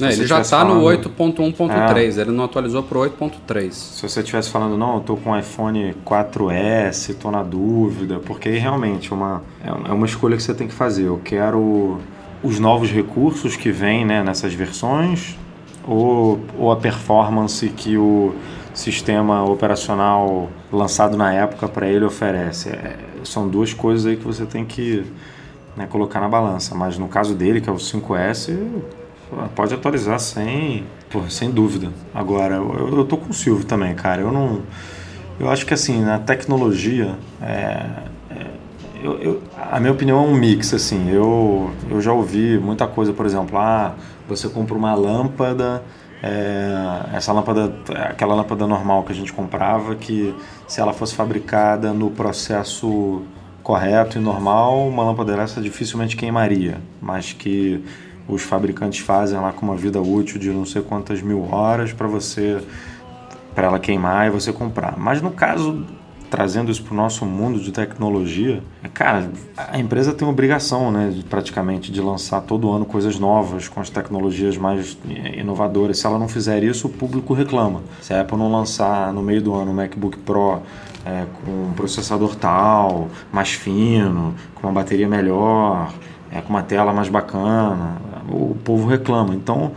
Não, 0.00 0.08
ele 0.10 0.26
já 0.26 0.42
tá 0.42 0.64
no 0.64 0.70
falando- 0.80 0.84
8.1.3, 0.84 2.18
ele 2.18 2.32
não 2.32 2.44
atualizou 2.44 2.82
pro 2.82 3.00
8.3. 3.00 3.72
Se 3.72 4.02
você 4.08 4.20
estivesse 4.20 4.50
falando, 4.50 4.76
não, 4.76 4.96
eu 4.96 5.00
tô 5.00 5.16
com 5.16 5.30
o 5.30 5.38
iPhone 5.38 5.94
4S, 6.04 7.14
tô 7.14 7.30
na 7.30 7.42
dúvida, 7.42 8.18
porque 8.18 8.48
aí 8.48 8.58
realmente 8.58 9.12
uma, 9.14 9.42
é 9.64 9.70
uma- 9.72 9.88
é 9.88 9.92
uma 9.92 10.06
escolha 10.06 10.36
que 10.36 10.42
você 10.42 10.52
tem 10.54 10.66
que 10.66 10.74
fazer. 10.74 11.04
Eu 11.04 11.20
quero 11.24 11.98
os 12.42 12.58
novos 12.58 12.90
recursos 12.90 13.56
que 13.56 13.70
vêm 13.70 14.04
né, 14.04 14.22
nessas 14.22 14.52
versões 14.52 15.38
ou, 15.86 16.40
ou 16.58 16.72
a 16.72 16.76
performance 16.76 17.68
que 17.68 17.96
o 17.96 18.34
sistema 18.72 19.44
operacional 19.44 20.48
lançado 20.72 21.16
na 21.16 21.32
época 21.32 21.68
para 21.68 21.86
ele 21.86 22.04
oferece. 22.04 22.70
É, 22.70 22.96
são 23.22 23.48
duas 23.48 23.72
coisas 23.72 24.06
aí 24.06 24.16
que 24.16 24.24
você 24.24 24.44
tem 24.44 24.64
que 24.64 25.04
né, 25.76 25.86
colocar 25.86 26.20
na 26.20 26.28
balança. 26.28 26.74
Mas 26.74 26.98
no 26.98 27.08
caso 27.08 27.34
dele, 27.34 27.60
que 27.60 27.68
é 27.68 27.72
o 27.72 27.76
5S, 27.76 28.56
pô, 29.30 29.36
pode 29.54 29.74
atualizar 29.74 30.18
sem, 30.18 30.84
pô, 31.10 31.28
sem 31.28 31.50
dúvida. 31.50 31.92
Agora, 32.12 32.56
eu, 32.56 32.98
eu 32.98 33.04
tô 33.04 33.16
com 33.16 33.30
o 33.30 33.34
Silvio 33.34 33.64
também, 33.64 33.94
cara. 33.94 34.22
Eu 34.22 34.32
não. 34.32 34.62
Eu 35.38 35.50
acho 35.50 35.66
que 35.66 35.74
assim, 35.74 36.00
na 36.00 36.18
tecnologia, 36.18 37.16
é, 37.42 37.86
eu, 39.04 39.18
eu- 39.20 39.42
a 39.56 39.78
minha 39.80 39.92
opinião 39.92 40.18
é 40.18 40.22
um 40.22 40.34
mix, 40.34 40.72
assim. 40.74 41.10
Eu, 41.10 41.70
eu 41.90 42.00
já 42.00 42.12
ouvi 42.12 42.58
muita 42.58 42.86
coisa, 42.86 43.12
por 43.12 43.26
exemplo, 43.26 43.58
ah, 43.58 43.94
você 44.28 44.48
compra 44.48 44.74
uma 44.76 44.94
lâmpada, 44.94 45.82
é, 46.22 46.74
essa 47.16 47.32
lâmpada, 47.32 47.74
aquela 48.10 48.34
lâmpada 48.34 48.66
normal 48.66 49.02
que 49.04 49.12
a 49.12 49.14
gente 49.14 49.32
comprava, 49.32 49.94
que 49.94 50.34
se 50.66 50.80
ela 50.80 50.92
fosse 50.92 51.14
fabricada 51.14 51.92
no 51.92 52.10
processo 52.10 53.22
correto 53.62 54.18
e 54.18 54.20
normal, 54.20 54.88
uma 54.88 55.04
lâmpada 55.04 55.36
dessa 55.36 55.60
dificilmente 55.60 56.16
queimaria, 56.16 56.80
mas 57.00 57.32
que 57.32 57.84
os 58.28 58.42
fabricantes 58.42 59.00
fazem 59.00 59.38
lá 59.38 59.52
com 59.52 59.66
uma 59.66 59.76
vida 59.76 60.00
útil 60.00 60.38
de 60.38 60.50
não 60.50 60.64
sei 60.64 60.82
quantas 60.82 61.20
mil 61.22 61.46
horas 61.52 61.92
para 61.92 62.06
você 62.08 62.62
para 63.54 63.66
ela 63.68 63.78
queimar 63.78 64.26
e 64.26 64.30
você 64.30 64.52
comprar. 64.52 64.96
Mas 64.98 65.22
no 65.22 65.30
caso, 65.30 65.84
trazendo 66.34 66.68
isso 66.68 66.82
para 66.82 66.92
o 66.92 66.96
nosso 66.96 67.24
mundo 67.24 67.60
de 67.60 67.70
tecnologia, 67.70 68.60
cara, 68.92 69.30
a 69.56 69.78
empresa 69.78 70.12
tem 70.12 70.26
obrigação, 70.26 70.90
né, 70.90 71.14
praticamente, 71.30 71.92
de 71.92 72.00
lançar 72.00 72.40
todo 72.40 72.72
ano 72.72 72.84
coisas 72.84 73.20
novas, 73.20 73.68
com 73.68 73.80
as 73.80 73.88
tecnologias 73.88 74.56
mais 74.56 74.98
eh, 75.08 75.38
inovadoras. 75.38 75.96
Se 75.96 76.06
ela 76.08 76.18
não 76.18 76.26
fizer 76.26 76.64
isso, 76.64 76.88
o 76.88 76.90
público 76.90 77.32
reclama. 77.34 77.82
Se 78.00 78.12
a 78.12 78.22
Apple 78.22 78.36
não 78.36 78.50
lançar 78.50 79.12
no 79.12 79.22
meio 79.22 79.40
do 79.40 79.54
ano 79.54 79.70
um 79.70 79.74
MacBook 79.74 80.18
Pro 80.18 80.60
eh, 81.06 81.24
com 81.44 81.68
um 81.68 81.72
processador 81.72 82.34
tal, 82.34 83.06
mais 83.32 83.52
fino, 83.52 84.34
com 84.56 84.66
uma 84.66 84.72
bateria 84.72 85.06
melhor, 85.06 85.92
eh, 86.32 86.40
com 86.40 86.48
uma 86.48 86.64
tela 86.64 86.92
mais 86.92 87.08
bacana, 87.08 87.96
o 88.28 88.56
povo 88.64 88.88
reclama. 88.88 89.36
Então, 89.36 89.70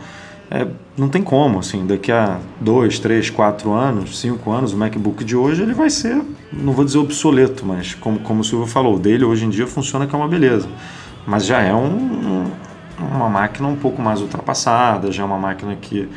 é, 0.50 0.66
não 0.96 1.08
tem 1.08 1.22
como, 1.22 1.58
assim, 1.58 1.86
daqui 1.86 2.10
a 2.10 2.38
dois, 2.60 2.98
três, 2.98 3.28
quatro 3.30 3.72
anos, 3.72 4.18
cinco 4.18 4.50
anos, 4.50 4.72
o 4.72 4.76
MacBook 4.76 5.22
de 5.24 5.36
hoje 5.36 5.62
ele 5.62 5.74
vai 5.74 5.90
ser, 5.90 6.20
não 6.52 6.72
vou 6.72 6.84
dizer 6.84 6.98
obsoleto, 6.98 7.66
mas 7.66 7.94
como, 7.94 8.18
como 8.20 8.40
o 8.40 8.44
Silvio 8.44 8.66
falou, 8.66 8.96
o 8.96 8.98
dele 8.98 9.24
hoje 9.24 9.44
em 9.44 9.50
dia 9.50 9.66
funciona 9.66 10.06
que 10.06 10.14
é 10.14 10.18
uma 10.18 10.28
beleza. 10.28 10.68
Mas 11.26 11.44
já 11.44 11.60
é 11.60 11.74
um, 11.74 11.86
um- 11.86 12.50
uma 13.14 13.28
máquina 13.28 13.68
um 13.68 13.76
pouco 13.76 14.00
mais 14.02 14.20
ultrapassada, 14.20 15.12
já 15.12 15.22
é 15.22 15.26
uma 15.26 15.38
máquina 15.38 15.76
que 15.80 16.08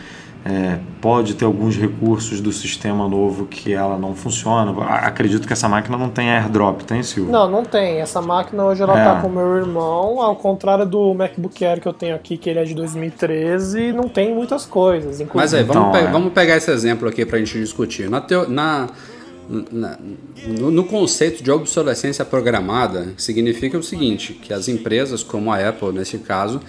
é, 0.43 0.79
pode 0.99 1.35
ter 1.35 1.45
alguns 1.45 1.77
recursos 1.77 2.41
do 2.41 2.51
sistema 2.51 3.07
novo 3.07 3.45
que 3.45 3.73
ela 3.73 3.97
não 3.97 4.15
funciona. 4.15 4.71
A- 4.83 5.05
Acredito 5.07 5.45
que 5.45 5.53
essa 5.53 5.69
máquina 5.69 5.97
não 5.97 6.09
tem 6.09 6.31
airdrop, 6.31 6.81
tem, 6.81 7.03
Silvio? 7.03 7.31
Não, 7.31 7.47
não 7.49 7.63
tem. 7.63 7.99
Essa 7.99 8.21
máquina 8.21 8.65
hoje 8.65 8.81
ela 8.81 8.99
É. 8.99 9.03
tá 9.03 9.21
com 9.21 9.27
o 9.27 9.31
meu 9.31 9.55
irmão, 9.57 10.19
ao 10.19 10.35
contrário 10.35 10.85
do 10.85 11.13
MacBook 11.13 11.63
Air 11.63 11.79
que 11.79 11.87
eu 11.87 11.93
tenho 11.93 12.15
aqui, 12.15 12.37
que 12.37 12.49
ele 12.49 12.57
é 12.59 12.63
de 12.63 12.73
2013, 12.73 13.93
não 13.93 14.07
tem 14.09 14.33
muitas 14.33 14.65
coisas. 14.65 15.11
Mas 15.11 15.21
Inclusive, 15.21 15.57
aí, 15.57 15.63
vamos, 15.63 15.89
Então, 15.89 15.91
pe- 16.01 16.07
é. 16.07 16.11
vamos 16.11 16.33
pegar 16.33 16.57
esse 16.57 16.71
exemplo 16.71 17.07
aqui 17.07 17.23
pra 17.25 17.37
gente 17.37 17.59
discutir. 17.59 18.09
Na 18.09 18.19
teo- 18.19 18.49
na- 18.49 18.87
na- 19.71 19.97
no, 20.47 20.71
no 20.71 20.83
conceito 20.85 21.43
de 21.43 21.51
obsolescência 21.51 22.23
programada, 22.25 23.09
significa 23.17 23.77
o 23.77 23.83
seguinte, 23.83 24.33
que 24.33 24.53
as 24.53 24.67
empresas, 24.67 25.21
como 25.23 25.51
a 25.51 25.57
Apple 25.69 25.91
nesse 25.91 26.17
caso, 26.17 26.61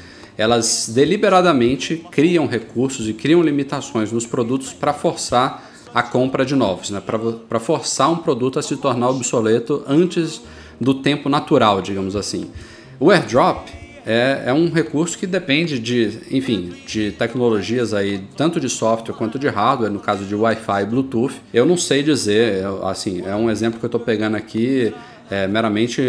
elas 0.43 0.90
deliberadamente 0.93 2.05
criam 2.11 2.47
recursos 2.47 3.09
e 3.09 3.14
criam 3.14 3.40
limitações 3.40 4.11
nos 4.11 4.26
produtos 4.26 4.72
para 4.72 4.93
forçar 4.93 5.70
a 5.95 6.03
compra 6.03 6.45
de 6.45 6.57
novos, 6.57 6.90
né? 6.90 7.01
para 7.49 7.61
forçar 7.61 8.11
um 8.11 8.16
produto 8.16 8.59
a 8.59 8.62
se 8.62 8.76
tornar 8.76 9.11
obsoleto 9.11 9.84
antes 9.86 10.43
do 10.80 10.95
tempo 10.95 11.28
natural, 11.28 11.80
digamos 11.80 12.16
assim. 12.16 12.51
O 12.99 13.11
airdrop 13.11 13.68
é, 14.05 14.45
é 14.47 14.53
um 14.53 14.68
recurso 14.70 15.16
que 15.16 15.26
depende 15.26 15.78
de, 15.78 16.18
enfim, 16.30 16.72
de 16.86 17.12
tecnologias 17.12 17.95
aí, 17.95 18.24
tanto 18.36 18.59
de 18.59 18.68
software 18.68 19.14
quanto 19.14 19.38
de 19.38 19.49
hardware, 19.49 19.93
no 19.93 20.01
caso 20.01 20.24
de 20.24 20.34
Wi-Fi 20.34 20.82
e 20.82 20.86
Bluetooth. 20.86 21.34
Eu 21.55 21.64
não 21.64 21.76
sei 21.76 22.03
dizer, 22.03 22.64
assim, 22.82 23.22
é 23.24 23.34
um 23.36 23.49
exemplo 23.51 23.78
que 23.78 23.84
eu 23.84 23.88
estou 23.88 24.01
pegando 24.01 24.36
aqui 24.36 24.93
é, 25.33 25.47
meramente 25.49 26.03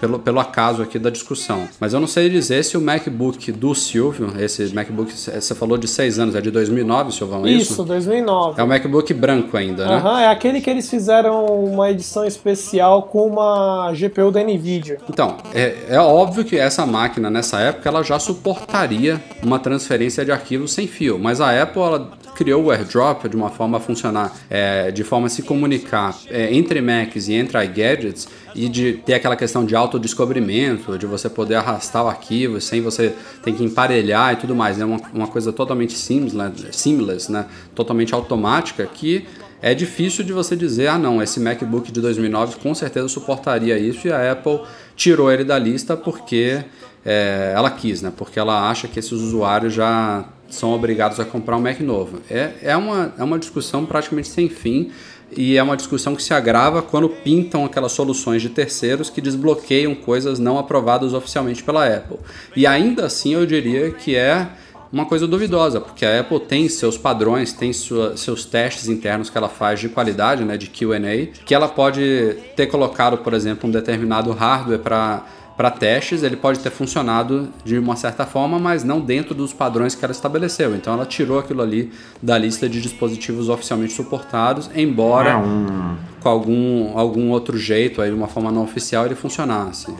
pelo, 0.00 0.18
pelo 0.18 0.40
acaso 0.40 0.82
aqui 0.82 0.98
da 0.98 1.08
discussão. 1.08 1.68
Mas 1.78 1.94
eu 1.94 2.00
não 2.00 2.08
sei 2.08 2.28
dizer 2.28 2.64
se 2.64 2.76
o 2.76 2.80
MacBook 2.80 3.52
do 3.52 3.72
Silvio, 3.72 4.32
esse 4.36 4.74
MacBook, 4.74 5.12
você 5.12 5.54
falou 5.54 5.78
de 5.78 5.86
6 5.86 6.18
anos, 6.18 6.34
é 6.34 6.40
de 6.40 6.50
2009, 6.50 7.12
Silvão, 7.12 7.46
é 7.46 7.50
isso? 7.50 7.74
isso, 7.74 7.84
2009. 7.84 8.60
É 8.60 8.64
o 8.64 8.66
MacBook 8.66 9.14
branco 9.14 9.56
ainda, 9.56 9.86
né? 9.86 9.94
Aham, 9.94 10.20
é 10.20 10.26
aquele 10.26 10.60
que 10.60 10.68
eles 10.68 10.90
fizeram 10.90 11.46
uma 11.46 11.88
edição 11.88 12.24
especial 12.24 13.04
com 13.04 13.28
uma 13.28 13.92
GPU 13.92 14.32
da 14.32 14.42
Nvidia. 14.42 14.98
Então, 15.08 15.36
é, 15.54 15.76
é 15.90 16.00
óbvio 16.00 16.44
que 16.44 16.56
essa 16.56 16.84
máquina 16.84 17.30
nessa 17.30 17.60
época 17.60 17.88
ela 17.88 18.02
já 18.02 18.18
suportaria 18.18 19.22
uma 19.40 19.60
transferência 19.60 20.24
de 20.24 20.32
arquivos 20.32 20.72
sem 20.72 20.88
fio, 20.88 21.16
mas 21.16 21.40
a 21.40 21.62
Apple 21.62 21.80
ela 21.80 22.10
criou 22.34 22.64
o 22.64 22.72
AirDrop 22.72 23.28
de 23.28 23.36
uma 23.36 23.48
forma 23.48 23.78
a 23.78 23.80
funcionar, 23.80 24.32
é, 24.50 24.90
de 24.90 25.04
forma 25.04 25.28
a 25.28 25.30
se 25.30 25.42
comunicar 25.42 26.16
é, 26.28 26.52
entre 26.52 26.80
Macs 26.80 27.28
e 27.28 27.34
entre 27.34 27.62
iGadgets 27.64 28.26
e 28.54 28.68
de 28.68 28.94
ter 28.94 29.14
aquela 29.14 29.36
questão 29.36 29.64
de 29.64 29.74
autodescobrimento, 29.74 30.96
de 30.96 31.06
você 31.06 31.28
poder 31.28 31.56
arrastar 31.56 32.04
o 32.04 32.08
arquivo 32.08 32.60
sem 32.60 32.80
você 32.80 33.14
ter 33.42 33.52
que 33.52 33.64
emparelhar 33.64 34.32
e 34.32 34.36
tudo 34.36 34.54
mais. 34.54 34.80
É 34.80 34.84
uma, 34.84 35.00
uma 35.12 35.26
coisa 35.26 35.52
totalmente 35.52 35.94
seamless, 35.94 36.66
seamless, 36.72 37.30
né? 37.30 37.46
totalmente 37.74 38.14
automática 38.14 38.86
que 38.86 39.26
é 39.60 39.74
difícil 39.74 40.24
de 40.24 40.32
você 40.32 40.54
dizer, 40.54 40.88
ah 40.88 40.98
não, 40.98 41.22
esse 41.22 41.40
MacBook 41.40 41.90
de 41.90 42.00
2009 42.00 42.56
com 42.56 42.74
certeza 42.74 43.08
suportaria 43.08 43.78
isso 43.78 44.06
e 44.06 44.12
a 44.12 44.32
Apple 44.32 44.60
tirou 44.94 45.32
ele 45.32 45.42
da 45.42 45.58
lista 45.58 45.96
porque 45.96 46.62
é, 47.04 47.52
ela 47.54 47.70
quis, 47.70 48.02
né? 48.02 48.12
Porque 48.14 48.38
ela 48.38 48.68
acha 48.70 48.86
que 48.88 48.98
esses 48.98 49.12
usuários 49.12 49.72
já 49.72 50.24
são 50.48 50.72
obrigados 50.72 51.18
a 51.18 51.24
comprar 51.24 51.56
um 51.56 51.60
Mac 51.60 51.80
novo. 51.80 52.20
É, 52.30 52.50
é, 52.62 52.76
uma, 52.76 53.12
é 53.18 53.24
uma 53.24 53.38
discussão 53.38 53.84
praticamente 53.84 54.28
sem 54.28 54.48
fim 54.48 54.90
e 55.36 55.56
é 55.56 55.62
uma 55.62 55.76
discussão 55.76 56.14
que 56.14 56.22
se 56.22 56.32
agrava 56.32 56.82
quando 56.82 57.08
pintam 57.08 57.64
aquelas 57.64 57.92
soluções 57.92 58.42
de 58.42 58.48
terceiros 58.48 59.10
que 59.10 59.20
desbloqueiam 59.20 59.94
coisas 59.94 60.38
não 60.38 60.58
aprovadas 60.58 61.12
oficialmente 61.12 61.62
pela 61.62 61.86
Apple. 61.86 62.18
E 62.56 62.66
ainda 62.66 63.06
assim 63.06 63.34
eu 63.34 63.46
diria 63.46 63.90
que 63.90 64.16
é 64.16 64.48
uma 64.92 65.06
coisa 65.06 65.26
duvidosa, 65.26 65.80
porque 65.80 66.06
a 66.06 66.20
Apple 66.20 66.38
tem 66.38 66.68
seus 66.68 66.96
padrões, 66.96 67.52
tem 67.52 67.72
sua, 67.72 68.16
seus 68.16 68.44
testes 68.44 68.88
internos 68.88 69.28
que 69.28 69.36
ela 69.36 69.48
faz 69.48 69.80
de 69.80 69.88
qualidade, 69.88 70.44
né, 70.44 70.56
de 70.56 70.68
Q&A, 70.68 71.26
que 71.44 71.52
ela 71.52 71.66
pode 71.66 72.36
ter 72.54 72.68
colocado, 72.68 73.18
por 73.18 73.34
exemplo, 73.34 73.68
um 73.68 73.72
determinado 73.72 74.30
hardware 74.30 74.78
para 74.78 75.26
para 75.56 75.70
testes, 75.70 76.22
ele 76.22 76.36
pode 76.36 76.58
ter 76.58 76.70
funcionado 76.70 77.48
de 77.64 77.78
uma 77.78 77.94
certa 77.96 78.26
forma, 78.26 78.58
mas 78.58 78.82
não 78.82 79.00
dentro 79.00 79.34
dos 79.34 79.52
padrões 79.52 79.94
que 79.94 80.04
ela 80.04 80.12
estabeleceu. 80.12 80.74
Então 80.74 80.92
ela 80.94 81.06
tirou 81.06 81.38
aquilo 81.38 81.62
ali 81.62 81.92
da 82.22 82.36
lista 82.36 82.68
de 82.68 82.80
dispositivos 82.80 83.48
oficialmente 83.48 83.92
suportados, 83.92 84.68
embora 84.74 85.30
É 85.30 85.36
um- 85.36 85.96
com 86.20 86.28
algum, 86.28 86.98
algum 86.98 87.30
outro 87.30 87.56
jeito, 87.58 88.00
aí, 88.02 88.10
de 88.10 88.16
uma 88.16 88.26
forma 88.28 88.50
não 88.50 88.64
oficial, 88.64 89.06
ele 89.06 89.14
funcionasse. 89.14 89.92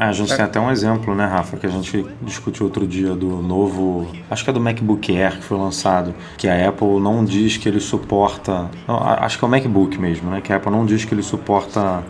É, 0.00 0.04
a 0.04 0.12
gente 0.12 0.34
tem 0.34 0.44
até 0.44 0.58
um 0.58 0.70
exemplo, 0.70 1.14
né, 1.14 1.26
Rafa, 1.26 1.58
que 1.58 1.66
a 1.66 1.68
gente 1.68 2.04
discutiu 2.22 2.64
outro 2.64 2.86
dia 2.86 3.14
do 3.14 3.28
novo. 3.42 4.06
Acho 4.30 4.42
que 4.42 4.48
é 4.48 4.52
do 4.52 4.58
MacBook 4.60 5.14
Air 5.14 5.36
que 5.38 5.44
foi 5.44 5.58
lançado, 5.58 6.14
que 6.38 6.48
a 6.48 6.68
Apple 6.68 6.98
não 6.98 7.22
diz 7.24 7.58
que 7.58 7.68
ele 7.68 7.78
suporta. 7.78 8.70
não, 8.88 8.96
acho 9.02 9.38
que 9.38 9.44
é 9.44 9.46
o 9.46 9.50
MacBook 9.50 9.98
mesmo, 9.98 10.30
né? 10.30 10.40
Que 10.40 10.52
a 10.52 10.56
Apple 10.56 10.72
não 10.72 10.86
diz 10.86 11.04
que 11.04 11.14
ele 11.14 11.22
suporta 11.22 12.02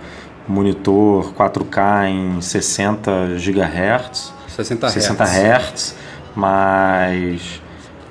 monitor 0.48 1.32
4K 1.34 2.08
em 2.08 2.40
60 2.40 3.36
GHz. 3.36 4.32
60 4.48 4.86
Hz. 4.86 4.92
60 4.92 5.24
Hz, 5.24 5.96
mas 6.36 7.62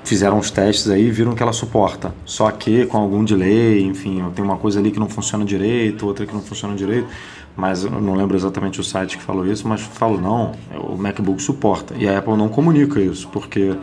fizeram 0.04 0.40
os 0.40 0.50
testes 0.50 0.90
aí 0.90 1.08
e 1.08 1.12
viram 1.12 1.34
que 1.34 1.44
ela 1.44 1.54
suporta. 1.54 2.14
Só 2.26 2.50
que 2.52 2.86
com 2.86 2.98
algum 2.98 3.24
delay, 3.24 3.84
enfim, 3.84 4.24
tem 4.36 4.44
uma 4.44 4.58
coisa 4.58 4.80
ali 4.80 4.92
que 4.92 5.00
não 5.00 5.08
funciona 5.08 5.46
direito, 5.46 6.06
outra 6.06 6.26
que 6.26 6.34
não 6.34 6.42
funciona 6.42 6.76
direito. 6.76 7.08
Mas 7.56 7.84
eu 7.84 7.92
não 7.92 8.16
lembro 8.16 8.36
exatamente 8.36 8.80
o 8.80 8.84
site 8.84 9.18
que 9.18 9.24
falou 9.24 9.46
isso, 9.46 9.68
mas 9.68 9.82
falou, 9.82 10.20
não, 10.20 10.54
o 10.74 10.98
MacBook 10.98 11.42
suporta. 11.42 11.94
E 11.98 12.08
a 12.08 12.18
Apple 12.18 12.36
não 12.38 12.48
comunica 12.48 13.00
isso, 13.00 13.28
porque 13.28 13.76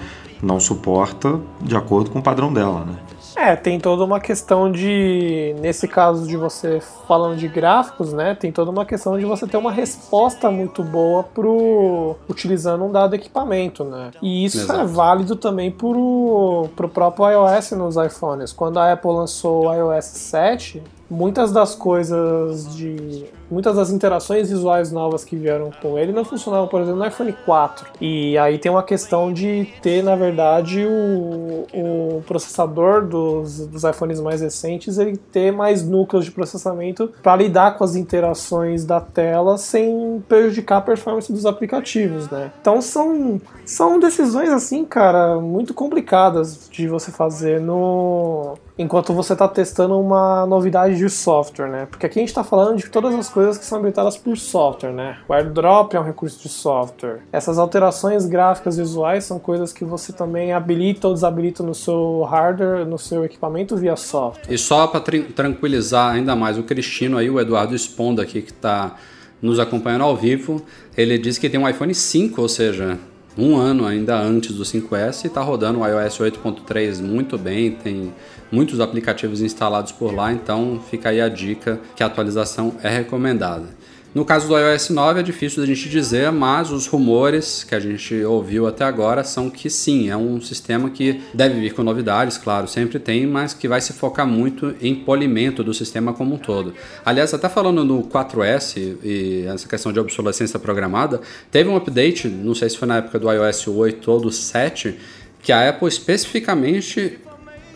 não 0.42 0.58
suporta 0.58 1.38
de 1.60 1.76
acordo 1.76 2.10
com 2.10 2.18
o 2.18 2.22
padrão 2.22 2.52
dela, 2.52 2.84
né? 2.84 2.94
É, 3.38 3.54
tem 3.54 3.78
toda 3.78 4.02
uma 4.02 4.18
questão 4.18 4.70
de. 4.70 5.54
Nesse 5.60 5.86
caso 5.86 6.26
de 6.26 6.36
você 6.36 6.80
falando 7.06 7.36
de 7.36 7.46
gráficos, 7.46 8.12
né? 8.12 8.34
Tem 8.34 8.50
toda 8.50 8.68
uma 8.68 8.84
questão 8.84 9.16
de 9.16 9.24
você 9.24 9.46
ter 9.46 9.56
uma 9.56 9.70
resposta 9.70 10.50
muito 10.50 10.82
boa 10.82 11.22
pro. 11.22 12.16
utilizando 12.28 12.84
um 12.84 12.90
dado 12.90 13.14
equipamento, 13.14 13.84
né? 13.84 14.10
E 14.20 14.44
isso 14.44 14.58
é 14.58 14.62
Exato. 14.64 14.88
válido 14.88 15.36
também 15.36 15.70
pro, 15.70 16.68
pro 16.74 16.88
próprio 16.88 17.30
iOS 17.30 17.70
nos 17.72 17.96
iPhones. 17.96 18.52
Quando 18.52 18.80
a 18.80 18.92
Apple 18.92 19.12
lançou 19.12 19.66
o 19.66 19.72
iOS 19.72 20.04
7, 20.06 20.82
muitas 21.08 21.52
das 21.52 21.76
coisas 21.76 22.74
de. 22.74 23.24
Muitas 23.50 23.76
das 23.76 23.90
interações 23.90 24.50
visuais 24.50 24.92
novas 24.92 25.24
que 25.24 25.36
vieram 25.36 25.70
com 25.80 25.98
ele 25.98 26.12
não 26.12 26.24
funcionavam, 26.24 26.68
por 26.68 26.80
exemplo, 26.80 26.98
no 26.98 27.06
iPhone 27.06 27.32
4. 27.44 27.86
E 28.00 28.36
aí 28.38 28.58
tem 28.58 28.70
uma 28.70 28.82
questão 28.82 29.32
de 29.32 29.68
ter, 29.82 30.02
na 30.02 30.16
verdade, 30.16 30.84
o, 30.84 31.66
o 31.72 32.22
processador 32.26 33.06
dos, 33.06 33.66
dos 33.66 33.84
iPhones 33.84 34.20
mais 34.20 34.40
recentes 34.40 34.98
ele 34.98 35.16
ter 35.16 35.52
mais 35.52 35.86
núcleos 35.86 36.24
de 36.24 36.30
processamento 36.30 37.12
para 37.22 37.36
lidar 37.36 37.76
com 37.76 37.84
as 37.84 37.96
interações 37.96 38.84
da 38.84 39.00
tela 39.00 39.58
sem 39.58 40.22
prejudicar 40.28 40.78
a 40.78 40.82
performance 40.82 41.32
dos 41.32 41.46
aplicativos, 41.46 42.28
né? 42.28 42.52
Então 42.60 42.80
são, 42.80 43.40
são 43.64 43.98
decisões 43.98 44.50
assim, 44.50 44.84
cara, 44.84 45.40
muito 45.40 45.74
complicadas 45.74 46.68
de 46.70 46.88
você 46.88 47.10
fazer 47.10 47.60
no 47.60 48.56
enquanto 48.78 49.12
você 49.12 49.32
está 49.32 49.48
testando 49.48 49.98
uma 49.98 50.46
novidade 50.46 50.96
de 50.96 51.10
software, 51.10 51.68
né? 51.68 51.88
Porque 51.90 52.06
aqui 52.06 52.20
a 52.20 52.22
gente 52.22 52.28
está 52.28 52.44
falando 52.44 52.78
de 52.78 52.88
todas 52.88 53.12
as 53.14 53.28
coisas 53.28 53.37
que 53.58 53.64
são 53.64 53.78
habilitadas 53.78 54.16
por 54.16 54.36
software, 54.36 54.92
né? 54.92 55.18
O 55.28 55.32
AirDrop 55.32 55.94
é 55.94 56.00
um 56.00 56.04
recurso 56.04 56.42
de 56.42 56.48
software. 56.48 57.20
Essas 57.32 57.58
alterações 57.58 58.26
gráficas 58.26 58.76
visuais 58.76 59.24
são 59.24 59.38
coisas 59.38 59.72
que 59.72 59.84
você 59.84 60.12
também 60.12 60.52
habilita 60.52 61.08
ou 61.08 61.14
desabilita 61.14 61.62
no 61.62 61.74
seu 61.74 62.22
hardware, 62.22 62.86
no 62.86 62.98
seu 62.98 63.24
equipamento 63.24 63.76
via 63.76 63.96
software. 63.96 64.52
E 64.52 64.58
só 64.58 64.86
para 64.86 65.00
tranquilizar 65.34 66.14
ainda 66.14 66.34
mais 66.34 66.58
o 66.58 66.62
Cristino 66.62 67.16
aí, 67.18 67.30
o 67.30 67.38
Eduardo 67.38 67.74
Esponda 67.74 68.22
aqui 68.22 68.42
que 68.42 68.50
está 68.50 68.96
nos 69.40 69.58
acompanhando 69.58 70.02
ao 70.02 70.16
vivo, 70.16 70.62
ele 70.96 71.16
disse 71.16 71.38
que 71.38 71.48
tem 71.48 71.60
um 71.60 71.68
iPhone 71.68 71.94
5, 71.94 72.40
ou 72.42 72.48
seja, 72.48 72.98
um 73.38 73.56
ano 73.56 73.86
ainda 73.86 74.18
antes 74.18 74.56
do 74.56 74.64
5S, 74.64 75.24
e 75.24 75.26
está 75.28 75.40
rodando 75.40 75.80
o 75.80 75.86
iOS 75.86 76.18
8.3 76.18 77.00
muito 77.00 77.38
bem, 77.38 77.70
tem 77.70 78.12
muitos 78.50 78.80
aplicativos 78.80 79.40
instalados 79.40 79.92
por 79.92 80.12
lá, 80.12 80.32
então 80.32 80.80
fica 80.90 81.10
aí 81.10 81.20
a 81.20 81.28
dica 81.28 81.80
que 81.94 82.02
a 82.02 82.06
atualização 82.06 82.74
é 82.82 82.88
recomendada. 82.88 83.77
No 84.14 84.24
caso 84.24 84.48
do 84.48 84.58
iOS 84.58 84.88
9 84.88 85.20
é 85.20 85.22
difícil 85.22 85.60
da 85.60 85.66
gente 85.66 85.86
dizer, 85.86 86.32
mas 86.32 86.70
os 86.70 86.86
rumores 86.86 87.62
que 87.62 87.74
a 87.74 87.80
gente 87.80 88.14
ouviu 88.24 88.66
até 88.66 88.82
agora 88.82 89.22
são 89.22 89.50
que 89.50 89.68
sim, 89.68 90.08
é 90.08 90.16
um 90.16 90.40
sistema 90.40 90.88
que 90.88 91.20
deve 91.34 91.60
vir 91.60 91.74
com 91.74 91.82
novidades, 91.82 92.38
claro, 92.38 92.66
sempre 92.66 92.98
tem, 92.98 93.26
mas 93.26 93.52
que 93.52 93.68
vai 93.68 93.82
se 93.82 93.92
focar 93.92 94.26
muito 94.26 94.74
em 94.80 94.94
polimento 94.94 95.62
do 95.62 95.74
sistema 95.74 96.14
como 96.14 96.36
um 96.36 96.38
todo. 96.38 96.72
Aliás, 97.04 97.34
até 97.34 97.50
falando 97.50 97.84
no 97.84 98.02
4S 98.04 98.96
e 99.04 99.44
essa 99.46 99.68
questão 99.68 99.92
de 99.92 100.00
obsolescência 100.00 100.58
programada, 100.58 101.20
teve 101.50 101.68
um 101.68 101.76
update, 101.76 102.28
não 102.28 102.54
sei 102.54 102.70
se 102.70 102.78
foi 102.78 102.88
na 102.88 102.96
época 102.96 103.18
do 103.18 103.30
iOS 103.30 103.68
8 103.68 104.10
ou 104.10 104.20
do 104.20 104.32
7, 104.32 104.96
que 105.42 105.52
a 105.52 105.68
Apple 105.68 105.86
especificamente 105.86 107.18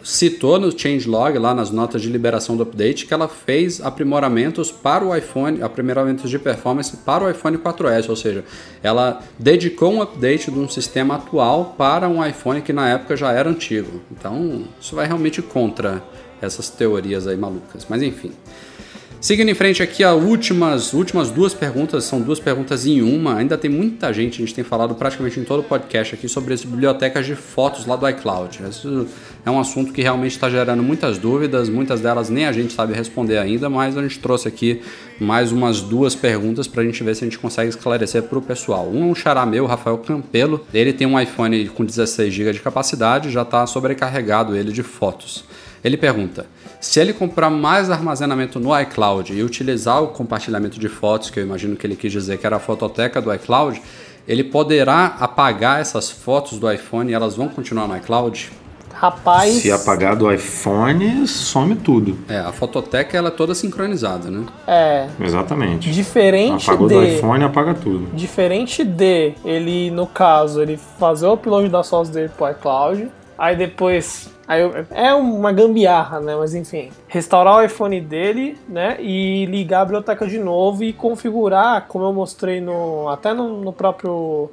citou 0.05 0.59
no 0.59 0.76
changelog, 0.76 1.38
lá 1.38 1.55
nas 1.55 1.70
notas 1.70 2.03
de 2.03 2.09
liberação 2.09 2.57
do 2.57 2.62
update, 2.62 3.07
que 3.07 3.14
ela 3.14 3.28
fez 3.28 3.80
aprimoramentos 3.80 4.70
para 4.70 5.05
o 5.05 5.14
iPhone, 5.14 5.62
aprimoramentos 5.62 6.30
de 6.30 6.38
performance 6.38 6.96
para 6.98 7.24
o 7.24 7.30
iPhone 7.30 7.59
4S, 7.59 8.09
ou 8.09 8.16
seja, 8.16 8.44
ela 8.82 9.22
dedicou 9.38 9.92
um 9.92 10.03
update 10.03 10.50
de 10.50 10.59
um 10.59 10.68
sistema 10.68 11.16
atual 11.16 11.74
para 11.76 12.09
um 12.09 12.24
iPhone 12.24 12.62
que 12.62 12.72
na 12.72 12.88
época 12.88 13.16
já 13.16 13.32
era 13.32 13.48
antigo. 13.48 14.00
Então, 14.11 14.64
isso 14.80 14.94
vai 14.94 15.07
realmente 15.07 15.40
contra 15.40 16.03
essas 16.40 16.68
teorias 16.68 17.26
aí 17.26 17.36
malucas. 17.36 17.86
Mas 17.88 18.03
enfim. 18.03 18.32
Seguindo 19.23 19.51
em 19.51 19.55
frente 19.55 19.81
aqui, 19.81 20.03
as 20.03 20.20
últimas, 20.20 20.93
últimas 20.93 21.31
duas 21.31 21.55
perguntas, 21.55 22.03
são 22.03 22.20
duas 22.20 22.41
perguntas 22.41 22.87
em 22.87 23.03
uma. 23.03 23.37
Ainda 23.37 23.57
tem 23.57 23.70
muita 23.70 24.12
gente, 24.12 24.43
a 24.43 24.45
gente 24.45 24.53
tem 24.53 24.64
falado 24.64 24.97
praticamente 24.97 25.39
em 25.39 25.45
todo 25.45 25.61
o 25.61 25.62
podcast 25.62 26.16
aqui 26.16 26.29
sobre 26.29 26.53
as 26.53 26.64
bibliotecas 26.64 27.25
de 27.25 27.37
fotos 27.37 27.87
lá 27.87 27.95
do 27.95 28.09
iCloud. 28.09 28.59
Isso 28.68 29.07
é 29.47 29.49
um 29.49 29.61
assunto 29.61 29.93
que 29.93 30.03
realmente 30.03 30.33
está 30.33 30.51
gerando 30.51 30.83
muitas 30.83 31.18
dúvidas, 31.18 31.68
muitas 31.68 32.01
delas 32.01 32.29
nem 32.29 32.47
a 32.47 32.53
gente 32.53 32.73
sabe 32.73 32.95
responder 32.95 33.39
ainda, 33.39 33.70
mas 33.70 33.97
a 33.97 34.03
gente 34.03 34.18
trouxe 34.18 34.49
aqui 34.49 34.83
mais 35.20 35.53
umas 35.53 35.81
duas 35.81 36.16
perguntas 36.16 36.66
para 36.66 36.83
a 36.83 36.85
gente 36.85 37.05
ver 37.05 37.14
se 37.14 37.23
a 37.23 37.29
gente 37.29 37.39
consegue 37.39 37.68
esclarecer 37.68 38.25
para 38.25 38.39
o 38.41 38.43
pessoal. 38.43 38.91
Um 38.93 39.05
é 39.05 39.07
um 39.07 39.14
xará 39.14 39.47
meu, 39.47 39.66
Rafael 39.66 39.99
Campelo, 39.99 40.66
ele 40.75 40.93
tem 40.93 41.07
um 41.07 41.20
iPhone 41.20 41.68
com 41.68 41.85
16 41.85 42.35
GB 42.35 42.55
de 42.55 42.61
capacidade, 42.61 43.31
já 43.31 43.43
está 43.43 43.64
sobrecarregado 43.68 44.57
ele 44.57 44.73
de 44.73 44.83
fotos. 44.83 45.45
Ele 45.85 45.97
pergunta: 45.97 46.47
se 46.83 46.99
ele 46.99 47.12
comprar 47.12 47.49
mais 47.49 47.89
armazenamento 47.91 48.59
no 48.59 48.78
iCloud 48.80 49.33
e 49.33 49.41
utilizar 49.45 50.03
o 50.03 50.09
compartilhamento 50.09 50.80
de 50.80 50.89
fotos, 50.89 51.30
que 51.30 51.39
eu 51.39 51.45
imagino 51.45 51.76
que 51.76 51.87
ele 51.87 51.95
quis 51.95 52.11
dizer 52.11 52.39
que 52.39 52.45
era 52.45 52.57
a 52.57 52.59
fototeca 52.59 53.22
do 53.22 53.33
iCloud, 53.33 53.80
ele 54.26 54.43
poderá 54.43 55.16
apagar 55.20 55.80
essas 55.80 56.11
fotos 56.11 56.59
do 56.59 56.70
iPhone 56.70 57.09
e 57.09 57.14
elas 57.14 57.37
vão 57.37 57.49
continuar 57.49 57.87
no 57.87 57.97
iCloud? 57.97 58.51
Rapaz. 58.93 59.55
Se 59.55 59.70
apagar 59.70 60.16
do 60.16 60.30
iPhone, 60.33 61.24
some 61.28 61.76
tudo. 61.76 62.18
É, 62.28 62.39
a 62.39 62.51
fototeca 62.51 63.16
ela 63.16 63.28
é 63.28 63.30
toda 63.30 63.55
sincronizada, 63.55 64.28
né? 64.28 64.45
É. 64.66 65.07
Exatamente. 65.20 65.89
Diferente 65.89 66.68
Apagou 66.68 66.89
de. 66.89 66.95
do 66.95 67.05
iPhone, 67.05 67.45
apaga 67.45 67.74
tudo. 67.74 68.09
Diferente 68.12 68.83
de 68.83 69.35
ele, 69.45 69.89
no 69.93 70.09
caso, 70.09 70.61
ele 70.61 70.76
fazer 70.99 71.26
o 71.26 71.35
upload 71.35 71.68
das 71.68 71.89
fotos 71.89 72.11
dele 72.11 72.28
pro 72.37 72.51
iCloud, 72.51 73.09
aí 73.39 73.55
depois. 73.55 74.32
Aí 74.53 74.61
eu- 74.62 74.86
é 74.90 75.14
uma 75.14 75.50
gambiarra, 75.53 76.20
né? 76.20 76.34
Mas 76.36 76.55
enfim. 76.55 76.90
Restaurar 77.09 77.57
o 77.57 77.62
iPhone 77.62 78.00
dele, 78.00 78.57
né? 78.68 78.96
E 79.00 79.46
ligar 79.46 79.80
a 79.80 79.84
biblioteca 79.84 80.26
de 80.26 80.38
novo 80.38 80.84
e 80.84 80.92
configurar, 80.92 81.86
como 81.88 82.05
eu 82.05 82.12
mostrei 82.12 82.61
no. 82.61 83.09
até 83.09 83.32
no, 83.32 83.61
no 83.62 83.72
próprio. 83.72 84.50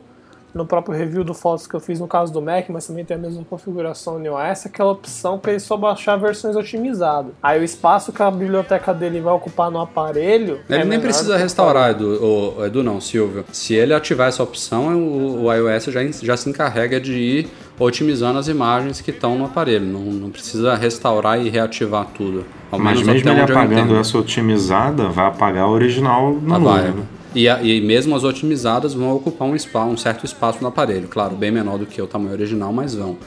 No 0.51 0.65
próprio 0.65 0.97
review 0.97 1.23
do 1.23 1.35
fotos 1.35 1.67
que 1.67 1.75
eu 1.75 1.79
fiz 1.79 1.99
no 1.99 2.07
caso 2.07 2.33
do 2.33 2.41
Mac, 2.41 2.67
mas 2.69 2.87
também 2.87 3.05
tem 3.05 3.15
a 3.15 3.19
mesma 3.19 3.43
configuração 3.47 4.17
no 4.17 4.25
iOS, 4.25 4.65
aquela 4.65 4.91
opção 4.93 5.37
para 5.37 5.51
ele 5.51 5.59
só 5.59 5.77
baixar 5.77 6.15
versões 6.17 6.55
otimizadas. 6.55 7.31
Aí 7.41 7.61
o 7.61 7.63
espaço 7.63 8.11
que 8.11 8.19
a 8.23 8.31
biblioteca 8.31 8.91
dele 8.91 9.21
vai 9.21 9.31
ocupar 9.31 9.69
no 9.69 9.79
aparelho. 9.79 10.59
Ele 10.67 10.81
é 10.81 10.85
nem 10.85 10.99
precisa 10.99 11.37
restaurar, 11.37 11.91
Edu, 11.91 12.55
o 12.57 12.65
Edu 12.65 12.81
não, 12.81 12.99
Silvio. 12.99 13.45
Se 13.51 13.75
ele 13.75 13.93
ativar 13.93 14.27
essa 14.27 14.41
opção, 14.41 14.97
o, 14.97 15.43
o 15.45 15.53
iOS 15.53 15.85
já, 15.85 15.99
já 16.03 16.35
se 16.35 16.49
encarrega 16.49 16.99
de 16.99 17.13
ir 17.13 17.49
otimizando 17.79 18.37
as 18.37 18.47
imagens 18.47 19.01
que 19.01 19.11
estão 19.11 19.37
no 19.37 19.45
aparelho. 19.45 19.85
Não, 19.85 20.01
não 20.01 20.29
precisa 20.29 20.75
restaurar 20.75 21.39
e 21.43 21.49
reativar 21.49 22.05
tudo. 22.15 22.45
Ao 22.71 22.77
Mas 22.77 23.01
mesmo 23.01 23.31
ele 23.31 23.41
apagando 23.41 23.95
essa 23.95 24.17
otimizada, 24.17 25.07
vai 25.09 25.27
apagar 25.27 25.63
a 25.63 25.69
original 25.69 26.37
na 26.41 26.55
Ah, 26.55 26.59
nuvem. 26.59 26.83
né? 26.91 27.03
E, 27.33 27.45
e 27.47 27.81
mesmo 27.81 28.15
as 28.15 28.23
otimizadas 28.23 28.93
vão 28.93 29.15
ocupar 29.15 29.47
um, 29.47 29.57
spa, 29.57 29.85
um 29.85 29.95
certo 29.95 30.25
espaço 30.25 30.59
no 30.61 30.67
aparelho. 30.67 31.07
Claro, 31.07 31.35
bem 31.35 31.51
menor 31.51 31.77
do 31.77 31.85
que 31.85 32.01
o 32.01 32.07
tamanho 32.07 32.33
original, 32.33 32.73
mas 32.73 32.95
vão. 32.95 33.17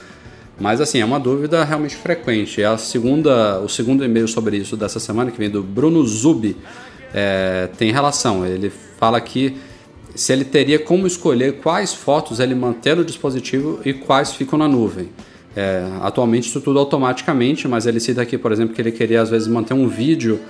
Mas 0.60 0.80
assim, 0.80 1.00
é 1.00 1.04
uma 1.04 1.18
dúvida 1.18 1.64
realmente 1.64 1.96
frequente. 1.96 2.62
A 2.62 2.76
segunda, 2.76 3.58
o 3.60 3.68
segundo 3.68 4.04
e-mail 4.04 4.28
sobre 4.28 4.56
isso 4.56 4.76
dessa 4.76 5.00
semana, 5.00 5.30
que 5.30 5.38
vem 5.38 5.48
do 5.48 5.62
Bruno 5.62 6.04
Zubi, 6.06 6.56
é, 7.14 7.68
tem 7.78 7.90
relação. 7.92 8.44
Ele 8.44 8.70
fala 8.98 9.20
que 9.20 9.56
se 10.14 10.32
ele 10.32 10.44
teria 10.44 10.78
como 10.78 11.06
escolher 11.06 11.54
quais 11.60 11.94
fotos 11.94 12.40
ele 12.40 12.54
mantém 12.54 12.94
no 12.94 13.04
dispositivo 13.04 13.80
e 13.84 13.92
quais 13.92 14.32
ficam 14.32 14.58
na 14.58 14.68
nuvem. 14.68 15.08
É, 15.54 15.86
atualmente 16.00 16.48
isso 16.48 16.60
tudo 16.60 16.78
automaticamente, 16.78 17.68
mas 17.68 17.86
ele 17.86 18.00
cita 18.00 18.22
aqui, 18.22 18.38
por 18.38 18.52
exemplo, 18.52 18.74
que 18.74 18.80
ele 18.80 18.92
queria 18.92 19.20
às 19.20 19.30
vezes 19.30 19.48
manter 19.48 19.74
um 19.74 19.86
vídeo 19.86 20.40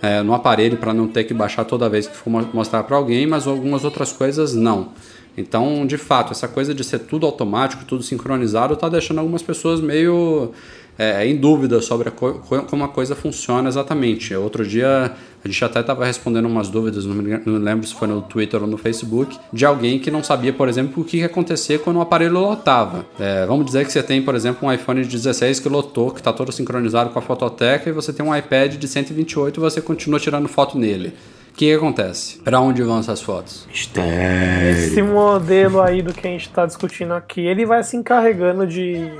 é, 0.00 0.22
no 0.22 0.34
aparelho 0.34 0.76
para 0.76 0.92
não 0.94 1.08
ter 1.08 1.24
que 1.24 1.34
baixar 1.34 1.64
toda 1.64 1.88
vez 1.88 2.06
que 2.06 2.16
for 2.16 2.30
mostrar 2.52 2.82
para 2.84 2.96
alguém, 2.96 3.26
mas 3.26 3.46
algumas 3.46 3.84
outras 3.84 4.12
coisas 4.12 4.54
não. 4.54 4.90
Então, 5.36 5.86
de 5.86 5.96
fato, 5.96 6.32
essa 6.32 6.46
coisa 6.46 6.74
de 6.74 6.84
ser 6.84 7.00
tudo 7.00 7.24
automático, 7.24 7.84
tudo 7.84 8.02
sincronizado, 8.02 8.74
está 8.74 8.88
deixando 8.88 9.18
algumas 9.18 9.42
pessoas 9.42 9.80
meio 9.80 10.52
é, 10.98 11.26
em 11.26 11.36
dúvida 11.36 11.80
sobre 11.80 12.08
a 12.08 12.12
como 12.12 12.84
a 12.84 12.88
coisa 12.88 13.14
funciona 13.14 13.68
exatamente. 13.68 14.34
Outro 14.34 14.66
dia 14.66 15.12
a 15.44 15.48
gente 15.48 15.64
até 15.64 15.80
estava 15.80 16.04
respondendo 16.04 16.46
umas 16.46 16.68
dúvidas, 16.68 17.04
não 17.04 17.14
me, 17.14 17.40
não 17.44 17.58
lembro 17.58 17.86
se 17.86 17.94
foi 17.94 18.06
no 18.06 18.22
Twitter 18.22 18.62
ou 18.62 18.68
no 18.68 18.78
Facebook, 18.78 19.36
de 19.52 19.66
alguém 19.66 19.98
que 19.98 20.10
não 20.10 20.22
sabia, 20.22 20.52
por 20.52 20.68
exemplo, 20.68 21.02
o 21.02 21.04
que 21.04 21.18
ia 21.18 21.26
acontecer 21.26 21.80
quando 21.80 21.96
o 21.96 22.00
aparelho 22.00 22.32
lotava. 22.32 23.04
É, 23.18 23.44
vamos 23.44 23.66
dizer 23.66 23.84
que 23.84 23.92
você 23.92 24.02
tem, 24.02 24.22
por 24.22 24.34
exemplo, 24.34 24.68
um 24.68 24.72
iPhone 24.72 25.04
16 25.04 25.58
que 25.58 25.68
lotou, 25.68 26.12
que 26.12 26.20
está 26.20 26.32
todo 26.32 26.52
sincronizado 26.52 27.10
com 27.10 27.18
a 27.18 27.22
fototeca, 27.22 27.90
e 27.90 27.92
você 27.92 28.12
tem 28.12 28.24
um 28.24 28.34
iPad 28.34 28.76
de 28.76 28.86
128 28.86 29.58
e 29.58 29.60
você 29.60 29.80
continua 29.80 30.20
tirando 30.20 30.48
foto 30.48 30.78
nele. 30.78 31.08
O 31.52 31.54
que, 31.54 31.66
que, 31.66 31.74
acontece? 31.74 32.38
Para 32.38 32.60
onde 32.60 32.82
vão 32.82 32.98
essas 32.98 33.20
fotos? 33.20 33.66
Mistério. 33.68 34.70
Esse 34.70 35.02
modelo 35.02 35.82
aí 35.82 36.00
do 36.00 36.14
que 36.14 36.26
a 36.26 36.30
gente 36.30 36.46
está 36.46 36.64
discutindo 36.64 37.12
aqui, 37.12 37.42
ele 37.42 37.66
vai 37.66 37.84
se 37.84 37.94
encarregando 37.94 38.66
de 38.66 39.10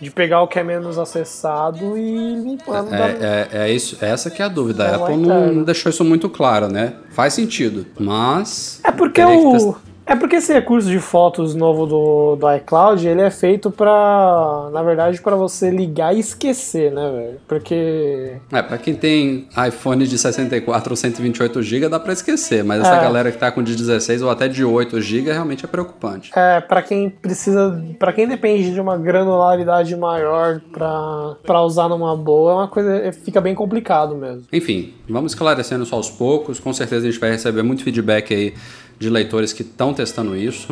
de 0.00 0.10
pegar 0.10 0.42
o 0.42 0.48
que 0.48 0.58
é 0.58 0.62
menos 0.62 0.98
acessado 0.98 1.96
e 1.96 2.34
limpando. 2.36 2.94
É, 2.94 3.18
é, 3.20 3.48
é, 3.52 3.72
isso, 3.72 3.96
essa 4.00 4.30
que 4.30 4.40
é 4.40 4.44
a 4.44 4.48
dúvida. 4.48 4.88
A 4.88 4.96
Apple 4.96 5.16
não, 5.16 5.52
não, 5.52 5.64
deixou 5.64 5.90
isso 5.90 6.04
muito 6.04 6.28
claro, 6.28 6.68
né? 6.68 6.94
Faz 7.10 7.34
sentido, 7.34 7.86
mas... 7.98 8.80
É 8.84 8.92
porque 8.92 9.22
o... 9.22 9.76
É 10.08 10.16
porque 10.16 10.36
esse 10.36 10.52
recurso 10.54 10.88
de 10.88 10.98
fotos 10.98 11.54
novo 11.54 11.86
do, 11.86 12.36
do 12.36 12.54
iCloud, 12.54 13.06
ele 13.06 13.20
é 13.20 13.30
feito 13.30 13.70
para, 13.70 14.70
na 14.72 14.82
verdade, 14.82 15.20
para 15.20 15.36
você 15.36 15.70
ligar 15.70 16.16
e 16.16 16.20
esquecer, 16.20 16.90
né, 16.90 17.10
velho? 17.10 17.38
Porque 17.46 18.32
É, 18.50 18.62
para 18.62 18.78
quem 18.78 18.94
tem 18.94 19.46
iPhone 19.68 20.06
de 20.06 20.16
64 20.16 20.90
ou 20.90 20.96
128 20.96 21.62
GB 21.62 21.88
dá 21.90 22.00
para 22.00 22.14
esquecer, 22.14 22.64
mas 22.64 22.80
essa 22.80 22.96
é. 22.96 23.02
galera 23.02 23.30
que 23.30 23.36
tá 23.36 23.52
com 23.52 23.62
de 23.62 23.76
16 23.76 24.22
ou 24.22 24.30
até 24.30 24.48
de 24.48 24.64
8 24.64 24.98
GB 24.98 25.30
realmente 25.30 25.66
é 25.66 25.68
preocupante. 25.68 26.30
É, 26.34 26.60
para 26.62 26.80
quem 26.80 27.10
precisa, 27.10 27.84
para 27.98 28.12
quem 28.14 28.26
depende 28.26 28.72
de 28.72 28.80
uma 28.80 28.96
granularidade 28.96 29.94
maior 29.94 30.60
para 30.72 31.62
usar 31.62 31.88
numa 31.88 32.16
boa, 32.16 32.52
é 32.52 32.54
uma 32.54 32.68
coisa, 32.68 32.96
é, 32.96 33.12
fica 33.12 33.42
bem 33.42 33.54
complicado 33.54 34.16
mesmo. 34.16 34.44
Enfim, 34.50 34.94
vamos 35.06 35.32
esclarecendo 35.32 35.84
só 35.84 35.96
aos 35.96 36.10
poucos, 36.10 36.58
com 36.58 36.72
certeza 36.72 37.06
a 37.06 37.10
gente 37.10 37.20
vai 37.20 37.30
receber 37.30 37.62
muito 37.62 37.82
feedback 37.82 38.32
aí 38.32 38.54
de 38.98 39.08
leitores 39.08 39.52
que 39.52 39.62
estão 39.62 39.94
testando 39.94 40.36
isso. 40.36 40.68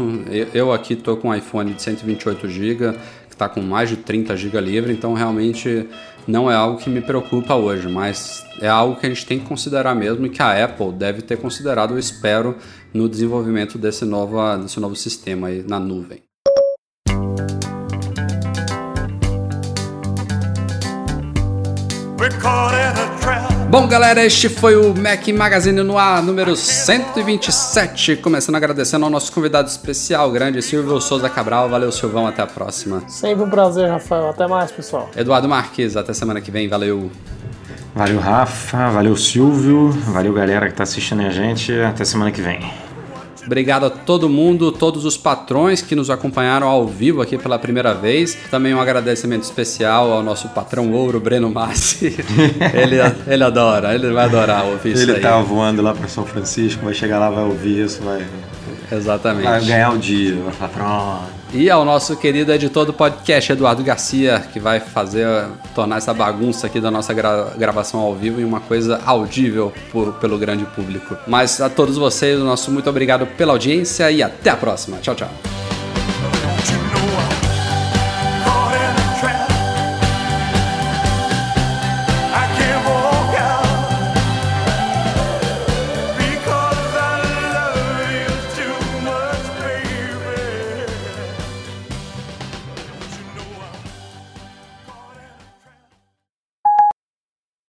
Eu 0.53 0.73
aqui 0.73 0.95
estou 0.95 1.17
com 1.17 1.29
um 1.29 1.35
iPhone 1.35 1.73
de 1.73 1.81
128 1.81 2.49
GB, 2.49 2.93
que 3.29 3.35
está 3.35 3.49
com 3.49 3.61
mais 3.61 3.89
de 3.89 3.97
30 3.97 4.37
GB 4.37 4.61
livre, 4.61 4.93
então 4.93 5.15
realmente 5.15 5.89
não 6.27 6.51
é 6.51 6.55
algo 6.55 6.79
que 6.79 6.91
me 6.91 7.01
preocupa 7.01 7.55
hoje, 7.55 7.89
mas 7.89 8.45
é 8.61 8.69
algo 8.69 8.97
que 8.97 9.07
a 9.07 9.09
gente 9.09 9.25
tem 9.25 9.39
que 9.39 9.47
considerar 9.47 9.95
mesmo 9.95 10.27
e 10.27 10.31
que 10.31 10.43
a 10.43 10.65
Apple 10.65 10.93
deve 10.93 11.23
ter 11.23 11.37
considerado, 11.37 11.95
eu 11.95 11.99
espero, 11.99 12.57
no 12.93 13.09
desenvolvimento 13.09 13.79
desse, 13.79 14.05
nova, 14.05 14.59
desse 14.59 14.81
novo 14.81 14.97
sistema 14.97 15.49
aí 15.49 15.65
na 15.67 15.79
nuvem. 15.79 16.23
We're 22.19 23.06
Bom, 23.69 23.89
galera, 23.89 24.25
este 24.25 24.49
foi 24.49 24.77
o 24.77 24.95
Mac 24.95 25.27
Magazine 25.29 25.83
no 25.83 25.99
ar 25.99 26.23
número 26.23 26.55
127. 26.55 28.17
Começando 28.17 28.55
agradecendo 28.55 29.05
ao 29.05 29.11
nosso 29.11 29.33
convidado 29.33 29.69
especial, 29.69 30.31
grande 30.31 30.63
Silvio 30.63 31.01
Souza 31.01 31.29
Cabral. 31.29 31.69
Valeu, 31.69 31.91
Silvão, 31.91 32.29
até 32.29 32.43
a 32.43 32.47
próxima. 32.47 33.03
Sempre 33.09 33.45
um 33.45 33.51
prazer, 33.51 33.89
Rafael. 33.89 34.31
Até 34.31 34.47
mais, 34.47 34.71
pessoal. 34.71 35.11
Eduardo 35.17 35.49
Marques, 35.49 35.97
até 35.97 36.15
semana 36.15 36.41
que 36.41 36.51
vem. 36.51 36.69
Valeu. 36.69 37.11
Valeu, 37.93 38.21
Rafa. 38.21 38.89
Valeu, 38.91 39.17
Silvio. 39.17 39.91
Valeu, 39.91 40.33
galera 40.33 40.67
que 40.67 40.73
está 40.73 40.85
assistindo 40.85 41.23
a 41.23 41.31
gente. 41.31 41.73
Até 41.73 42.05
semana 42.05 42.31
que 42.31 42.41
vem. 42.41 42.86
Obrigado 43.47 43.87
a 43.87 43.91
todo 43.91 44.29
mundo, 44.29 44.73
todos 44.73 45.05
os 45.05 45.17
patrões 45.17 45.81
que 45.81 45.95
nos 45.95 46.11
acompanharam 46.11 46.67
ao 46.67 46.87
vivo 46.87 47.23
aqui 47.23 47.39
pela 47.39 47.59
primeira 47.59 47.95
vez. 47.95 48.37
Também 48.51 48.75
um 48.75 48.81
agradecimento 48.81 49.45
especial 49.45 50.13
ao 50.13 50.23
nosso 50.23 50.49
patrão 50.49 50.93
ouro, 50.93 51.21
Breno 51.21 51.49
Massi. 51.49 52.17
ele, 52.75 52.97
ele 53.27 53.45
adora, 53.45 53.95
ele 53.95 54.13
vai 54.13 54.25
adorar 54.25 54.65
ouvir 54.65 54.91
ele 54.91 54.99
isso 54.99 55.11
aí. 55.11 55.17
Ele 55.17 55.21
tá 55.21 55.41
voando 55.41 55.81
lá 55.81 55.95
para 55.95 56.09
São 56.09 56.27
Francisco, 56.27 56.85
vai 56.85 56.95
chegar 56.95 57.19
lá, 57.19 57.31
vai 57.31 57.45
ouvir 57.45 57.85
isso, 57.85 58.03
vai... 58.03 58.27
Exatamente. 58.91 59.45
Vai 59.45 59.65
ganhar 59.65 59.93
o 59.93 59.99
dia, 59.99 60.37
vai 60.43 60.53
falar, 60.53 60.71
pronto. 60.71 61.37
E 61.53 61.71
ao 61.71 61.85
nosso 61.85 62.17
querido 62.17 62.53
editor 62.53 62.85
do 62.85 62.93
podcast, 62.93 63.53
Eduardo 63.53 63.83
Garcia, 63.83 64.45
que 64.53 64.59
vai 64.59 64.81
fazer, 64.81 65.27
tornar 65.75 65.97
essa 65.97 66.13
bagunça 66.13 66.67
aqui 66.67 66.81
da 66.81 66.91
nossa 66.91 67.15
gra 67.15 67.53
gravação 67.57 68.01
ao 68.01 68.15
vivo 68.15 68.41
em 68.41 68.45
uma 68.45 68.61
coisa 68.61 69.01
audível 69.05 69.73
por, 69.91 70.13
pelo 70.15 70.39
grande 70.39 70.65
público. 70.65 71.17
Mas 71.27 71.61
a 71.61 71.71
todos 71.71 71.97
vocês, 71.97 72.41
o 72.41 72.45
nosso 72.45 72.71
muito 72.71 72.91
obrigado 72.91 73.27
pela 73.27 73.53
audiência 73.53 74.11
e 74.11 74.23
até 74.23 74.51
a 74.51 74.57
próxima. 74.57 74.99
Tchau, 74.99 75.15
tchau. 75.15 75.76